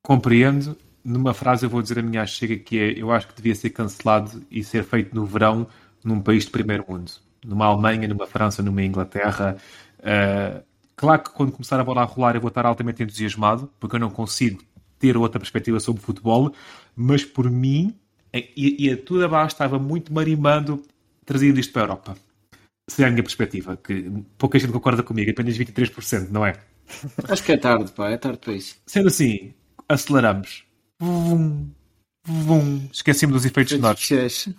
compreendo. 0.03 0.77
Numa 1.05 1.35
frase 1.35 1.67
eu 1.67 1.71
vou 1.71 1.83
dizer 1.83 1.99
a 1.99 2.03
minha 2.03 2.25
chega 2.25 2.57
que 2.57 2.79
é 2.79 2.93
eu 2.99 3.11
acho 3.13 3.29
que 3.29 3.35
devia 3.35 3.55
ser 3.55 3.71
cancelado 3.71 4.43
e 4.51 4.63
ser 4.65 4.85
feito 4.85 5.15
no 5.15 5.27
verão 5.27 5.67
num 6.05 6.21
país 6.21 6.45
de 6.45 6.51
primeiro 6.51 6.85
mundo. 6.89 7.11
Numa 7.45 7.67
Alemanha, 7.67 8.09
numa 8.09 8.27
França, 8.27 8.63
numa 8.63 8.83
Inglaterra. 8.83 9.57
Uh, 9.99 10.63
claro 10.97 11.23
que 11.23 11.31
quando 11.31 11.53
começar 11.53 11.81
a 11.81 11.85
bola 11.85 12.03
a 12.03 12.05
rolar 12.05 12.37
eu 12.37 12.41
vou 12.41 12.49
estar 12.49 12.65
altamente 12.65 13.03
entusiasmado, 13.03 13.71
porque 13.81 13.97
eu 13.97 14.01
não 14.01 14.11
consigo 14.11 14.63
ter 14.99 15.17
outra 15.17 15.41
perspectiva 15.41 15.81
sobre 15.81 16.01
futebol, 16.01 16.55
mas 16.97 17.25
por 17.25 17.51
mim, 17.51 17.95
e, 18.33 18.87
e 18.87 18.91
a 18.91 18.97
tudo 18.97 19.25
abaixo 19.25 19.55
estava 19.55 19.79
muito 19.79 20.13
marimando 20.13 20.83
trazendo 21.25 21.59
isto 21.59 21.73
para 21.73 21.83
a 21.83 21.85
Europa. 21.85 22.17
Seria 22.89 23.09
a 23.09 23.11
minha 23.11 23.23
perspectiva, 23.23 23.77
que 23.77 24.11
pouca 24.37 24.59
gente 24.59 24.73
concorda 24.73 25.03
comigo, 25.03 25.31
apenas 25.31 25.57
23%, 25.57 26.29
não 26.31 26.45
é? 26.45 26.55
Acho 27.29 27.43
que 27.43 27.53
é 27.53 27.57
tarde, 27.57 27.91
pá. 27.93 28.11
É 28.11 28.17
tarde 28.19 28.39
para 28.39 28.53
isso. 28.53 28.77
Sendo 28.87 29.09
assim, 29.09 29.55
aceleramos. 29.89 30.65
Vum, 31.01 31.71
vum. 32.27 32.87
Esqueci-me 32.93 33.33
dos 33.33 33.47
efeitos 33.47 33.73
sonoros. 33.75 34.07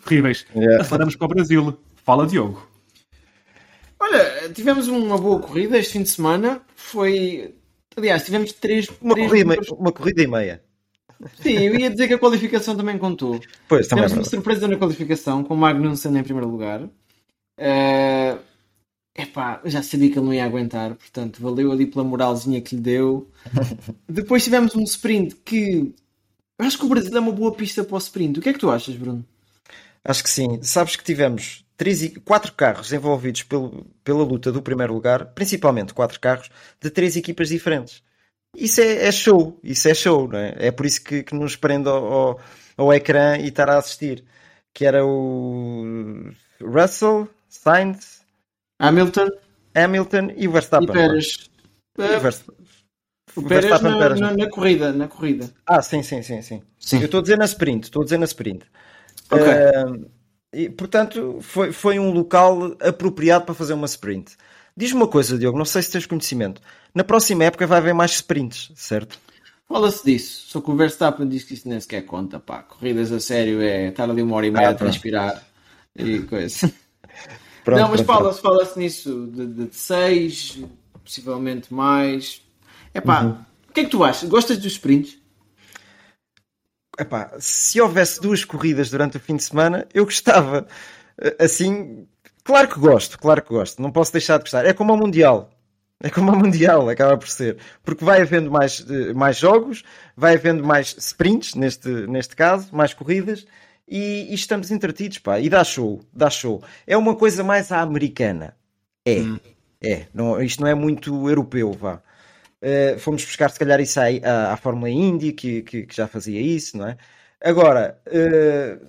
Terríveis. 0.04 0.46
Yeah. 0.56 0.82
Aceleramos 0.82 1.16
para 1.16 1.26
o 1.26 1.30
Brasil. 1.30 1.78
Fala, 2.04 2.26
Diogo. 2.26 2.68
Olha, 4.00 4.50
tivemos 4.54 4.88
uma 4.88 5.18
boa 5.18 5.40
corrida 5.40 5.78
este 5.78 5.94
fim 5.94 6.04
de 6.04 6.10
semana. 6.10 6.62
Foi. 6.76 7.54
Aliás, 7.96 8.26
tivemos 8.26 8.52
três. 8.54 8.90
Uma, 9.02 9.14
três 9.14 9.28
corrida, 9.30 9.54
e 9.54 9.56
números- 9.58 9.70
uma 9.80 9.92
corrida 9.92 10.22
e 10.24 10.28
meia. 10.28 10.64
Sim, 11.42 11.54
eu 11.60 11.76
ia 11.80 11.90
dizer 11.90 12.08
que 12.08 12.14
a 12.16 12.20
qualificação 12.20 12.76
também 12.76 12.98
contou. 12.98 13.40
Pois, 13.70 13.88
também 13.88 14.04
é 14.04 14.08
Tivemos 14.08 14.12
uma 14.12 14.16
verdade. 14.16 14.30
surpresa 14.30 14.68
na 14.68 14.76
qualificação 14.78 15.44
com 15.44 15.54
o 15.54 15.58
Magnussen 15.58 16.18
em 16.18 16.24
primeiro 16.24 16.50
lugar. 16.50 16.90
Eh, 17.58 18.38
epá, 19.16 19.62
já 19.66 19.84
sabia 19.84 20.12
que 20.12 20.20
ele 20.20 20.26
não 20.26 20.34
ia 20.34 20.46
aguentar, 20.46 20.96
portanto, 20.96 21.42
valeu 21.42 21.72
ali 21.72 21.86
pela 21.88 22.04
moralzinha 22.04 22.62
que 22.62 22.76
lhe 22.76 22.82
deu. 22.82 23.30
Depois 24.10 24.44
tivemos 24.44 24.76
um 24.76 24.84
sprint 24.84 25.36
que. 25.38 25.94
eu 26.60 26.66
Acho 26.68 26.80
que 26.80 26.86
o 26.86 26.90
Brasil 26.90 27.16
é 27.16 27.22
uma 27.22 27.32
boa 27.34 27.56
pista 27.56 27.84
para 27.84 27.96
o 27.96 28.00
sprint. 28.00 28.40
O 28.40 28.44
que 28.44 28.50
é 28.50 28.54
que 28.54 28.60
tu 28.60 28.72
achas, 28.72 28.96
Bruno? 28.98 29.26
Acho 30.04 30.24
que 30.24 30.30
sim. 30.30 30.62
Sabes 30.62 30.96
que 30.96 31.04
tivemos 31.04 31.66
três, 31.78 32.02
e- 32.04 32.20
quatro 32.20 32.54
carros 32.54 32.92
envolvidos 32.94 33.44
pelo- 33.44 33.86
pela 34.04 34.24
luta 34.24 34.52
do 34.52 34.62
primeiro 34.62 34.94
lugar, 34.94 35.26
principalmente 35.34 35.94
quatro 35.94 36.20
carros, 36.20 36.50
de 36.82 36.90
três 36.90 37.16
equipas 37.16 37.50
diferentes. 37.50 38.04
Isso 38.56 38.82
é, 38.82 39.08
é 39.08 39.12
show, 39.12 39.60
isso 39.64 39.88
é 39.90 39.94
show, 39.94 40.28
não 40.28 40.40
é? 40.40 40.56
É 40.58 40.72
por 40.72 40.86
isso 40.86 41.04
que, 41.04 41.24
que 41.24 41.36
nos 41.36 41.56
prende 41.56 41.90
ao, 41.90 42.06
ao, 42.14 42.40
ao 42.78 42.94
ecrã 42.94 43.38
e 43.38 43.48
estar 43.50 43.70
a 43.70 43.78
assistir. 43.78 44.24
Que 44.74 44.86
era 44.86 45.06
o 45.06 46.32
Russell, 46.62 47.28
Sainz, 47.56 48.22
Hamilton 48.80 49.30
Hamilton 49.76 50.32
e 50.36 50.48
o 50.48 50.50
e 50.50 50.54
Verstappen. 50.54 50.88
Pérez. 50.88 51.50
E 51.98 52.02
Eh, 52.02 52.18
o 53.36 53.42
Pérez 53.44 53.66
Verstappen, 53.66 53.92
na, 53.92 53.98
Pérez. 53.98 54.20
na- 54.20 54.34
na 54.38 54.50
corrida, 54.50 54.94
na 54.94 55.08
corrida. 55.08 55.50
Ah, 55.66 55.82
sim, 55.82 56.02
sim, 56.04 56.22
sim, 56.22 56.42
sim. 56.42 56.62
Sim. 56.80 57.00
Eu 57.00 57.06
estou 57.06 57.20
a 57.20 57.22
dizer 57.22 57.38
na 57.38 57.46
sprint, 57.46 57.84
estou 57.86 58.02
a 58.02 58.06
dizer 58.06 58.18
na 58.18 58.26
sprint. 58.26 58.66
Ok. 59.32 59.44
Ah, 59.48 59.98
e, 60.54 60.70
portanto, 60.70 61.40
foi, 61.42 61.72
foi 61.74 62.00
um 62.00 62.12
local 62.12 62.76
apropriado 62.80 63.46
para 63.46 63.54
fazer 63.56 63.74
uma 63.74 63.86
sprint. 63.88 64.38
Diz-me 64.78 64.98
uma 65.02 65.08
coisa, 65.08 65.38
Diogo, 65.38 65.58
não 65.58 65.66
sei 65.66 65.82
se 65.82 65.92
tens 65.92 66.06
conhecimento. 66.06 66.62
Na 66.94 67.04
próxima 67.04 67.44
época 67.46 67.68
vai 67.68 67.78
haver 67.80 67.94
mais 67.94 68.12
sprints, 68.12 68.72
certo? 68.76 69.20
Fala-se 69.68 70.06
disso, 70.06 70.46
só 70.48 70.62
que 70.62 70.70
o 70.70 70.76
Verstappen 70.76 71.28
diz 71.28 71.44
que 71.44 71.56
isso 71.56 71.68
nem 71.68 71.80
sequer 71.80 72.04
conta, 72.06 72.40
pá. 72.40 72.62
Corridas 72.64 73.12
a 73.12 73.20
sério 73.20 73.62
é 73.62 73.88
estar 73.88 74.10
ali 74.10 74.22
uma 74.22 74.36
hora 74.36 74.46
e 74.48 74.52
meia 74.52 74.68
Ah, 74.68 74.72
a 74.72 74.76
pronto. 74.76 74.92
transpirar 74.92 75.44
e 75.98 76.20
coisa. 76.20 76.72
Pronto, 77.66 77.80
não, 77.80 77.90
mas 77.90 78.02
fala-se 78.02 78.42
fala 78.42 78.72
nisso 78.76 79.26
de, 79.34 79.48
de, 79.48 79.76
seis, 79.76 80.64
possivelmente 81.04 81.74
mais. 81.74 82.40
Epá, 82.94 83.24
uhum. 83.24 83.40
o 83.68 83.74
que 83.74 83.80
é 83.80 83.84
que 83.86 83.90
tu 83.90 84.04
achas? 84.04 84.30
Gostas 84.30 84.60
dos 84.60 84.74
sprints? 84.74 85.18
Epá, 87.00 87.34
se 87.40 87.82
houvesse 87.82 88.22
duas 88.22 88.46
corridas 88.46 88.92
durante 88.92 89.18
o 89.18 89.20
fim 89.20 89.36
de 89.36 89.44
semana, 89.44 89.88
eu 89.96 90.06
gostava. 90.06 90.68
Assim, 91.40 92.08
claro 92.44 92.68
que 92.68 92.80
gosto, 92.80 93.18
claro 93.18 93.42
que 93.42 93.50
gosto. 93.50 93.82
Não 93.82 93.92
posso 93.92 94.14
deixar 94.14 94.38
de 94.38 94.44
gostar. 94.44 94.64
É 94.64 94.72
como 94.72 94.94
o 94.94 94.98
Mundial. 94.98 95.50
É 96.04 96.10
como 96.12 96.30
a 96.30 96.36
Mundial, 96.36 96.88
acaba 96.90 97.18
por 97.18 97.28
ser. 97.28 97.58
Porque 97.84 98.06
vai 98.06 98.22
havendo 98.22 98.52
mais, 98.52 98.86
eh, 98.88 99.12
mais 99.12 99.38
jogos, 99.38 99.84
vai 100.16 100.36
havendo 100.36 100.64
mais 100.64 100.96
sprints, 101.00 101.56
neste, 101.56 101.90
neste 101.90 102.36
caso, 102.36 102.70
mais 102.72 102.94
corridas, 102.94 103.48
e, 103.88 104.28
e, 104.32 104.34
estamos 104.34 104.72
entretidos, 104.72 105.20
pá. 105.20 105.40
E 105.40 105.50
dá 105.50 105.64
show, 105.64 106.02
dá 106.12 106.30
show. 106.30 106.64
É 106.88 106.98
uma 106.98 107.16
coisa 107.16 107.44
mais 107.44 107.72
à 107.72 107.82
americana. 107.82 108.56
É, 109.06 109.20
hum. 109.20 109.40
é. 109.84 110.08
Não, 110.14 110.42
isto 110.42 110.62
não 110.62 110.68
é 110.68 110.74
muito 110.74 111.30
europeu, 111.30 111.72
vá. 111.74 112.02
Uh, 112.62 112.98
fomos 112.98 113.24
buscar, 113.24 113.50
se 113.52 113.60
calhar, 113.60 113.80
isso 113.80 114.00
aí 114.00 114.22
à, 114.24 114.54
à 114.54 114.58
Fórmula 114.58 114.90
Indy, 114.90 115.34
que, 115.34 115.62
que, 115.62 115.86
que, 115.86 115.96
já 115.96 116.08
fazia 116.08 116.42
isso, 116.42 116.78
não 116.78 116.88
é? 116.88 116.98
Agora, 117.44 118.00
uh, 118.08 118.88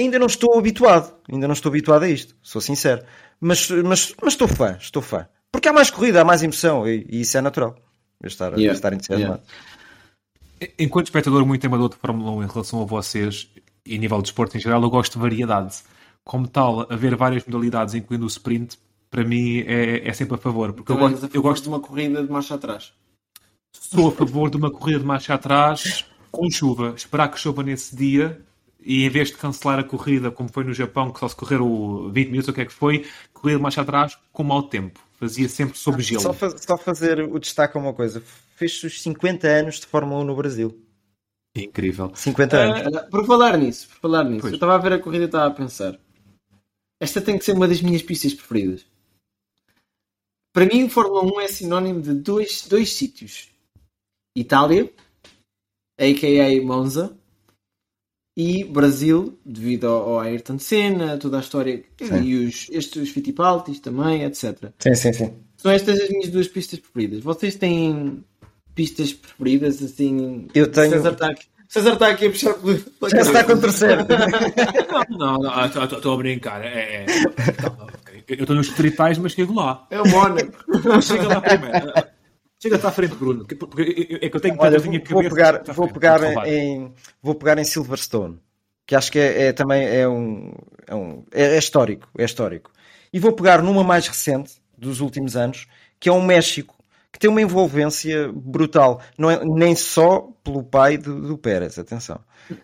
ainda 0.00 0.18
não 0.18 0.26
estou 0.26 0.58
habituado, 0.58 1.14
ainda 1.30 1.46
não 1.46 1.52
estou 1.52 1.68
habituado 1.68 2.04
a 2.04 2.08
isto, 2.08 2.34
sou 2.42 2.62
sincero. 2.62 3.04
Mas, 3.38 3.68
mas, 3.68 4.14
mas 4.22 4.32
estou 4.32 4.48
fã, 4.48 4.78
estou 4.80 5.02
fã. 5.02 5.28
Porque 5.52 5.68
há 5.68 5.72
mais 5.72 5.90
corrida, 5.90 6.22
há 6.22 6.24
mais 6.24 6.42
emoção 6.42 6.88
e, 6.88 7.06
e 7.10 7.20
isso 7.20 7.36
é 7.36 7.42
natural. 7.42 7.76
Eu 8.22 8.28
estar, 8.28 8.52
yeah. 8.52 8.68
eu 8.68 8.72
estar 8.72 8.92
entusiasmado. 8.94 9.42
Yeah. 10.60 10.74
Enquanto 10.78 11.08
espectador 11.08 11.44
muito 11.44 11.66
amador 11.66 11.90
de 11.90 11.96
Fórmula 11.96 12.30
1 12.30 12.44
em 12.44 12.46
relação 12.46 12.80
a 12.80 12.86
vocês 12.86 13.50
e 13.86 13.96
a 13.96 13.98
nível 13.98 14.20
de 14.20 14.28
esporte 14.28 14.56
em 14.56 14.60
geral, 14.60 14.82
eu 14.82 14.90
gosto 14.90 15.14
de 15.14 15.18
variedade. 15.18 15.76
Como 16.24 16.48
tal, 16.48 16.90
haver 16.90 17.14
várias 17.16 17.44
modalidades, 17.44 17.94
incluindo 17.94 18.24
o 18.24 18.28
sprint, 18.28 18.78
para 19.10 19.24
mim 19.24 19.60
é, 19.66 20.08
é 20.08 20.12
sempre 20.12 20.34
a 20.34 20.38
favor. 20.38 20.72
Porque 20.72 20.90
eu 20.90 20.96
gosto, 20.96 21.30
eu 21.32 21.42
gosto 21.42 21.62
de 21.64 21.68
uma 21.68 21.80
corrida 21.80 22.22
de 22.22 22.32
marcha 22.32 22.54
atrás. 22.54 22.92
Sou 23.72 24.08
a 24.08 24.12
favor 24.12 24.48
de 24.50 24.56
uma 24.56 24.70
corrida 24.70 25.00
de 25.00 25.04
marcha 25.04 25.34
atrás 25.34 26.06
com 26.30 26.50
chuva. 26.50 26.94
Esperar 26.96 27.28
que 27.28 27.38
chova 27.38 27.62
nesse 27.62 27.94
dia 27.94 28.40
e 28.80 29.04
em 29.04 29.08
vez 29.08 29.28
de 29.28 29.34
cancelar 29.34 29.78
a 29.78 29.84
corrida, 29.84 30.30
como 30.30 30.50
foi 30.50 30.64
no 30.64 30.72
Japão, 30.72 31.10
que 31.10 31.20
só 31.20 31.28
se 31.28 31.36
correram 31.36 32.10
20 32.10 32.28
minutos, 32.28 32.48
o 32.48 32.52
que 32.52 32.60
é 32.62 32.64
que 32.66 32.72
foi, 32.72 33.06
corrida 33.32 33.58
de 33.58 33.62
marcha 33.62 33.82
atrás 33.82 34.18
com 34.32 34.42
mau 34.42 34.62
tempo 34.62 35.00
fazia 35.24 35.48
sempre 35.48 35.78
sob 35.78 36.02
gelo. 36.02 36.20
Só, 36.20 36.32
faz, 36.32 36.54
só 36.58 36.76
fazer 36.76 37.20
o 37.20 37.38
destaque 37.38 37.76
a 37.76 37.80
uma 37.80 37.92
coisa: 37.92 38.22
fez 38.56 38.82
os 38.82 39.00
50 39.02 39.46
anos 39.46 39.80
de 39.80 39.86
Fórmula 39.86 40.20
1 40.22 40.24
no 40.24 40.36
Brasil. 40.36 40.83
Incrível. 41.54 42.12
50 42.14 42.56
anos. 42.56 42.96
Uh, 42.96 43.10
por 43.10 43.26
falar 43.26 43.56
nisso, 43.56 43.88
por 43.88 43.96
falar 43.96 44.24
nisso, 44.24 44.48
eu 44.48 44.54
estava 44.54 44.74
a 44.74 44.78
ver 44.78 44.94
a 44.94 44.98
corrida 44.98 45.24
e 45.24 45.26
estava 45.26 45.46
a 45.46 45.50
pensar. 45.50 45.98
Esta 47.00 47.20
tem 47.20 47.38
que 47.38 47.44
ser 47.44 47.52
uma 47.52 47.68
das 47.68 47.80
minhas 47.80 48.02
pistas 48.02 48.34
preferidas. 48.34 48.84
Para 50.52 50.66
mim, 50.66 50.88
Fórmula 50.88 51.22
1 51.22 51.40
é 51.40 51.48
sinónimo 51.48 52.00
de 52.00 52.14
dois, 52.14 52.66
dois 52.68 52.92
sítios: 52.92 53.50
Itália, 54.36 54.92
a.k.a. 55.98 56.62
Monza, 56.62 57.16
e 58.36 58.64
Brasil, 58.64 59.38
devido 59.44 59.86
ao, 59.86 60.18
Ayrton 60.18 60.58
Senna, 60.58 61.18
toda 61.18 61.36
a 61.36 61.40
história, 61.40 61.84
sim. 62.00 62.22
e 62.22 62.46
os, 62.46 62.68
estes 62.70 63.10
Fittipaldis 63.10 63.78
também, 63.78 64.24
etc. 64.24 64.72
Sim, 64.78 64.94
sim, 64.94 65.12
sim. 65.12 65.34
São 65.56 65.70
estas 65.70 66.00
as 66.00 66.08
minhas 66.08 66.30
duas 66.30 66.48
pistas 66.48 66.80
preferidas. 66.80 67.20
Vocês 67.20 67.54
têm 67.54 68.24
pistas 68.74 69.12
preferidas 69.12 69.82
assim? 69.82 70.48
Eu 70.54 70.70
tenho. 70.70 70.90
César 70.90 71.12
está 71.12 71.28
aqui, 71.28 71.46
César 71.68 71.92
está 71.94 72.08
aqui 72.08 72.26
a 72.26 72.30
puxar 72.30 72.54
pela 72.54 73.10
Já 73.10 73.20
está 73.20 73.44
com 73.44 73.52
o 73.52 73.60
terceiro. 73.60 74.06
não, 75.10 75.38
não, 75.38 75.64
estou 75.66 76.14
a 76.14 76.16
brincar. 76.16 76.62
É, 76.64 77.04
é. 77.04 77.06
Eu 78.28 78.40
estou 78.40 78.56
nos 78.56 78.68
tritais, 78.70 79.18
mas 79.18 79.32
chego 79.32 79.54
lá. 79.54 79.86
É 79.90 80.00
o 80.00 80.08
Mónaco. 80.08 80.52
Chega 81.02 81.28
lá 81.28 81.40
primeiro. 81.40 81.92
Chega-te 82.64 82.86
à 82.86 82.90
frente, 82.90 83.14
Bruno, 83.14 83.44
porque 83.44 84.18
é 84.22 84.30
que 84.30 84.36
eu 84.36 84.40
tenho 84.40 84.56
Olha, 84.58 84.78
vou, 84.78 84.90
vou 85.10 85.22
pegar, 85.28 85.62
vou 85.64 85.86
pegar 85.86 86.46
em, 86.46 86.94
vou 87.22 87.34
pegar 87.34 87.58
em 87.58 87.64
Silverstone, 87.64 88.40
que 88.86 88.94
acho 88.94 89.12
que 89.12 89.18
é, 89.18 89.48
é 89.48 89.52
também 89.52 89.86
é 89.86 90.08
um, 90.08 90.50
é, 90.86 90.94
um 90.94 91.24
é, 91.30 91.56
é, 91.56 91.58
histórico, 91.58 92.08
é 92.16 92.24
histórico. 92.24 92.70
E 93.12 93.18
vou 93.18 93.32
pegar 93.32 93.60
numa 93.60 93.84
mais 93.84 94.08
recente 94.08 94.54
dos 94.78 95.00
últimos 95.00 95.36
anos, 95.36 95.66
que 96.00 96.08
é 96.08 96.12
o 96.12 96.14
um 96.14 96.24
México, 96.24 96.73
que 97.14 97.20
tem 97.20 97.30
uma 97.30 97.40
envolvência 97.40 98.28
brutal, 98.34 99.00
não 99.16 99.30
é 99.30 99.44
nem 99.44 99.76
só 99.76 100.28
pelo 100.42 100.64
pai 100.64 100.98
do, 100.98 101.20
do 101.20 101.38
Pérez, 101.38 101.78
atenção, 101.78 102.18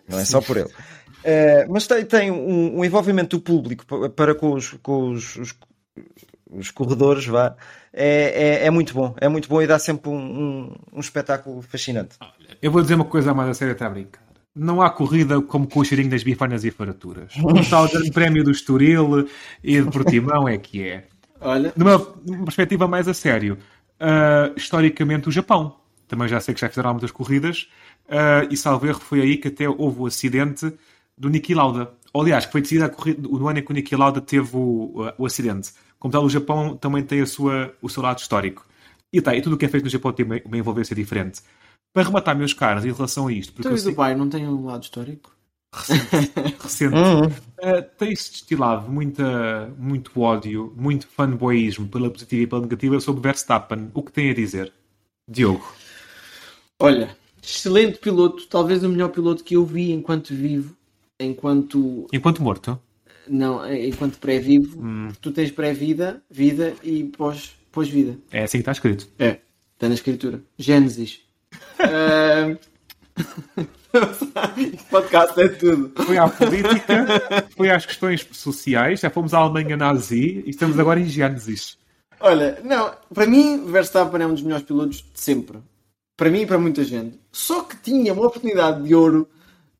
não 0.09 0.19
é 0.19 0.25
só 0.25 0.41
por 0.41 0.57
ele. 0.57 0.67
Uh, 0.67 1.71
mas 1.71 1.87
tem, 1.87 2.03
tem 2.03 2.31
um, 2.31 2.79
um, 2.79 2.85
envolvimento 2.85 3.37
do 3.37 3.41
público 3.41 3.85
para 4.09 4.35
com 4.35 4.51
os, 4.51 4.71
com 4.83 5.11
os, 5.11 5.37
os, 5.37 5.55
os 6.51 6.69
corredores, 6.69 7.25
vá, 7.25 7.55
é, 7.93 8.63
é, 8.63 8.65
é, 8.65 8.69
muito 8.69 8.93
bom, 8.93 9.15
é 9.21 9.29
muito 9.29 9.47
bom 9.47 9.61
e 9.61 9.67
dá 9.67 9.79
sempre 9.79 10.09
um, 10.09 10.17
um, 10.17 10.75
um 10.91 10.99
espetáculo 10.99 11.61
fascinante. 11.61 12.17
Eu 12.61 12.71
vou 12.71 12.81
dizer 12.81 12.95
uma 12.95 13.05
coisa 13.05 13.33
mais 13.33 13.49
a 13.49 13.53
sério, 13.53 13.73
até 13.73 13.85
a 13.85 13.89
brincar. 13.89 14.21
Não 14.53 14.81
há 14.81 14.89
corrida 14.89 15.41
como 15.41 15.65
com 15.65 15.79
o 15.79 15.85
cheirinho 15.85 16.09
das 16.09 16.23
bifanas 16.23 16.65
e 16.65 16.71
faraturas. 16.71 17.33
O 17.41 17.69
tal 17.69 17.87
grande 17.87 18.11
prémio 18.11 18.43
do 18.43 18.51
Estoril 18.51 19.29
e 19.63 19.81
de 19.81 19.89
Portimão 19.89 20.45
é 20.49 20.57
que 20.57 20.83
é. 20.83 21.05
Olha. 21.39 21.73
Numa 21.75 21.97
perspectiva 22.43 22.87
mais 22.87 23.07
a 23.07 23.13
sério, 23.13 23.57
uh, 24.01 24.53
historicamente 24.57 25.29
o 25.29 25.31
Japão. 25.31 25.77
Também 26.07 26.27
já 26.27 26.39
sei 26.41 26.53
que 26.53 26.59
já 26.59 26.67
fizeram 26.67 26.91
muitas 26.91 27.11
corridas 27.11 27.69
uh, 28.07 28.47
e 28.49 28.57
salvo 28.57 28.85
erro 28.87 28.99
foi 28.99 29.21
aí 29.21 29.37
que 29.37 29.47
até 29.47 29.69
houve 29.69 30.01
o 30.01 30.05
acidente 30.05 30.73
do 31.17 31.29
Niki 31.29 31.53
Lauda. 31.53 31.93
Aliás, 32.13 32.45
que 32.45 32.51
foi 32.51 32.61
decidida 32.61 32.87
a 32.87 32.89
corrida, 32.89 33.21
no 33.21 33.47
ano 33.47 33.59
em 33.59 33.63
que 33.63 33.71
o 33.71 33.73
Niki 33.73 33.95
Lauda 33.95 34.19
teve 34.19 34.49
o, 34.53 35.13
o 35.17 35.25
acidente. 35.25 35.71
Como 35.97 36.11
tal, 36.11 36.25
o 36.25 36.29
Japão 36.29 36.75
também 36.75 37.03
tem 37.03 37.21
a 37.21 37.25
sua, 37.25 37.73
o 37.81 37.87
seu 37.87 38.03
lado 38.03 38.19
histórico. 38.19 38.65
E, 39.13 39.21
tá, 39.21 39.35
e 39.35 39.41
tudo 39.41 39.53
o 39.53 39.57
que 39.57 39.65
é 39.65 39.69
feito 39.69 39.83
no 39.83 39.89
Japão 39.89 40.11
tem 40.11 40.25
uma, 40.25 40.41
uma 40.43 40.57
envolvência 40.57 40.95
diferente. 40.95 41.41
Para 41.93 42.03
rematar, 42.03 42.35
meus 42.35 42.53
caros, 42.53 42.83
em 42.83 42.91
relação 42.91 43.27
a 43.27 43.31
isto. 43.31 43.53
Porque 43.53 43.67
então, 43.67 43.75
o 43.75 43.77
sei... 43.77 43.91
Dubai 43.91 44.15
não 44.15 44.27
tem 44.27 44.47
um 44.47 44.65
lado 44.65 44.83
histórico? 44.83 45.31
Recente. 45.73 46.55
recente. 46.59 46.95
Uhum. 46.95 47.27
Uh, 47.27 47.83
Tem-se 47.97 48.31
destilado 48.31 48.89
muita, 48.89 49.71
muito 49.77 50.19
ódio, 50.19 50.73
muito 50.75 51.07
fanboyismo 51.07 51.87
pela 51.87 52.09
positiva 52.09 52.41
e 52.41 52.47
pela 52.47 52.61
negativa 52.61 52.99
sobre 52.99 53.21
Verstappen. 53.21 53.91
O 53.93 54.01
que 54.01 54.11
tem 54.11 54.31
a 54.31 54.33
dizer? 54.33 54.73
Diogo. 55.27 55.65
Olha, 56.79 57.15
excelente 57.41 57.99
piloto, 57.99 58.47
talvez 58.47 58.83
o 58.83 58.89
melhor 58.89 59.09
piloto 59.09 59.43
que 59.43 59.55
eu 59.55 59.63
vi 59.63 59.91
enquanto 59.91 60.33
vivo, 60.33 60.75
enquanto. 61.19 62.07
Enquanto 62.11 62.41
morto? 62.41 62.79
Não, 63.27 63.71
enquanto 63.71 64.17
pré-vivo, 64.17 64.81
hum. 64.81 65.09
tu 65.21 65.31
tens 65.31 65.51
pré-vida, 65.51 66.21
vida 66.29 66.73
e 66.83 67.03
pós-vida. 67.03 68.13
Pós 68.13 68.23
é 68.31 68.43
assim 68.43 68.57
que 68.57 68.61
está 68.61 68.71
escrito. 68.71 69.07
É, 69.19 69.39
está 69.75 69.87
na 69.87 69.93
escritura. 69.93 70.41
Gênesis. 70.57 71.21
uh... 71.79 72.70
podcast 74.89 75.39
é 75.39 75.47
tudo. 75.49 75.91
Foi 76.03 76.17
à 76.17 76.27
política, 76.27 77.05
foi 77.55 77.69
às 77.69 77.85
questões 77.85 78.27
sociais, 78.31 78.99
já 78.99 79.09
fomos 79.09 79.33
à 79.33 79.39
Alemanha 79.39 79.77
nazi 79.77 80.43
e 80.45 80.49
estamos 80.49 80.79
agora 80.79 80.99
em 80.99 81.05
Gênesis. 81.05 81.77
Olha, 82.19 82.59
não, 82.63 82.93
para 83.13 83.25
mim, 83.25 83.65
Verstappen 83.65 84.21
é 84.21 84.27
um 84.27 84.33
dos 84.33 84.43
melhores 84.43 84.65
pilotos 84.65 84.97
de 84.97 85.19
sempre. 85.19 85.59
Para 86.15 86.29
mim 86.29 86.41
e 86.41 86.45
para 86.45 86.59
muita 86.59 86.83
gente. 86.83 87.19
Só 87.31 87.63
que 87.63 87.75
tinha 87.77 88.13
uma 88.13 88.27
oportunidade 88.27 88.83
de 88.83 88.93
ouro 88.93 89.27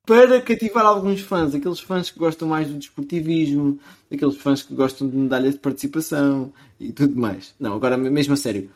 para 0.05 0.41
cativar 0.41 0.85
alguns 0.85 1.21
fãs, 1.21 1.53
aqueles 1.53 1.79
fãs 1.79 2.09
que 2.09 2.17
gostam 2.17 2.47
mais 2.47 2.67
do 2.67 2.77
desportivismo, 2.77 3.79
aqueles 4.11 4.37
fãs 4.37 4.63
que 4.63 4.73
gostam 4.73 5.07
de 5.07 5.15
medalhas 5.15 5.53
de 5.53 5.59
participação 5.59 6.51
e 6.79 6.91
tudo 6.91 7.15
mais. 7.15 7.53
Não, 7.59 7.75
agora 7.75 7.95
mesmo 7.95 8.33
a 8.33 8.37
sério. 8.37 8.71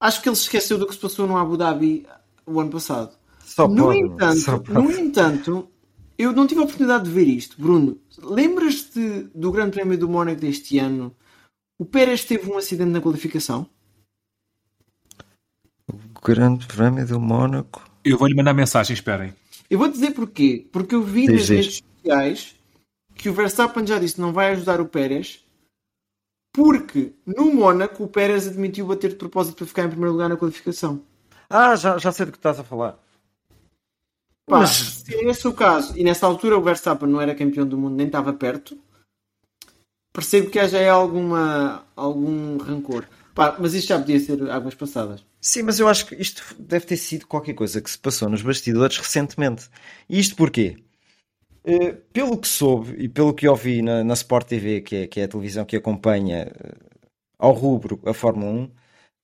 Acho 0.00 0.20
que 0.20 0.28
ele 0.28 0.36
se 0.36 0.42
esqueceu 0.42 0.76
do 0.76 0.86
que 0.86 0.94
se 0.94 1.00
passou 1.00 1.26
no 1.26 1.36
Abu 1.36 1.56
Dhabi 1.56 2.04
o 2.44 2.60
ano 2.60 2.70
passado. 2.70 3.14
Só 3.44 3.68
no, 3.68 3.84
pode, 3.84 3.98
entanto, 3.98 4.72
no 4.72 4.90
entanto, 4.90 5.68
eu 6.18 6.32
não 6.32 6.46
tive 6.46 6.60
a 6.60 6.64
oportunidade 6.64 7.04
de 7.04 7.10
ver 7.10 7.28
isto. 7.28 7.60
Bruno, 7.60 7.98
lembras-te 8.18 9.28
do 9.34 9.52
Grande 9.52 9.72
Prémio 9.72 9.98
do 9.98 10.08
Mónaco 10.08 10.40
deste 10.40 10.78
ano? 10.78 11.14
O 11.78 11.84
Pérez 11.84 12.24
teve 12.24 12.50
um 12.50 12.56
acidente 12.56 12.90
na 12.90 13.00
qualificação? 13.00 13.68
O 15.86 16.20
Grande 16.24 16.66
Prémio 16.66 17.06
do 17.06 17.20
Mónaco? 17.20 17.84
Eu 18.04 18.18
vou-lhe 18.18 18.34
mandar 18.34 18.54
mensagem, 18.54 18.94
esperem. 18.94 19.34
Eu 19.68 19.78
vou 19.78 19.88
dizer 19.88 20.12
porquê. 20.12 20.66
Porque 20.72 20.94
eu 20.94 21.02
vi 21.02 21.26
diz, 21.26 21.32
nas 21.32 21.46
diz. 21.46 21.48
redes 21.48 21.82
sociais 21.96 22.54
que 23.14 23.28
o 23.28 23.32
Verstappen 23.32 23.86
já 23.86 23.98
disse 23.98 24.16
que 24.16 24.20
não 24.20 24.32
vai 24.32 24.52
ajudar 24.52 24.80
o 24.80 24.86
Pérez 24.86 25.44
porque 26.52 27.12
no 27.26 27.52
Mónaco 27.52 28.04
o 28.04 28.08
Pérez 28.08 28.46
admitiu 28.46 28.86
bater 28.86 29.10
de 29.10 29.16
propósito 29.16 29.56
para 29.56 29.66
ficar 29.66 29.84
em 29.84 29.88
primeiro 29.88 30.12
lugar 30.12 30.28
na 30.28 30.36
qualificação. 30.36 31.02
Ah, 31.50 31.74
já, 31.74 31.98
já 31.98 32.12
sei 32.12 32.26
do 32.26 32.32
que 32.32 32.38
estás 32.38 32.60
a 32.60 32.64
falar. 32.64 32.96
Pá, 34.46 34.60
Mas... 34.60 34.70
se 34.70 35.14
é 35.14 35.24
esse 35.24 35.48
o 35.48 35.52
caso, 35.52 35.96
e 35.96 36.04
nessa 36.04 36.26
altura 36.26 36.58
o 36.58 36.62
Verstappen 36.62 37.08
não 37.08 37.20
era 37.20 37.34
campeão 37.34 37.66
do 37.66 37.78
mundo, 37.78 37.96
nem 37.96 38.06
estava 38.06 38.32
perto, 38.32 38.78
percebo 40.12 40.50
que 40.50 40.58
haja 40.58 40.90
alguma, 40.90 41.84
algum 41.96 42.58
rancor. 42.58 43.06
Pá, 43.34 43.56
mas 43.58 43.74
isto 43.74 43.88
já 43.88 43.98
podia 43.98 44.20
ser 44.20 44.48
águas 44.50 44.74
passadas. 44.74 45.24
Sim, 45.40 45.62
mas 45.64 45.80
eu 45.80 45.88
acho 45.88 46.06
que 46.06 46.14
isto 46.14 46.42
deve 46.58 46.86
ter 46.86 46.96
sido 46.96 47.26
qualquer 47.26 47.54
coisa 47.54 47.80
que 47.80 47.90
se 47.90 47.98
passou 47.98 48.28
nos 48.28 48.42
bastidores 48.42 48.96
recentemente. 48.96 49.68
E 50.08 50.20
isto 50.20 50.36
porquê? 50.36 50.76
Uh, 51.66 51.94
pelo 52.12 52.38
que 52.38 52.46
soube 52.46 52.94
e 53.02 53.08
pelo 53.08 53.34
que 53.34 53.48
ouvi 53.48 53.82
na, 53.82 54.04
na 54.04 54.14
Sport 54.14 54.46
TV, 54.46 54.80
que 54.82 54.96
é, 54.96 55.06
que 55.06 55.20
é 55.20 55.24
a 55.24 55.28
televisão 55.28 55.64
que 55.64 55.76
acompanha 55.76 56.52
uh, 56.54 56.98
ao 57.38 57.52
rubro 57.52 58.00
a 58.06 58.14
Fórmula 58.14 58.52
1, 58.52 58.64
uh, 58.64 58.70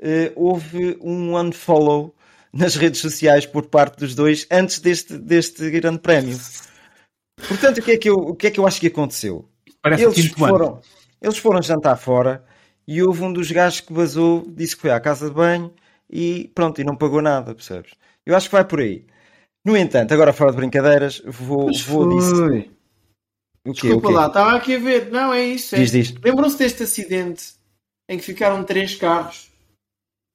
eh, 0.01 0.33
houve 0.35 0.99
um 1.01 1.39
unfollow 1.39 2.15
nas 2.53 2.75
redes 2.75 3.01
sociais 3.01 3.47
por 3.47 3.67
parte 3.67 3.99
dos 3.99 4.15
dois 4.15 4.47
antes 4.51 4.79
deste, 4.81 5.17
deste 5.17 5.71
grande 5.71 5.99
prémio. 5.99 6.39
Portanto, 7.49 7.79
o 7.79 7.83
que, 7.83 7.93
é 7.93 7.97
que 7.97 8.11
eu, 8.11 8.15
o 8.15 8.35
que 8.35 8.47
é 8.49 8.51
que 8.51 8.61
eu 8.61 8.67
acho 8.67 8.81
que 8.81 8.89
aconteceu? 8.89 9.49
Parece 9.83 10.05
Eles 10.05 10.19
ano. 10.19 10.37
foram, 10.37 10.81
eles 11.23 11.39
foram 11.39 11.63
jantar 11.63 11.97
fora 11.97 12.45
e 12.87 13.03
houve 13.03 13.23
um 13.23 13.33
dos 13.33 13.51
gajos 13.51 13.81
que 13.81 13.93
vazou, 13.93 14.45
disse 14.49 14.75
que 14.75 14.83
foi 14.83 14.91
à 14.91 15.01
casa 15.01 15.29
de 15.29 15.35
banho 15.35 15.73
e 16.11 16.51
pronto, 16.55 16.81
e 16.81 16.85
não 16.85 16.97
pagou 16.97 17.23
nada, 17.23 17.55
percebes? 17.55 17.93
Eu 18.27 18.37
acho 18.37 18.49
que 18.49 18.55
vai 18.55 18.65
por 18.65 18.81
aí. 18.81 19.07
No 19.65 19.77
entanto, 19.77 20.13
agora 20.13 20.33
fora 20.33 20.51
de 20.51 20.57
brincadeiras, 20.57 21.23
vou, 21.25 21.71
vou 21.87 22.21
foi. 22.21 22.71
O 23.67 23.73
quê? 23.73 23.89
Desculpa 23.89 24.09
o 24.09 24.11
quê? 24.11 24.17
lá, 24.17 24.27
estava 24.27 24.57
aqui 24.57 24.75
a 24.75 24.79
ver. 24.79 25.11
Não, 25.11 25.33
é 25.33 25.45
isso. 25.45 25.77
é-. 25.77 25.79
Lembram-se 26.25 26.59
deste 26.59 26.83
acidente 26.83 27.55
em 28.09 28.19
que 28.19 28.25
ficaram 28.25 28.65
três 28.65 28.95
carros? 28.95 29.50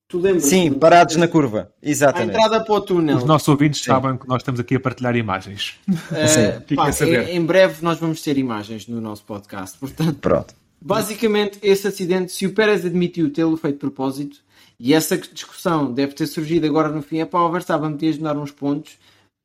Tu 0.08 0.20
lembras? 0.20 0.44
Sim, 0.44 0.72
parados 0.74 1.16
na 1.16 1.28
curva. 1.28 1.72
Exatamente. 1.82 2.30
entrada 2.38 2.64
para 2.64 2.74
o 2.76 2.82
túnel. 2.82 3.18
Os 3.18 3.24
nossos 3.24 3.48
ouvintes 3.48 3.84
sabem 3.84 4.18
que 4.18 4.28
nós 4.28 4.42
estamos 4.42 4.60
aqui 4.60 4.76
a 4.76 4.80
partilhar 4.80 5.16
imagens. 5.16 5.80
Sim. 5.90 6.60
Fiquem 6.62 6.78
pá, 6.78 6.88
a 6.90 6.92
saber. 6.92 7.30
em, 7.30 7.38
em 7.38 7.46
breve 7.46 7.84
nós 7.84 7.98
vamos 8.00 8.22
ter 8.22 8.38
imagens 8.38 8.88
no 8.88 9.02
nosso 9.02 9.24
podcast. 9.26 9.78
Portanto, 9.80 10.18
Pronto. 10.20 10.54
basicamente, 10.80 11.58
esse 11.64 11.88
acidente, 11.88 12.32
se 12.32 12.46
o 12.46 12.54
Pérez 12.54 12.86
admitiu 12.86 13.32
tê-lo 13.34 13.58
feito 13.58 13.76
de 13.76 13.80
propósito, 13.80 14.38
e 14.80 14.94
essa 14.94 15.18
discussão 15.18 15.92
deve 15.92 16.14
ter 16.14 16.28
surgido 16.28 16.68
agora 16.68 16.90
no 16.90 17.02
fim, 17.02 17.20
é 17.20 17.26
para 17.26 17.40
o 17.40 17.52
Verstappen 17.52 17.92
podias 17.92 18.18
dar 18.18 18.38
uns 18.38 18.52
pontos. 18.52 18.98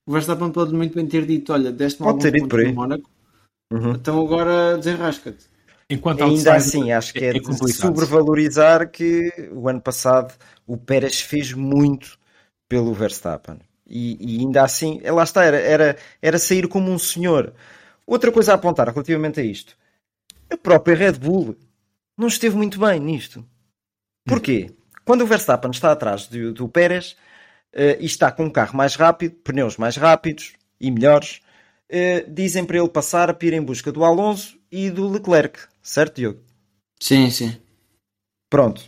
O 0.06 0.12
Verstappen 0.12 0.50
pode 0.50 0.74
muito 0.74 0.94
bem 0.94 1.06
ter 1.06 1.24
dito: 1.24 1.52
Olha, 1.54 1.72
deste-me 1.72 2.04
Pode 2.06 2.16
alguns 2.18 2.22
ter 2.22 2.36
ido 2.36 2.48
pontos 2.48 2.50
por 2.50 2.60
aí. 2.60 2.66
no 2.68 2.74
Mónaco, 2.74 3.10
Uhum. 3.72 3.92
então 3.92 4.20
agora 4.20 4.76
desenrasca-te. 4.76 5.44
Enquanto 5.90 6.22
Ainda 6.22 6.54
assim, 6.54 6.92
acho 6.92 7.12
que 7.12 7.24
é, 7.24 7.32
de 7.32 7.40
complicado. 7.40 7.72
sobrevalorizar 7.72 8.88
que 8.88 9.50
o 9.52 9.68
ano 9.68 9.80
passado 9.80 10.32
o 10.64 10.76
Pérez 10.76 11.20
fez 11.20 11.52
muito 11.52 12.16
pelo 12.68 12.94
Verstappen. 12.94 13.58
E, 13.84 14.16
e 14.20 14.40
ainda 14.40 14.62
assim, 14.62 15.00
lá 15.02 15.24
está, 15.24 15.44
era, 15.44 15.58
era, 15.58 15.96
era 16.22 16.38
sair 16.38 16.68
como 16.68 16.92
um 16.92 16.98
senhor. 16.98 17.52
Outra 18.06 18.30
coisa 18.30 18.52
a 18.52 18.54
apontar 18.54 18.88
relativamente 18.88 19.40
a 19.40 19.42
isto: 19.42 19.76
a 20.48 20.56
própria 20.56 20.94
Red 20.94 21.14
Bull 21.14 21.56
não 22.16 22.28
esteve 22.28 22.56
muito 22.56 22.78
bem 22.78 23.00
nisto. 23.00 23.44
Porquê? 24.24 24.70
Quando 25.04 25.22
o 25.22 25.26
Verstappen 25.26 25.72
está 25.72 25.90
atrás 25.90 26.28
do, 26.28 26.52
do 26.52 26.68
Pérez 26.68 27.16
eh, 27.72 27.98
e 28.00 28.06
está 28.06 28.30
com 28.30 28.44
um 28.44 28.50
carro 28.50 28.76
mais 28.76 28.94
rápido, 28.94 29.34
pneus 29.42 29.76
mais 29.76 29.96
rápidos 29.96 30.52
e 30.80 30.88
melhores, 30.88 31.40
eh, 31.88 32.24
dizem 32.28 32.64
para 32.64 32.78
ele 32.78 32.88
passar 32.88 33.34
para 33.34 33.48
ir 33.48 33.54
em 33.54 33.62
busca 33.62 33.90
do 33.90 34.04
Alonso 34.04 34.56
e 34.70 34.88
do 34.88 35.08
Leclerc, 35.08 35.58
certo, 35.82 36.16
Diogo? 36.16 36.40
Sim, 37.00 37.30
sim. 37.30 37.60
Pronto. 38.48 38.82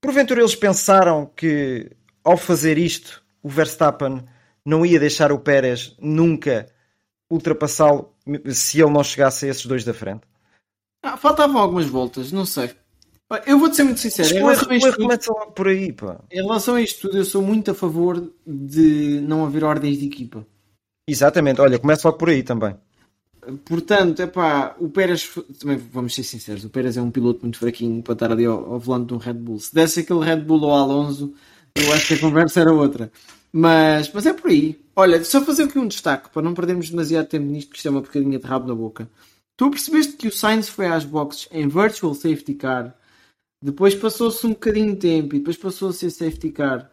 Porventura 0.00 0.40
eles 0.40 0.54
pensaram 0.54 1.26
que 1.26 1.90
ao 2.22 2.36
fazer 2.36 2.76
isto 2.78 3.24
o 3.42 3.48
Verstappen 3.48 4.24
não 4.64 4.84
ia 4.84 4.98
deixar 4.98 5.32
o 5.32 5.38
Pérez 5.38 5.94
nunca 6.00 6.66
ultrapassá-lo 7.30 8.14
se 8.52 8.80
ele 8.80 8.90
não 8.90 9.04
chegasse 9.04 9.46
a 9.46 9.48
esses 9.48 9.66
dois 9.66 9.84
da 9.84 9.94
frente. 9.94 10.22
Ah, 11.02 11.16
faltavam 11.16 11.60
algumas 11.60 11.86
voltas, 11.86 12.32
não 12.32 12.46
sei. 12.46 12.70
Eu 13.46 13.58
vou-te 13.58 13.76
ser 13.76 13.84
muito 13.84 14.00
sincero. 14.00 14.28
Em 14.28 14.38
relação, 14.38 14.70
a 14.70 14.76
isto 14.76 14.92
tudo, 14.96 15.52
por 15.52 15.68
aí, 15.68 15.92
pá. 15.92 16.20
em 16.30 16.42
relação 16.42 16.74
a 16.76 16.82
isto 16.82 17.02
tudo, 17.02 17.18
eu 17.18 17.24
sou 17.24 17.42
muito 17.42 17.70
a 17.70 17.74
favor 17.74 18.32
de 18.46 19.20
não 19.22 19.44
haver 19.44 19.64
ordens 19.64 19.98
de 19.98 20.06
equipa. 20.06 20.46
Exatamente, 21.08 21.60
olha, 21.60 21.78
começa 21.78 22.06
logo 22.08 22.18
por 22.18 22.28
aí 22.28 22.42
também. 22.42 22.76
Portanto, 23.64 24.20
epá, 24.20 24.74
o 24.78 24.88
Pérez, 24.88 25.30
também 25.58 25.76
vamos 25.76 26.14
ser 26.14 26.22
sinceros, 26.22 26.64
o 26.64 26.70
Pérez 26.70 26.96
é 26.96 27.02
um 27.02 27.10
piloto 27.10 27.40
muito 27.42 27.58
fraquinho 27.58 28.02
para 28.02 28.14
estar 28.14 28.32
ali 28.32 28.44
ao, 28.44 28.74
ao 28.74 28.78
volante 28.78 29.08
de 29.08 29.14
um 29.14 29.18
Red 29.18 29.34
Bull. 29.34 29.58
Se 29.58 29.74
desse 29.74 30.00
aquele 30.00 30.24
Red 30.24 30.40
Bull 30.40 30.64
ao 30.64 30.76
Alonso, 30.76 31.34
eu 31.74 31.92
acho 31.92 32.08
que 32.08 32.14
a 32.14 32.20
conversa 32.20 32.60
era 32.60 32.72
outra. 32.72 33.10
Mas, 33.52 34.10
mas 34.12 34.26
é 34.26 34.32
por 34.32 34.50
aí. 34.50 34.80
Olha, 34.96 35.22
só 35.24 35.44
fazer 35.44 35.64
aqui 35.64 35.78
um 35.78 35.86
destaque 35.86 36.30
para 36.30 36.42
não 36.42 36.54
perdermos 36.54 36.90
demasiado 36.90 37.26
tempo 37.26 37.46
nisto, 37.46 37.70
que 37.70 37.76
isto 37.76 37.86
é 37.86 37.90
uma 37.90 38.00
bocadinha 38.00 38.38
de 38.38 38.46
rabo 38.46 38.66
na 38.66 38.74
boca. 38.74 39.08
Tu 39.56 39.70
percebeste 39.70 40.14
que 40.14 40.28
o 40.28 40.32
Sainz 40.32 40.68
foi 40.68 40.86
às 40.86 41.04
boxes 41.04 41.48
em 41.52 41.68
Virtual 41.68 42.14
Safety 42.14 42.54
Car, 42.54 42.96
depois 43.64 43.94
passou-se 43.94 44.46
um 44.46 44.50
bocadinho 44.50 44.92
de 44.92 44.98
tempo 44.98 45.34
e 45.34 45.38
depois 45.38 45.56
passou 45.56 45.88
a 45.88 45.92
ser 45.92 46.10
Safety 46.10 46.50
Car. 46.50 46.90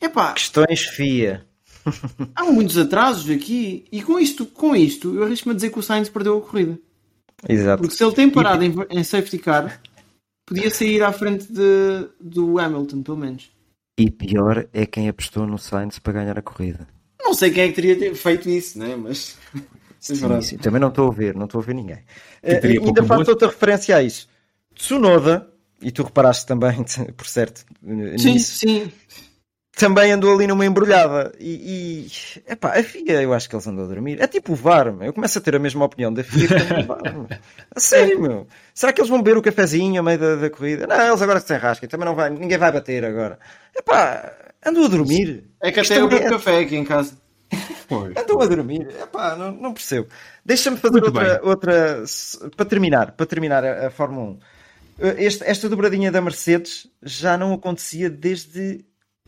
Epá, 0.00 0.34
Questões 0.34 0.82
FIA. 0.82 1.44
há 2.34 2.44
muitos 2.44 2.78
atrasos 2.78 3.30
aqui 3.30 3.84
e 3.90 4.02
com 4.02 4.18
isto, 4.18 4.46
com 4.46 4.74
isto, 4.74 5.14
eu 5.14 5.24
arrisco-me 5.24 5.52
a 5.52 5.56
dizer 5.56 5.70
que 5.70 5.78
o 5.78 5.82
Sainz 5.82 6.08
perdeu 6.08 6.38
a 6.38 6.40
corrida. 6.40 6.78
Exato. 7.48 7.82
Porque 7.82 7.96
se 7.96 8.04
ele 8.04 8.14
tem 8.14 8.30
parado 8.30 8.64
em, 8.64 8.74
em 8.90 9.04
safety 9.04 9.38
car, 9.38 9.80
podia 10.46 10.70
sair 10.70 11.02
à 11.02 11.12
frente 11.12 11.52
de, 11.52 12.08
do 12.20 12.58
Hamilton, 12.58 13.02
pelo 13.02 13.16
menos. 13.16 13.50
E 13.98 14.10
pior 14.10 14.66
é 14.72 14.86
quem 14.86 15.08
apostou 15.08 15.46
no 15.46 15.58
Sainz 15.58 15.98
para 15.98 16.14
ganhar 16.14 16.38
a 16.38 16.42
corrida. 16.42 16.86
Não 17.22 17.34
sei 17.34 17.50
quem 17.50 17.64
é 17.64 17.68
que 17.68 17.74
teria 17.74 17.98
ter 17.98 18.14
feito 18.14 18.48
isso, 18.48 18.78
né? 18.78 18.96
Mas. 18.96 19.38
Sim, 19.98 20.14
sim. 20.42 20.56
Também 20.58 20.80
não 20.80 20.88
estou 20.88 21.08
a 21.08 21.14
ver, 21.14 21.34
não 21.34 21.46
estou 21.46 21.60
a 21.60 21.64
ver 21.64 21.74
ninguém. 21.74 21.98
Pouco 22.42 22.86
ainda 22.86 23.02
faço 23.04 23.18
gosto. 23.20 23.30
outra 23.30 23.48
referência 23.48 23.96
a 23.96 24.02
isso. 24.02 24.28
Tsunoda, 24.74 25.48
e 25.80 25.90
tu 25.90 26.02
reparaste 26.02 26.46
também, 26.46 26.84
por 27.16 27.26
certo, 27.26 27.64
Sim, 28.18 28.32
nisso, 28.32 28.58
sim. 28.58 28.92
Também 29.74 30.12
andou 30.12 30.32
ali 30.34 30.46
numa 30.46 30.64
embrulhada. 30.66 31.32
E, 31.40 32.06
e 32.46 32.52
epá, 32.52 32.78
a 32.78 32.82
FIA, 32.82 33.22
eu 33.22 33.32
acho 33.32 33.48
que 33.48 33.54
eles 33.56 33.66
andam 33.66 33.84
a 33.84 33.88
dormir. 33.88 34.20
É 34.20 34.26
tipo 34.26 34.52
o 34.52 34.56
VAR, 34.56 34.92
meu. 34.92 35.06
eu 35.06 35.12
começo 35.12 35.38
a 35.38 35.40
ter 35.40 35.56
a 35.56 35.58
mesma 35.58 35.84
opinião 35.84 36.12
da 36.12 36.22
FIA 36.22 36.48
que 36.48 36.82
VAR. 36.86 37.02
meu. 37.12 37.26
A 37.74 37.80
sério, 37.80 38.20
meu. 38.20 38.46
Será 38.74 38.92
que 38.92 39.00
eles 39.00 39.08
vão 39.08 39.22
beber 39.22 39.38
o 39.38 39.42
cafezinho 39.42 40.00
a 40.00 40.02
meio 40.02 40.18
da, 40.18 40.36
da 40.36 40.50
corrida? 40.50 40.86
Não, 40.86 41.08
eles 41.08 41.22
agora 41.22 41.40
se 41.40 41.52
enrasquem, 41.54 41.88
também 41.88 42.06
não 42.06 42.14
vai, 42.14 42.30
ninguém 42.30 42.58
vai 42.58 42.70
bater 42.70 43.04
agora. 43.04 43.38
Epá, 43.74 44.32
andou 44.64 44.84
a 44.84 44.88
dormir. 44.88 45.44
É 45.60 45.72
que 45.72 45.80
até 45.80 45.98
eu 46.00 46.08
bebo 46.08 46.26
é- 46.26 46.28
café 46.30 46.58
aqui 46.60 46.76
em 46.76 46.84
casa. 46.84 47.16
Pois. 47.88 48.16
Andam 48.16 48.40
a 48.40 48.46
dormir. 48.46 48.88
Epá, 49.02 49.36
não, 49.36 49.52
não 49.52 49.74
percebo. 49.74 50.08
Deixa-me 50.42 50.78
fazer 50.78 51.00
Muito 51.02 51.06
outra, 51.08 51.38
bem. 51.40 51.48
outra. 51.50 52.04
Para 52.56 52.64
terminar, 52.64 53.12
para 53.12 53.26
terminar 53.26 53.62
a, 53.64 53.88
a 53.88 53.90
Fórmula 53.90 54.30
1. 54.30 54.38
Eh, 55.00 55.14
Este- 55.26 55.44
esta 55.44 55.68
dobradinha 55.68 56.10
da 56.10 56.22
Mercedes 56.22 56.86
já 57.02 57.36
não 57.36 57.52
acontecia 57.52 58.08
desde 58.08 58.82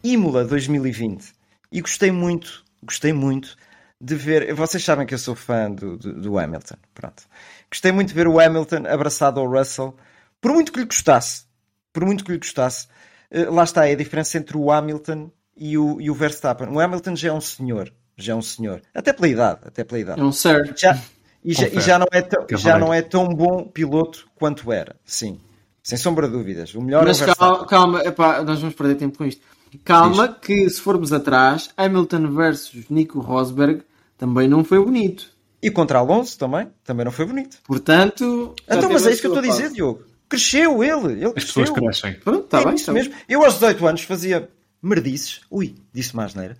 Imola 0.05 0.45
2020. 0.45 1.33
E 1.73 1.81
gostei 1.81 2.13
muito, 2.13 2.63
gostei 2.83 3.13
muito 3.13 3.57
de 3.99 4.15
ver. 4.15 4.53
Vocês 4.55 4.85
sabem 4.85 5.07
que 5.07 5.15
eu 5.15 5.19
sou 5.19 5.35
fã 5.35 5.71
do, 5.71 5.97
do, 5.97 6.13
do 6.21 6.39
Hamilton. 6.39 6.77
Pronto. 6.93 7.23
Gostei 7.71 7.91
muito 7.91 8.09
de 8.09 8.15
ver 8.15 8.29
o 8.29 8.39
Hamilton 8.39 8.85
abraçado 8.87 9.41
ao 9.41 9.51
Russell, 9.51 9.97
por 10.43 10.53
muito 10.53 10.71
que 10.71 10.81
lhe 10.81 10.87
custasse. 10.87 11.45
Por 11.91 12.05
muito 12.05 12.23
que 12.23 12.33
lhe 12.33 12.39
custasse. 12.39 12.87
Eh, 13.31 13.47
Lá 13.47 13.65
está 13.65 13.89
é 13.89 13.93
a 13.93 13.97
diferença 13.97 14.37
entre 14.37 14.59
o 14.59 14.71
Hamilton 14.71 15.31
e 15.57 15.79
o, 15.79 15.99
e 15.99 16.11
o 16.11 16.15
Verstappen. 16.15 16.69
O 16.69 16.79
Hamilton 16.79 17.17
já 17.17 17.31
é 17.31 17.33
um 17.33 17.41
senhor. 17.41 17.91
Já 18.17 18.35
é 18.35 18.37
um 18.37 18.43
senhor. 18.43 18.83
Até 18.95 19.13
pela 19.13 19.29
idade. 19.29 19.61
Até 19.65 19.85
pela 19.85 19.99
idade. 19.99 20.21
É 20.21 20.25
um 20.25 20.33
sir. 20.33 20.75
Já, 20.77 21.01
e, 21.43 21.55
já, 21.55 21.67
e 21.67 21.81
já 21.81 21.99
não 21.99 22.07
é 22.13 22.21
tão, 22.21 22.47
já 22.59 22.79
não 22.79 22.93
é 22.93 23.01
tão 23.01 23.29
bom 23.29 23.65
piloto 23.65 24.29
quanto 24.35 24.71
era. 24.71 24.97
Sim. 25.05 25.41
Sem 25.83 25.97
sombra 25.97 26.27
de 26.27 26.35
dúvidas. 26.35 26.75
O 26.75 26.83
melhor 26.83 27.05
Mas 27.05 27.21
é 27.21 27.31
o 27.31 27.37
calma, 27.37 27.67
calma 27.67 28.05
epá, 28.05 28.43
nós 28.43 28.61
vamos 28.61 28.75
perder 28.75 28.97
tempo 28.97 29.19
com 29.19 29.25
isto. 29.25 29.43
Calma, 29.79 30.29
que 30.29 30.69
se 30.71 30.81
formos 30.81 31.13
atrás, 31.13 31.71
Hamilton 31.77 32.31
versus 32.31 32.85
Nico 32.91 33.21
Rosberg 33.21 33.83
também 34.19 34.47
não 34.49 34.63
foi 34.65 34.79
bonito. 34.85 35.33
E 35.63 35.71
contra 35.71 35.99
Alonso 35.99 36.39
também. 36.39 36.69
Também 36.85 37.05
não 37.05 37.13
foi 37.13 37.25
bonito. 37.25 37.59
Portanto. 37.67 38.55
Então, 38.69 38.91
mas 38.93 39.07
é 39.07 39.13
isso 39.13 39.21
que 39.23 39.27
eu 39.27 39.35
estou 39.35 39.45
a 39.45 39.51
dizer, 39.51 39.63
fase. 39.65 39.75
Diogo. 39.75 40.03
Cresceu 40.29 40.85
ele. 40.85 41.13
Ele 41.15 41.25
As 41.37 41.45
pessoas 41.45 41.71
cresceu. 41.71 41.75
crescem. 41.75 42.21
Pronto, 42.21 42.45
está 42.45 42.61
é 42.61 42.65
bem. 42.67 42.75
isso 42.75 42.87
tá 42.87 42.93
bem. 42.93 43.03
mesmo. 43.03 43.19
Eu 43.29 43.45
aos 43.45 43.55
18 43.55 43.87
anos 43.87 44.03
fazia 44.03 44.49
merdices. 44.83 45.41
Ui, 45.51 45.75
disse 45.93 46.15
mais 46.15 46.35
neira. 46.35 46.57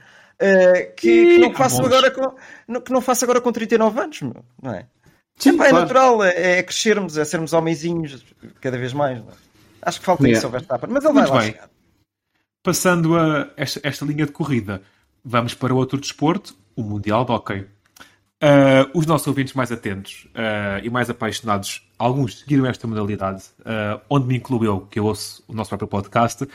que, 0.97 1.35
que 1.35 1.39
não 1.39 1.53
faço 1.55 1.83
agora 1.85 2.11
com, 2.11 2.81
que 2.81 2.93
não 2.93 3.01
faço 3.01 3.25
agora 3.25 3.41
com 3.41 3.53
39 3.53 4.01
anos, 4.01 4.23
meu, 4.23 4.45
não 4.63 4.73
é? 4.73 4.87
Sim, 5.37 5.51
Epá, 5.51 5.67
é 5.67 5.71
claro. 5.71 5.83
natural, 5.85 6.25
é, 6.25 6.59
é 6.59 6.63
crescermos, 6.63 7.17
é 7.19 7.25
sermos 7.25 7.53
homenzinhos 7.53 8.25
cada 8.61 8.79
vez 8.79 8.93
mais. 8.93 9.19
não 9.19 9.29
é? 9.29 9.35
Acho 9.83 9.99
que 10.01 10.07
falta 10.07 10.23
Yeah. 10.23 10.39
isso 10.39 10.47
ao 10.47 10.53
Verstappen, 10.53 10.91
mas 10.91 11.05
ele 11.05 11.13
vai 11.13 11.23
Muito 11.25 11.35
lá 11.35 11.41
bem. 11.41 11.53
chegar. 11.53 11.71
Passando 12.65 13.15
a 13.15 13.51
esta, 13.59 13.79
esta 13.83 14.07
linha 14.07 14.25
de 14.25 14.33
corrida, 14.33 14.81
vamos 15.23 15.53
para 15.53 15.75
outro 15.75 16.01
desporto, 16.01 16.57
o 16.75 16.83
Mundial 16.83 17.23
de 17.23 17.31
Hockey. 17.31 17.67
Ah, 18.41 18.89
os 18.95 19.05
nossos 19.05 19.27
ouvintes 19.27 19.53
mais 19.53 19.71
atentos 19.71 20.27
ah, 20.35 20.81
e 20.83 20.89
mais 20.89 21.11
apaixonados, 21.11 21.87
alguns 21.99 22.39
seguiram 22.39 22.65
esta 22.65 22.87
modalidade, 22.87 23.45
ah, 23.67 24.01
onde 24.09 24.27
me 24.27 24.37
incluo 24.39 24.65
eu, 24.65 24.81
que 24.81 24.99
eu 24.99 25.05
ouço 25.05 25.45
o 25.47 25.53
nosso 25.53 25.69
próprio 25.69 25.89
podcast. 25.89 26.49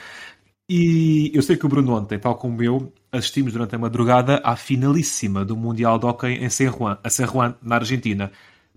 E 0.67 1.31
eu 1.31 1.43
sei 1.43 1.55
que 1.55 1.65
o 1.67 1.69
Bruno 1.69 1.95
ontem, 1.95 2.17
tal 2.17 2.35
como 2.37 2.63
eu, 2.63 2.91
assistimos 3.11 3.53
durante 3.53 3.75
a 3.75 3.77
madrugada 3.77 4.41
à 4.43 4.55
finalíssima 4.55 5.45
do 5.45 5.55
Mundial 5.55 5.99
de 5.99 6.07
Hockey 6.07 6.43
em 6.43 6.49
San 6.49 6.71
Juan, 6.71 6.97
a 7.03 7.09
San 7.11 7.27
Juan, 7.27 7.53
na 7.61 7.75
Argentina. 7.75 8.31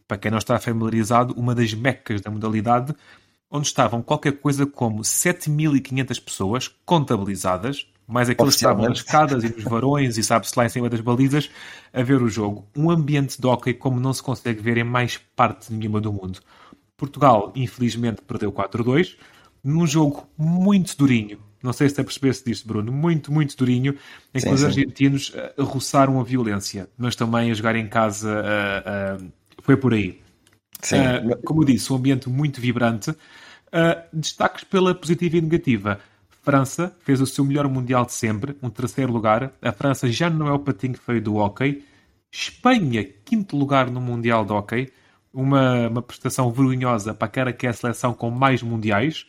Para 0.06 0.18
quem 0.18 0.30
não 0.30 0.36
está 0.38 0.58
familiarizado, 0.58 1.32
uma 1.32 1.54
das 1.54 1.72
mecas 1.72 2.20
da 2.20 2.30
modalidade, 2.30 2.94
onde 3.52 3.66
estavam 3.66 4.00
qualquer 4.00 4.32
coisa 4.32 4.64
como 4.64 5.02
7.500 5.02 6.24
pessoas 6.24 6.68
contabilizadas, 6.86 7.86
mais 8.08 8.30
aqueles 8.30 8.54
que 8.54 8.64
estavam 8.64 8.88
nas 8.88 8.98
escadas 8.98 9.44
e 9.44 9.50
nos 9.50 9.64
varões 9.64 10.16
e 10.16 10.22
sabe-se 10.22 10.58
lá 10.58 10.64
em 10.64 10.70
cima 10.70 10.88
das 10.88 11.02
balizas, 11.02 11.50
a 11.92 12.02
ver 12.02 12.22
o 12.22 12.28
jogo. 12.28 12.66
Um 12.74 12.90
ambiente 12.90 13.38
de 13.38 13.46
hockey 13.46 13.74
como 13.74 14.00
não 14.00 14.12
se 14.14 14.22
consegue 14.22 14.62
ver 14.62 14.78
em 14.78 14.84
mais 14.84 15.18
parte 15.36 15.70
nenhuma 15.70 16.00
do 16.00 16.10
mundo. 16.10 16.40
Portugal, 16.96 17.52
infelizmente, 17.54 18.22
perdeu 18.22 18.50
4-2, 18.50 19.16
num 19.62 19.86
jogo 19.86 20.26
muito 20.36 20.96
durinho, 20.96 21.38
Não 21.62 21.72
sei 21.72 21.88
se 21.88 22.00
é 22.00 22.02
perceber-se 22.02 22.44
disto, 22.44 22.66
Bruno. 22.66 22.90
Muito, 22.90 23.30
muito 23.30 23.56
durinho, 23.56 23.96
em 24.34 24.40
que 24.40 24.48
os 24.48 24.60
sim. 24.60 24.66
argentinos 24.66 25.30
uh, 25.30 25.62
roçaram 25.62 26.18
a 26.18 26.24
violência, 26.24 26.88
mas 26.96 27.14
também 27.14 27.50
a 27.50 27.54
jogar 27.54 27.76
em 27.76 27.86
casa 27.86 28.42
uh, 28.42 29.22
uh, 29.22 29.32
foi 29.62 29.76
por 29.76 29.92
aí. 29.92 30.21
Sim. 30.82 30.96
Uh, 30.96 31.42
como 31.44 31.62
eu 31.62 31.66
disse, 31.66 31.92
um 31.92 31.96
ambiente 31.96 32.28
muito 32.28 32.60
vibrante. 32.60 33.10
Uh, 33.10 33.16
destaques 34.12 34.64
pela 34.64 34.94
positiva 34.94 35.36
e 35.36 35.40
negativa. 35.40 36.00
França 36.42 36.94
fez 37.00 37.20
o 37.20 37.26
seu 37.26 37.44
melhor 37.44 37.68
mundial 37.68 38.04
de 38.04 38.12
sempre, 38.12 38.56
um 38.62 38.68
terceiro 38.68 39.12
lugar. 39.12 39.52
A 39.62 39.72
França 39.72 40.10
já 40.10 40.28
não 40.28 40.48
é 40.48 40.52
o 40.52 40.58
patinho 40.58 40.98
feio 40.98 41.22
do 41.22 41.36
hockey. 41.36 41.84
Espanha, 42.32 43.04
quinto 43.24 43.56
lugar 43.56 43.90
no 43.90 44.00
mundial 44.00 44.44
de 44.44 44.52
hockey. 44.52 44.92
Uma, 45.32 45.88
uma 45.88 46.02
prestação 46.02 46.50
vergonhosa 46.52 47.14
para 47.14 47.26
aquela 47.26 47.52
que 47.52 47.66
é 47.66 47.70
a 47.70 47.72
seleção 47.72 48.12
com 48.12 48.30
mais 48.30 48.62
mundiais. 48.62 49.26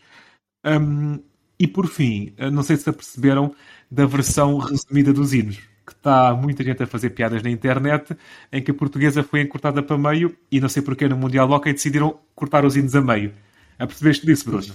Um, 0.65 1.19
e 1.59 1.67
por 1.67 1.87
fim, 1.87 2.33
uh, 2.39 2.49
não 2.49 2.63
sei 2.63 2.75
se 2.77 2.89
aperceberam 2.89 3.53
da 3.89 4.05
versão 4.05 4.57
resumida 4.57 5.13
dos 5.13 5.33
hinos 5.33 5.72
que 5.85 5.91
está 5.91 6.33
muita 6.33 6.63
gente 6.63 6.81
a 6.81 6.87
fazer 6.87 7.09
piadas 7.11 7.43
na 7.43 7.49
internet, 7.49 8.15
em 8.51 8.61
que 8.61 8.71
a 8.71 8.73
portuguesa 8.73 9.23
foi 9.23 9.41
encurtada 9.41 9.83
para 9.83 9.97
meio 9.97 10.35
e 10.51 10.59
não 10.59 10.69
sei 10.69 10.81
porque 10.81 11.07
no 11.07 11.17
Mundial 11.17 11.49
Hockey 11.49 11.73
decidiram 11.73 12.19
cortar 12.33 12.65
os 12.65 12.75
hinos 12.75 12.95
a 12.95 13.01
meio. 13.01 13.33
Apercebeste 13.77 14.25
disso, 14.25 14.45
Bruno? 14.45 14.73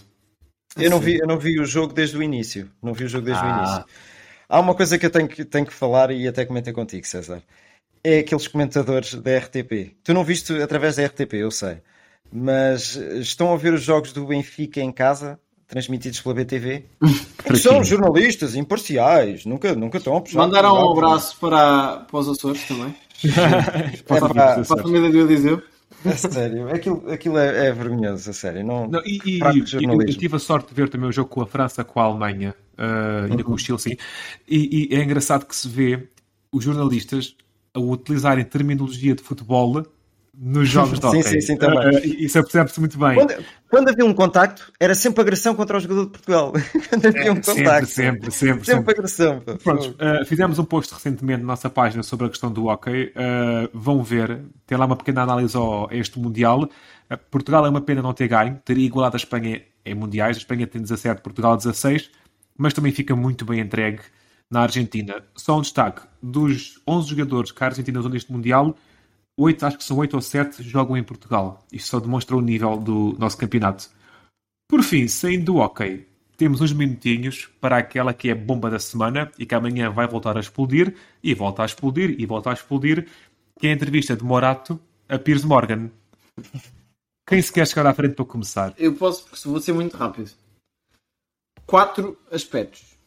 Eu 0.77 0.91
não, 0.91 1.01
vi, 1.01 1.19
eu 1.19 1.27
não 1.27 1.39
vi 1.39 1.59
o 1.59 1.65
jogo 1.65 1.93
desde 1.93 2.17
o 2.17 2.23
início. 2.23 2.71
Não 2.83 2.93
vi 2.93 3.05
o 3.05 3.09
jogo 3.09 3.25
desde 3.25 3.43
ah. 3.43 3.47
o 3.47 3.59
início. 3.59 3.85
Há 4.49 4.61
uma 4.61 4.75
coisa 4.75 4.99
que 4.99 5.07
eu 5.07 5.11
tenho 5.11 5.29
que, 5.29 5.45
tenho 5.45 5.67
que 5.67 5.73
falar 5.73 6.11
e 6.11 6.27
até 6.29 6.45
comentei 6.45 6.73
contigo, 6.73 7.07
César. 7.07 7.43
É 8.05 8.21
aqueles 8.21 8.47
comentadores 8.47 9.15
da 9.15 9.39
RTP. 9.39 9.97
Tu 10.03 10.15
não 10.15 10.25
viste 10.25 10.53
através 10.63 10.97
da 10.97 11.07
RTP, 11.07 11.35
eu 11.35 11.51
sei. 11.51 11.83
Mas 12.31 12.97
estão 12.97 13.53
a 13.53 13.57
ver 13.57 13.73
os 13.73 13.83
jogos 13.83 14.13
do 14.13 14.27
Benfica 14.27 14.81
em 14.81 14.93
casa 14.93 15.41
transmitidos 15.69 16.21
pela 16.21 16.35
BTV. 16.35 16.87
São 17.63 17.85
jornalistas 17.85 18.57
imparciais, 18.57 19.45
nunca, 19.45 19.75
nunca 19.75 19.99
estão 19.99 20.17
a 20.17 20.21
puxar. 20.21 20.39
Mandaram 20.39 20.75
um 20.75 20.93
abraço 20.93 21.37
para, 21.39 21.99
para 22.11 22.19
os 22.19 22.29
Açores 22.29 22.67
também. 22.67 22.95
para, 24.07 24.17
é 24.17 24.21
para, 24.21 24.35
para 24.35 24.61
a 24.61 24.83
família 24.83 25.11
do 25.11 25.19
Eliseu. 25.19 25.63
É 26.05 26.13
sério, 26.13 26.69
aquilo, 26.73 27.11
aquilo 27.11 27.39
é, 27.39 27.67
é 27.67 27.73
vergonhoso, 27.73 28.31
a 28.31 28.33
sério. 28.33 28.65
Não, 28.65 28.87
não 28.87 29.01
e, 29.05 29.21
e, 29.25 29.41
eu, 29.41 30.01
eu 30.01 30.17
tive 30.17 30.37
a 30.37 30.39
sorte 30.39 30.69
de 30.69 30.75
ver 30.75 30.89
também 30.89 31.09
o 31.09 31.13
jogo 31.13 31.29
com 31.29 31.43
a 31.43 31.47
França, 31.47 31.83
com 31.83 31.99
a 31.99 32.05
Alemanha, 32.05 32.55
uh, 32.79 33.31
ainda 33.31 33.43
com 33.43 33.53
o 33.53 33.59
Chile, 33.59 33.79
sim. 33.81 33.97
E, 34.47 34.89
e, 34.93 34.95
é 34.95 35.03
engraçado 35.03 35.45
que 35.45 35.57
se 35.57 35.69
vê 35.69 36.09
os 36.53 36.63
jornalistas 36.63 37.35
a 37.75 37.81
utilizarem 37.81 38.45
terminologia 38.45 39.15
de 39.15 39.23
futebol 39.23 39.85
nos 40.41 40.69
jogos 40.71 41.01
de 41.01 41.07
hockey. 41.07 41.23
Sim, 41.23 41.31
sim, 41.31 41.41
sim, 41.41 41.57
também. 41.57 41.97
Uh, 41.97 42.05
isso 42.05 42.41
percebe-se 42.43 42.79
muito 42.79 42.99
bem. 42.99 43.15
Quando, 43.17 43.45
quando, 43.69 43.89
havia 43.89 44.05
um 44.05 44.15
contacto, 44.15 44.73
era 44.79 44.95
sempre 44.95 45.21
agressão 45.21 45.55
contra 45.55 45.77
o 45.77 45.81
jogador 45.81 46.05
de 46.05 46.11
Portugal. 46.11 46.53
quando 46.89 47.07
havia 47.07 47.33
um 47.33 47.41
contacto. 47.41 47.87
Sempre, 47.87 48.31
sempre, 48.31 48.31
sempre. 48.31 48.65
Sempre 48.65 48.93
agressão. 48.93 49.43
Pronto, 49.63 49.91
uh, 49.91 50.25
fizemos 50.25 50.59
um 50.59 50.65
post 50.65 50.95
recentemente 50.95 51.41
na 51.41 51.49
nossa 51.49 51.69
página 51.69 52.03
sobre 52.03 52.27
a 52.27 52.29
questão 52.29 52.53
do 52.53 52.67
hockey. 52.67 53.13
Uh, 53.15 53.69
vão 53.73 54.03
ver, 54.03 54.41
tem 54.67 54.79
lá 54.79 54.87
uma 54.87 54.97
pequena 54.97 55.23
análise 55.23 55.57
ao, 55.57 55.91
a 55.91 55.95
este 55.95 56.19
Mundial. 56.19 56.69
Portugal 57.31 57.65
é 57.67 57.69
uma 57.71 57.81
pena 57.81 58.03
não 58.03 58.13
ter 58.13 58.29
ganho, 58.29 58.61
teria 58.65 58.85
igualado 58.85 59.17
a 59.17 59.19
Espanha 59.19 59.63
em 59.85 59.95
Mundiais. 59.95 60.37
A 60.37 60.41
Espanha 60.41 60.67
tem 60.67 60.81
17, 60.81 61.23
Portugal 61.23 61.57
16, 61.57 62.11
mas 62.57 62.75
também 62.75 62.93
fica 62.93 63.17
muito 63.17 63.45
bem 63.45 63.61
entregue 63.61 64.01
na 64.51 64.61
Argentina. 64.61 65.23
Só 65.35 65.59
um 65.59 65.63
destaque: 65.63 66.03
dos 66.23 66.81
11 66.87 67.09
jogadores 67.09 67.53
que 67.53 67.63
a 67.63 67.67
Argentina 67.67 67.99
usou 67.99 68.11
neste 68.11 68.33
Mundial, 68.33 68.77
8, 69.39 69.67
acho 69.67 69.79
que 69.79 69.85
são 69.85 69.97
8 69.99 70.15
ou 70.15 70.21
7 70.21 70.63
jogam 70.65 70.97
em 70.97 71.05
Portugal. 71.05 71.65
Isto 71.73 71.91
só 71.91 72.01
demonstra 72.01 72.37
o 72.37 72.41
nível 72.41 72.77
do 72.77 73.15
nosso 73.19 73.39
campeonato. 73.39 73.89
Por 74.69 74.83
fim, 74.83 75.07
saindo 75.07 75.53
do 75.53 75.57
hockey, 75.59 76.07
temos 76.37 76.61
uns 76.61 76.73
minutinhos 76.73 77.49
para 77.61 77.79
aquela 77.79 78.13
que 78.13 78.29
é 78.29 78.33
a 78.33 78.35
bomba 78.35 78.69
da 78.69 78.81
semana 78.81 79.31
e 79.39 79.47
que 79.47 79.55
amanhã 79.55 79.91
vai 79.91 80.09
voltar 80.09 80.37
a 80.37 80.41
explodir, 80.41 80.95
e 81.23 81.35
volta 81.35 81.63
a 81.63 81.67
explodir, 81.67 82.17
e 82.19 82.27
volta 82.27 82.51
a 82.51 82.53
explodir, 82.53 83.09
que 83.59 83.69
é 83.69 83.71
a 83.71 83.75
entrevista 83.75 84.17
de 84.17 84.25
Morato 84.25 84.81
a 85.09 85.19
Piers 85.19 85.45
Morgan. 85.45 85.91
Quem 87.27 87.41
se 87.41 87.53
quer 87.53 87.67
chegar 87.67 87.87
à 87.87 87.95
frente 87.95 88.15
para 88.15 88.25
começar? 88.25 88.75
Eu 88.77 88.95
posso, 88.95 89.25
porque 89.25 89.49
vou 89.49 89.61
ser 89.61 89.73
muito 89.73 89.97
rápido. 89.97 90.31
Quatro 91.65 92.19
aspectos. 92.31 92.99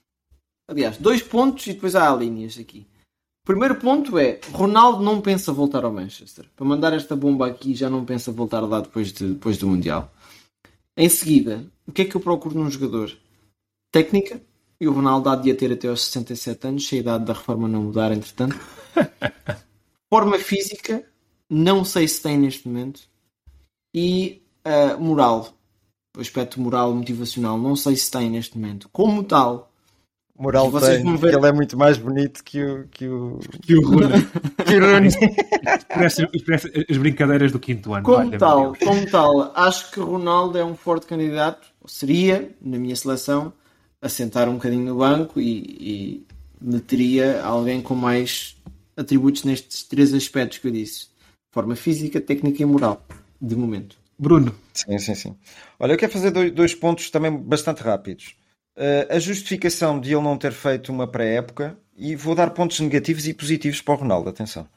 Aliás, 0.67 0.97
dois 0.97 1.21
pontos 1.21 1.67
e 1.67 1.73
depois 1.73 1.95
há 1.95 2.13
linhas 2.15 2.57
aqui. 2.57 2.87
Primeiro 3.43 3.75
ponto 3.75 4.19
é, 4.19 4.39
Ronaldo 4.51 5.03
não 5.03 5.19
pensa 5.19 5.51
voltar 5.51 5.83
ao 5.83 5.91
Manchester. 5.91 6.45
Para 6.55 6.65
mandar 6.65 6.93
esta 6.93 7.15
bomba 7.15 7.47
aqui, 7.47 7.73
já 7.73 7.89
não 7.89 8.05
pensa 8.05 8.31
voltar 8.31 8.61
lá 8.61 8.81
depois, 8.81 9.11
de, 9.11 9.33
depois 9.33 9.57
do 9.57 9.67
Mundial. 9.67 10.11
Em 10.95 11.09
seguida, 11.09 11.65
o 11.87 11.91
que 11.91 12.03
é 12.03 12.05
que 12.05 12.15
eu 12.15 12.21
procuro 12.21 12.57
num 12.57 12.69
jogador? 12.69 13.11
Técnica. 13.91 14.41
E 14.79 14.87
o 14.87 14.93
Ronaldo 14.93 15.29
há 15.29 15.35
de 15.35 15.53
ter 15.53 15.71
até 15.71 15.87
aos 15.87 16.01
67 16.05 16.67
anos, 16.67 16.87
se 16.87 16.95
a 16.95 16.99
idade 16.99 17.25
da 17.25 17.33
reforma 17.33 17.67
não 17.67 17.83
mudar, 17.83 18.11
entretanto. 18.11 18.59
Forma 20.11 20.39
física, 20.39 21.05
não 21.49 21.85
sei 21.85 22.07
se 22.07 22.21
tem 22.21 22.37
neste 22.37 22.67
momento. 22.67 23.01
E 23.93 24.41
uh, 24.65 24.99
moral. 24.99 25.53
O 26.17 26.19
aspecto 26.19 26.59
moral, 26.59 26.93
motivacional, 26.93 27.57
não 27.57 27.75
sei 27.75 27.95
se 27.95 28.09
tem 28.09 28.29
neste 28.29 28.57
momento. 28.57 28.89
Como 28.89 29.23
tal, 29.23 29.70
Moral 30.41 30.71
tem, 30.71 31.03
porque 31.03 31.35
ele 31.35 31.47
é 31.47 31.51
muito 31.51 31.77
mais 31.77 31.99
bonito 31.99 32.43
que 32.43 32.63
o 32.63 32.87
que 32.87 33.07
o, 33.07 33.37
que 33.61 33.75
o 33.75 33.87
Rune. 33.87 34.07
que 34.65 34.75
o 34.75 34.91
Rune. 34.91 35.09
parece, 35.87 36.27
parece 36.43 36.85
as 36.89 36.97
brincadeiras 36.97 37.51
do 37.51 37.59
quinto 37.59 37.93
ano. 37.93 38.03
Como 38.03 38.35
tal, 38.39 38.75
como 38.75 39.05
tal, 39.05 39.55
acho 39.55 39.91
que 39.91 39.99
Ronaldo 39.99 40.57
é 40.57 40.65
um 40.65 40.75
forte 40.75 41.05
candidato, 41.05 41.67
seria, 41.85 42.49
na 42.59 42.79
minha 42.79 42.95
seleção, 42.95 43.53
a 44.01 44.09
sentar 44.09 44.49
um 44.49 44.53
bocadinho 44.53 44.83
no 44.83 44.97
banco 44.97 45.39
e, 45.39 45.59
e 45.79 46.27
meteria 46.59 47.43
alguém 47.43 47.79
com 47.79 47.93
mais 47.93 48.57
atributos 48.97 49.43
nestes 49.43 49.83
três 49.83 50.11
aspectos 50.11 50.57
que 50.57 50.67
eu 50.67 50.71
disse: 50.71 51.09
forma 51.51 51.75
física, 51.75 52.19
técnica 52.19 52.63
e 52.63 52.65
moral, 52.65 53.05
de 53.39 53.55
momento. 53.55 53.95
Bruno. 54.17 54.55
Sim, 54.73 54.97
sim, 54.97 55.13
sim. 55.13 55.35
Olha, 55.79 55.93
eu 55.93 55.97
quero 55.99 56.11
fazer 56.11 56.31
dois, 56.31 56.51
dois 56.51 56.73
pontos 56.73 57.11
também 57.11 57.31
bastante 57.31 57.83
rápidos. 57.83 58.40
Uh, 58.81 59.15
a 59.15 59.19
justificação 59.19 59.99
de 59.99 60.11
ele 60.11 60.23
não 60.23 60.35
ter 60.35 60.51
feito 60.51 60.91
uma 60.91 61.05
pré-época, 61.05 61.77
e 61.95 62.15
vou 62.15 62.33
dar 62.33 62.49
pontos 62.49 62.79
negativos 62.79 63.27
e 63.27 63.33
positivos 63.33 63.79
para 63.79 63.93
o 63.93 63.97
Ronaldo, 63.97 64.27
atenção. 64.27 64.67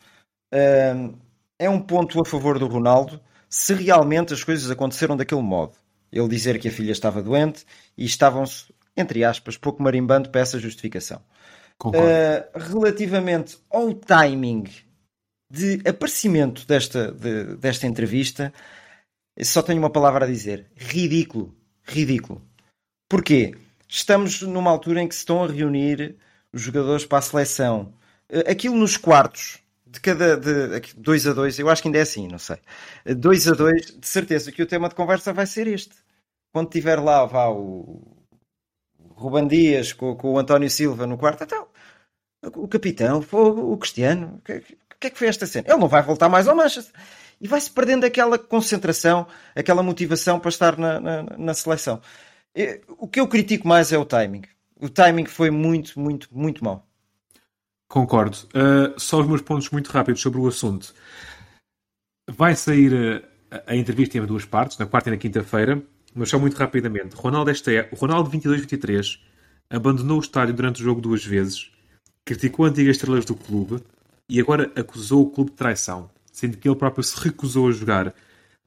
Uh, 0.52 1.16
é 1.58 1.70
um 1.70 1.80
ponto 1.80 2.20
a 2.20 2.24
favor 2.26 2.58
do 2.58 2.66
Ronaldo 2.66 3.18
se 3.48 3.72
realmente 3.72 4.34
as 4.34 4.44
coisas 4.44 4.70
aconteceram 4.70 5.16
daquele 5.16 5.40
modo. 5.40 5.72
Ele 6.12 6.28
dizer 6.28 6.58
que 6.58 6.68
a 6.68 6.70
filha 6.70 6.92
estava 6.92 7.22
doente 7.22 7.64
e 7.96 8.04
estavam-se, 8.04 8.66
entre 8.94 9.24
aspas, 9.24 9.56
pouco 9.56 9.82
marimbando 9.82 10.28
para 10.28 10.42
essa 10.42 10.58
justificação. 10.58 11.22
Uh, 11.82 12.58
relativamente 12.58 13.56
ao 13.70 13.94
timing 13.94 14.64
de 15.50 15.80
aparecimento 15.88 16.66
desta, 16.66 17.10
de, 17.10 17.56
desta 17.56 17.86
entrevista, 17.86 18.52
só 19.40 19.62
tenho 19.62 19.78
uma 19.78 19.90
palavra 19.90 20.26
a 20.26 20.28
dizer: 20.28 20.66
ridículo. 20.76 21.56
Ridículo. 21.82 22.42
Porquê? 23.08 23.54
Estamos 23.88 24.42
numa 24.42 24.70
altura 24.70 25.02
em 25.02 25.08
que 25.08 25.14
se 25.14 25.20
estão 25.20 25.42
a 25.42 25.46
reunir 25.46 26.16
os 26.52 26.62
jogadores 26.62 27.04
para 27.04 27.18
a 27.18 27.22
seleção. 27.22 27.92
Eh, 28.28 28.50
aquilo 28.50 28.76
nos 28.76 28.96
quartos, 28.96 29.58
de 29.86 30.00
cada 30.00 30.36
de, 30.36 30.94
dois 30.96 31.26
a 31.26 31.32
dois, 31.32 31.58
eu 31.58 31.68
acho 31.68 31.82
que 31.82 31.88
ainda 31.88 31.98
é 31.98 32.02
assim, 32.02 32.28
não 32.28 32.38
sei. 32.38 32.58
Dois 33.16 33.46
a 33.48 33.52
dois, 33.52 33.86
de 33.86 34.06
certeza 34.06 34.52
que 34.52 34.62
o 34.62 34.66
tema 34.66 34.88
de 34.88 34.94
conversa 34.94 35.32
vai 35.32 35.46
ser 35.46 35.66
este. 35.66 35.94
Quando 36.52 36.70
tiver 36.70 37.00
lá, 37.00 37.24
vá 37.24 37.48
o 37.48 38.02
Ruban 39.16 39.46
Dias 39.46 39.92
com, 39.92 40.16
com 40.16 40.32
o 40.32 40.38
António 40.38 40.70
Silva 40.70 41.06
no 41.06 41.18
quarto, 41.18 41.44
então, 41.44 41.68
o 42.42 42.68
capitão, 42.68 43.24
o 43.32 43.76
Cristiano, 43.76 44.36
o 44.38 44.42
que, 44.42 44.60
que 45.04 45.08
é 45.08 45.10
que 45.10 45.18
foi 45.18 45.28
esta 45.28 45.46
cena? 45.46 45.68
Ele 45.68 45.78
não 45.78 45.88
vai 45.88 46.02
voltar 46.02 46.28
mais 46.28 46.48
ao 46.48 46.56
Manchester. 46.56 46.94
E 47.40 47.46
vai-se 47.46 47.70
perdendo 47.70 48.04
aquela 48.04 48.38
concentração, 48.38 49.26
aquela 49.54 49.82
motivação 49.82 50.40
para 50.40 50.48
estar 50.48 50.78
na, 50.78 51.00
na, 51.00 51.22
na 51.36 51.54
seleção. 51.54 52.00
O 52.98 53.08
que 53.08 53.18
eu 53.18 53.26
critico 53.26 53.66
mais 53.66 53.92
é 53.92 53.98
o 53.98 54.04
timing. 54.04 54.42
O 54.80 54.88
timing 54.88 55.26
foi 55.26 55.50
muito, 55.50 55.98
muito, 55.98 56.28
muito 56.32 56.64
mau. 56.64 56.86
Concordo. 57.88 58.36
Uh, 58.48 58.98
só 58.98 59.20
os 59.20 59.26
meus 59.26 59.42
pontos 59.42 59.70
muito 59.70 59.90
rápidos 59.90 60.20
sobre 60.20 60.40
o 60.40 60.46
assunto. 60.46 60.94
Vai 62.28 62.54
sair 62.54 63.22
a, 63.50 63.72
a 63.72 63.76
entrevista 63.76 64.18
em 64.18 64.26
duas 64.26 64.44
partes, 64.44 64.78
na 64.78 64.86
quarta 64.86 65.08
e 65.08 65.12
na 65.12 65.18
quinta-feira, 65.18 65.82
mas 66.14 66.28
só 66.28 66.38
muito 66.38 66.56
rapidamente. 66.56 67.14
Ronaldo, 67.14 67.50
esta 67.50 67.72
é, 67.72 67.88
o 67.92 67.96
Ronaldo 67.96 68.30
22-23 68.30 69.18
abandonou 69.68 70.18
o 70.18 70.20
estádio 70.20 70.54
durante 70.54 70.80
o 70.80 70.84
jogo 70.84 71.00
duas 71.00 71.24
vezes, 71.24 71.70
criticou 72.24 72.66
antigas 72.66 72.96
estrelas 72.96 73.24
do 73.24 73.34
clube 73.34 73.82
e 74.28 74.40
agora 74.40 74.70
acusou 74.76 75.22
o 75.22 75.30
clube 75.30 75.50
de 75.50 75.56
traição, 75.56 76.10
sendo 76.32 76.56
que 76.56 76.68
ele 76.68 76.76
próprio 76.76 77.02
se 77.02 77.18
recusou 77.20 77.68
a 77.68 77.72
jogar 77.72 78.14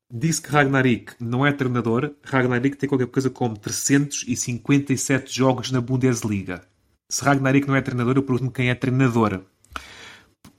Disse 0.10 0.42
que 0.42 0.50
Ragnarik 0.50 1.16
não 1.20 1.46
é 1.46 1.52
treinador. 1.52 2.14
Ragnarik 2.24 2.78
tem 2.78 2.88
qualquer 2.88 3.08
coisa 3.08 3.30
como 3.30 3.58
357 3.58 5.36
jogos 5.36 5.70
na 5.70 5.82
Bundesliga. 5.82 6.62
Se 7.10 7.26
Ragnarik 7.26 7.68
não 7.68 7.76
é 7.76 7.82
treinador, 7.82 8.16
eu 8.16 8.24
pergunto-me 8.24 8.52
quem 8.52 8.70
é 8.70 8.76
treinador. 8.76 9.42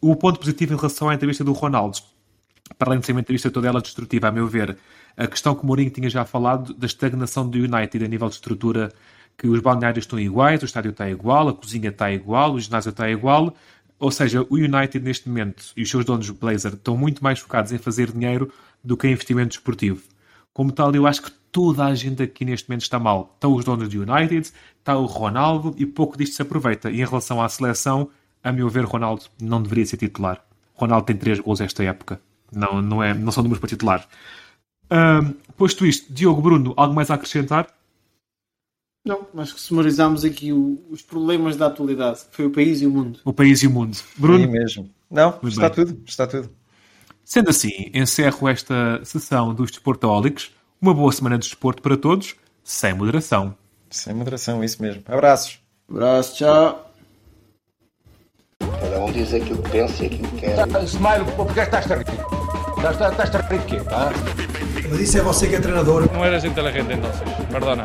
O 0.03 0.15
ponto 0.17 0.39
positivo 0.39 0.75
em 0.75 0.77
relação 0.77 1.09
à 1.09 1.15
entrevista 1.15 1.43
do 1.43 1.53
Ronaldo, 1.53 1.99
para 2.79 2.91
além 2.91 3.01
de 3.01 3.07
ser 3.07 3.13
uma 3.13 3.23
entrevista 3.23 3.51
toda 3.51 3.67
ela 3.67 3.81
destrutiva, 3.81 4.29
a 4.29 4.33
meu 4.33 4.47
ver, 4.47 4.77
a 5.17 5.27
questão 5.27 5.55
que 5.55 5.63
o 5.63 5.67
Mourinho 5.67 5.91
tinha 5.91 6.11
já 6.11 6.27
falado 6.27 6.75
da 6.75 6.87
estagnação 6.87 7.49
do 7.49 7.57
United 7.57 8.05
a 8.05 8.09
nível 8.09 8.29
de 8.29 8.35
estrutura 8.35 8.93
que 9.39 9.49
os 9.49 9.61
balneários 9.61 10.05
estão 10.05 10.21
iguais, 10.21 10.61
o 10.61 10.67
estádio 10.67 10.91
está 10.91 11.09
igual, 11.09 11.49
a 11.49 11.55
cozinha 11.55 11.89
está 11.89 12.13
igual, 12.13 12.53
o 12.53 12.61
ginásio 12.61 12.91
está 12.91 13.09
igual. 13.09 13.55
Ou 13.99 14.11
seja, 14.11 14.47
o 14.49 14.57
United 14.57 15.01
neste 15.01 15.29
momento 15.29 15.73
e 15.75 15.83
os 15.83 15.91
seus 15.91 16.05
donos 16.05 16.29
Blazer 16.31 16.75
estão 16.75 16.97
muito 16.97 17.25
mais 17.25 17.39
focados 17.39 17.73
em 17.73 17.79
fazer 17.79 18.13
dinheiro 18.13 18.53
do 18.83 18.97
que 18.97 19.07
em 19.07 19.13
investimento 19.13 19.57
esportivo. 19.57 20.03
Como 20.53 20.73
tal, 20.73 20.95
eu 20.95 21.07
acho 21.07 21.23
que 21.23 21.31
toda 21.53 21.85
a 21.85 21.95
gente 21.95 22.23
aqui 22.23 22.45
neste 22.45 22.69
momento 22.69 22.83
está 22.83 22.99
mal. 22.99 23.33
Estão 23.35 23.55
os 23.55 23.65
donos 23.65 23.89
do 23.89 24.03
United, 24.03 24.51
está 24.79 24.97
o 24.97 25.07
Ronaldo 25.07 25.75
e 25.77 25.87
pouco 25.87 26.17
disto 26.17 26.35
se 26.35 26.43
aproveita. 26.43 26.91
E 26.91 27.01
em 27.01 27.05
relação 27.05 27.41
à 27.43 27.49
seleção, 27.49 28.11
a 28.43 28.53
meu 28.53 28.69
ver, 28.69 28.85
Ronaldo 28.85 29.25
não 29.41 29.63
deveria 29.63 29.87
ser 29.87 29.97
titular. 29.97 30.45
Ronaldo 30.75 31.07
tem 31.07 31.17
3 31.17 31.41
gols 31.41 31.61
esta 31.61 31.83
época. 31.85 32.21
Não, 32.53 32.81
não, 32.81 33.03
é, 33.03 33.13
não 33.15 33.31
são 33.31 33.43
números 33.43 33.61
para 33.61 33.69
titular. 33.69 34.09
Um, 34.91 35.33
posto 35.57 35.85
isto, 35.85 36.13
Diogo 36.13 36.41
Bruno, 36.41 36.73
algo 36.77 36.95
mais 36.95 37.11
a 37.11 37.15
acrescentar? 37.15 37.69
Não, 39.05 39.27
acho 39.37 39.55
que 39.55 39.61
sumarizamos 39.61 40.25
aqui 40.25 40.53
o, 40.53 40.85
os 40.91 41.03
problemas 41.03 41.57
da 41.57 41.67
atualidade. 41.67 42.21
Foi 42.31 42.47
o 42.47 42.51
país 42.51 42.83
e 42.83 42.87
o 42.87 42.91
mundo. 42.91 43.21
O 43.25 43.33
país 43.33 43.63
e 43.63 43.67
o 43.67 43.71
mundo. 43.71 43.97
Bruno? 44.17 44.45
Sim 44.45 44.51
mesmo. 44.51 44.91
Não, 45.11 45.31
Muito 45.43 45.49
está 45.49 45.69
bem. 45.69 45.85
tudo, 45.87 46.03
está 46.05 46.27
tudo. 46.27 46.51
Sendo 47.29 47.51
assim, 47.51 47.91
encerro 47.93 48.49
esta 48.49 49.05
sessão 49.05 49.53
dos 49.53 49.71
Desportólicos. 49.71 50.51
Uma 50.81 50.95
boa 50.95 51.13
semana 51.13 51.37
de 51.37 51.47
desporto 51.47 51.83
para 51.83 51.95
todos, 51.95 52.35
sem 52.65 52.95
moderação. 52.95 53.55
Sem 53.91 54.15
moderação, 54.15 54.65
isso 54.65 54.81
mesmo. 54.81 55.03
Abraços. 55.07 55.59
Abraço, 55.91 56.37
tchau. 56.37 56.91
Cada 58.59 59.01
um 59.01 59.13
diz 59.13 59.35
aquilo 59.35 59.63
que 59.63 59.71
pensa 59.71 60.05
e 60.05 60.07
aquilo 60.07 60.29
que 60.29 60.37
quer. 60.39 60.67
Tá, 60.69 60.83
Smile, 60.85 61.31
porque 61.37 61.61
estás 61.61 61.93
a 61.93 61.97
rir? 61.97 62.07
Estás, 62.79 63.13
estás 63.13 63.35
a 63.35 63.41
rir 63.41 63.59
de 63.59 63.67
quê? 63.67 63.83
Ah? 63.91 64.11
Mas 64.89 64.99
isso 64.99 65.19
é 65.19 65.21
você 65.21 65.49
que 65.49 65.57
é 65.57 65.61
treinador. 65.61 66.11
No 66.11 66.25
eres 66.25 66.45
inteligente 66.45 66.95
entonces, 66.95 67.21
perdona. 67.51 67.85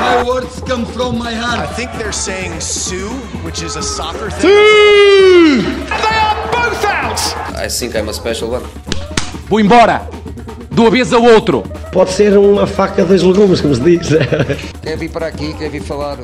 My 0.00 0.22
words 0.26 0.60
come 0.66 0.84
from 0.86 1.18
my 1.18 1.30
I 1.30 1.34
heart. 1.34 1.76
think 1.76 1.90
they're 1.92 2.12
saying 2.12 2.60
Sue, 2.60 3.08
which 3.44 3.62
is 3.62 3.76
a 3.76 3.82
soccer 3.82 4.30
thing. 4.30 4.48
They 5.86 6.18
are 6.18 6.36
both 6.50 6.84
out! 6.84 7.20
I 7.56 7.68
think 7.68 7.94
I'm 7.94 8.08
a 8.08 8.12
special 8.12 8.50
one. 8.50 8.64
Vou 9.48 9.60
embora! 9.60 10.08
Do 10.70 10.86
avesso 10.86 11.16
ao 11.16 11.22
outro! 11.22 11.62
Pode 11.92 12.10
ser 12.10 12.36
uma 12.36 12.66
faca 12.66 13.04
dos 13.04 13.22
legumes, 13.22 13.60
como 13.60 13.74
se 13.74 13.80
diz. 13.80 14.08
Quer 14.82 14.96
vir 14.96 15.10
para 15.10 15.26
aqui, 15.28 15.52
quer 15.54 15.70
vir 15.70 15.82
falar 15.82 16.18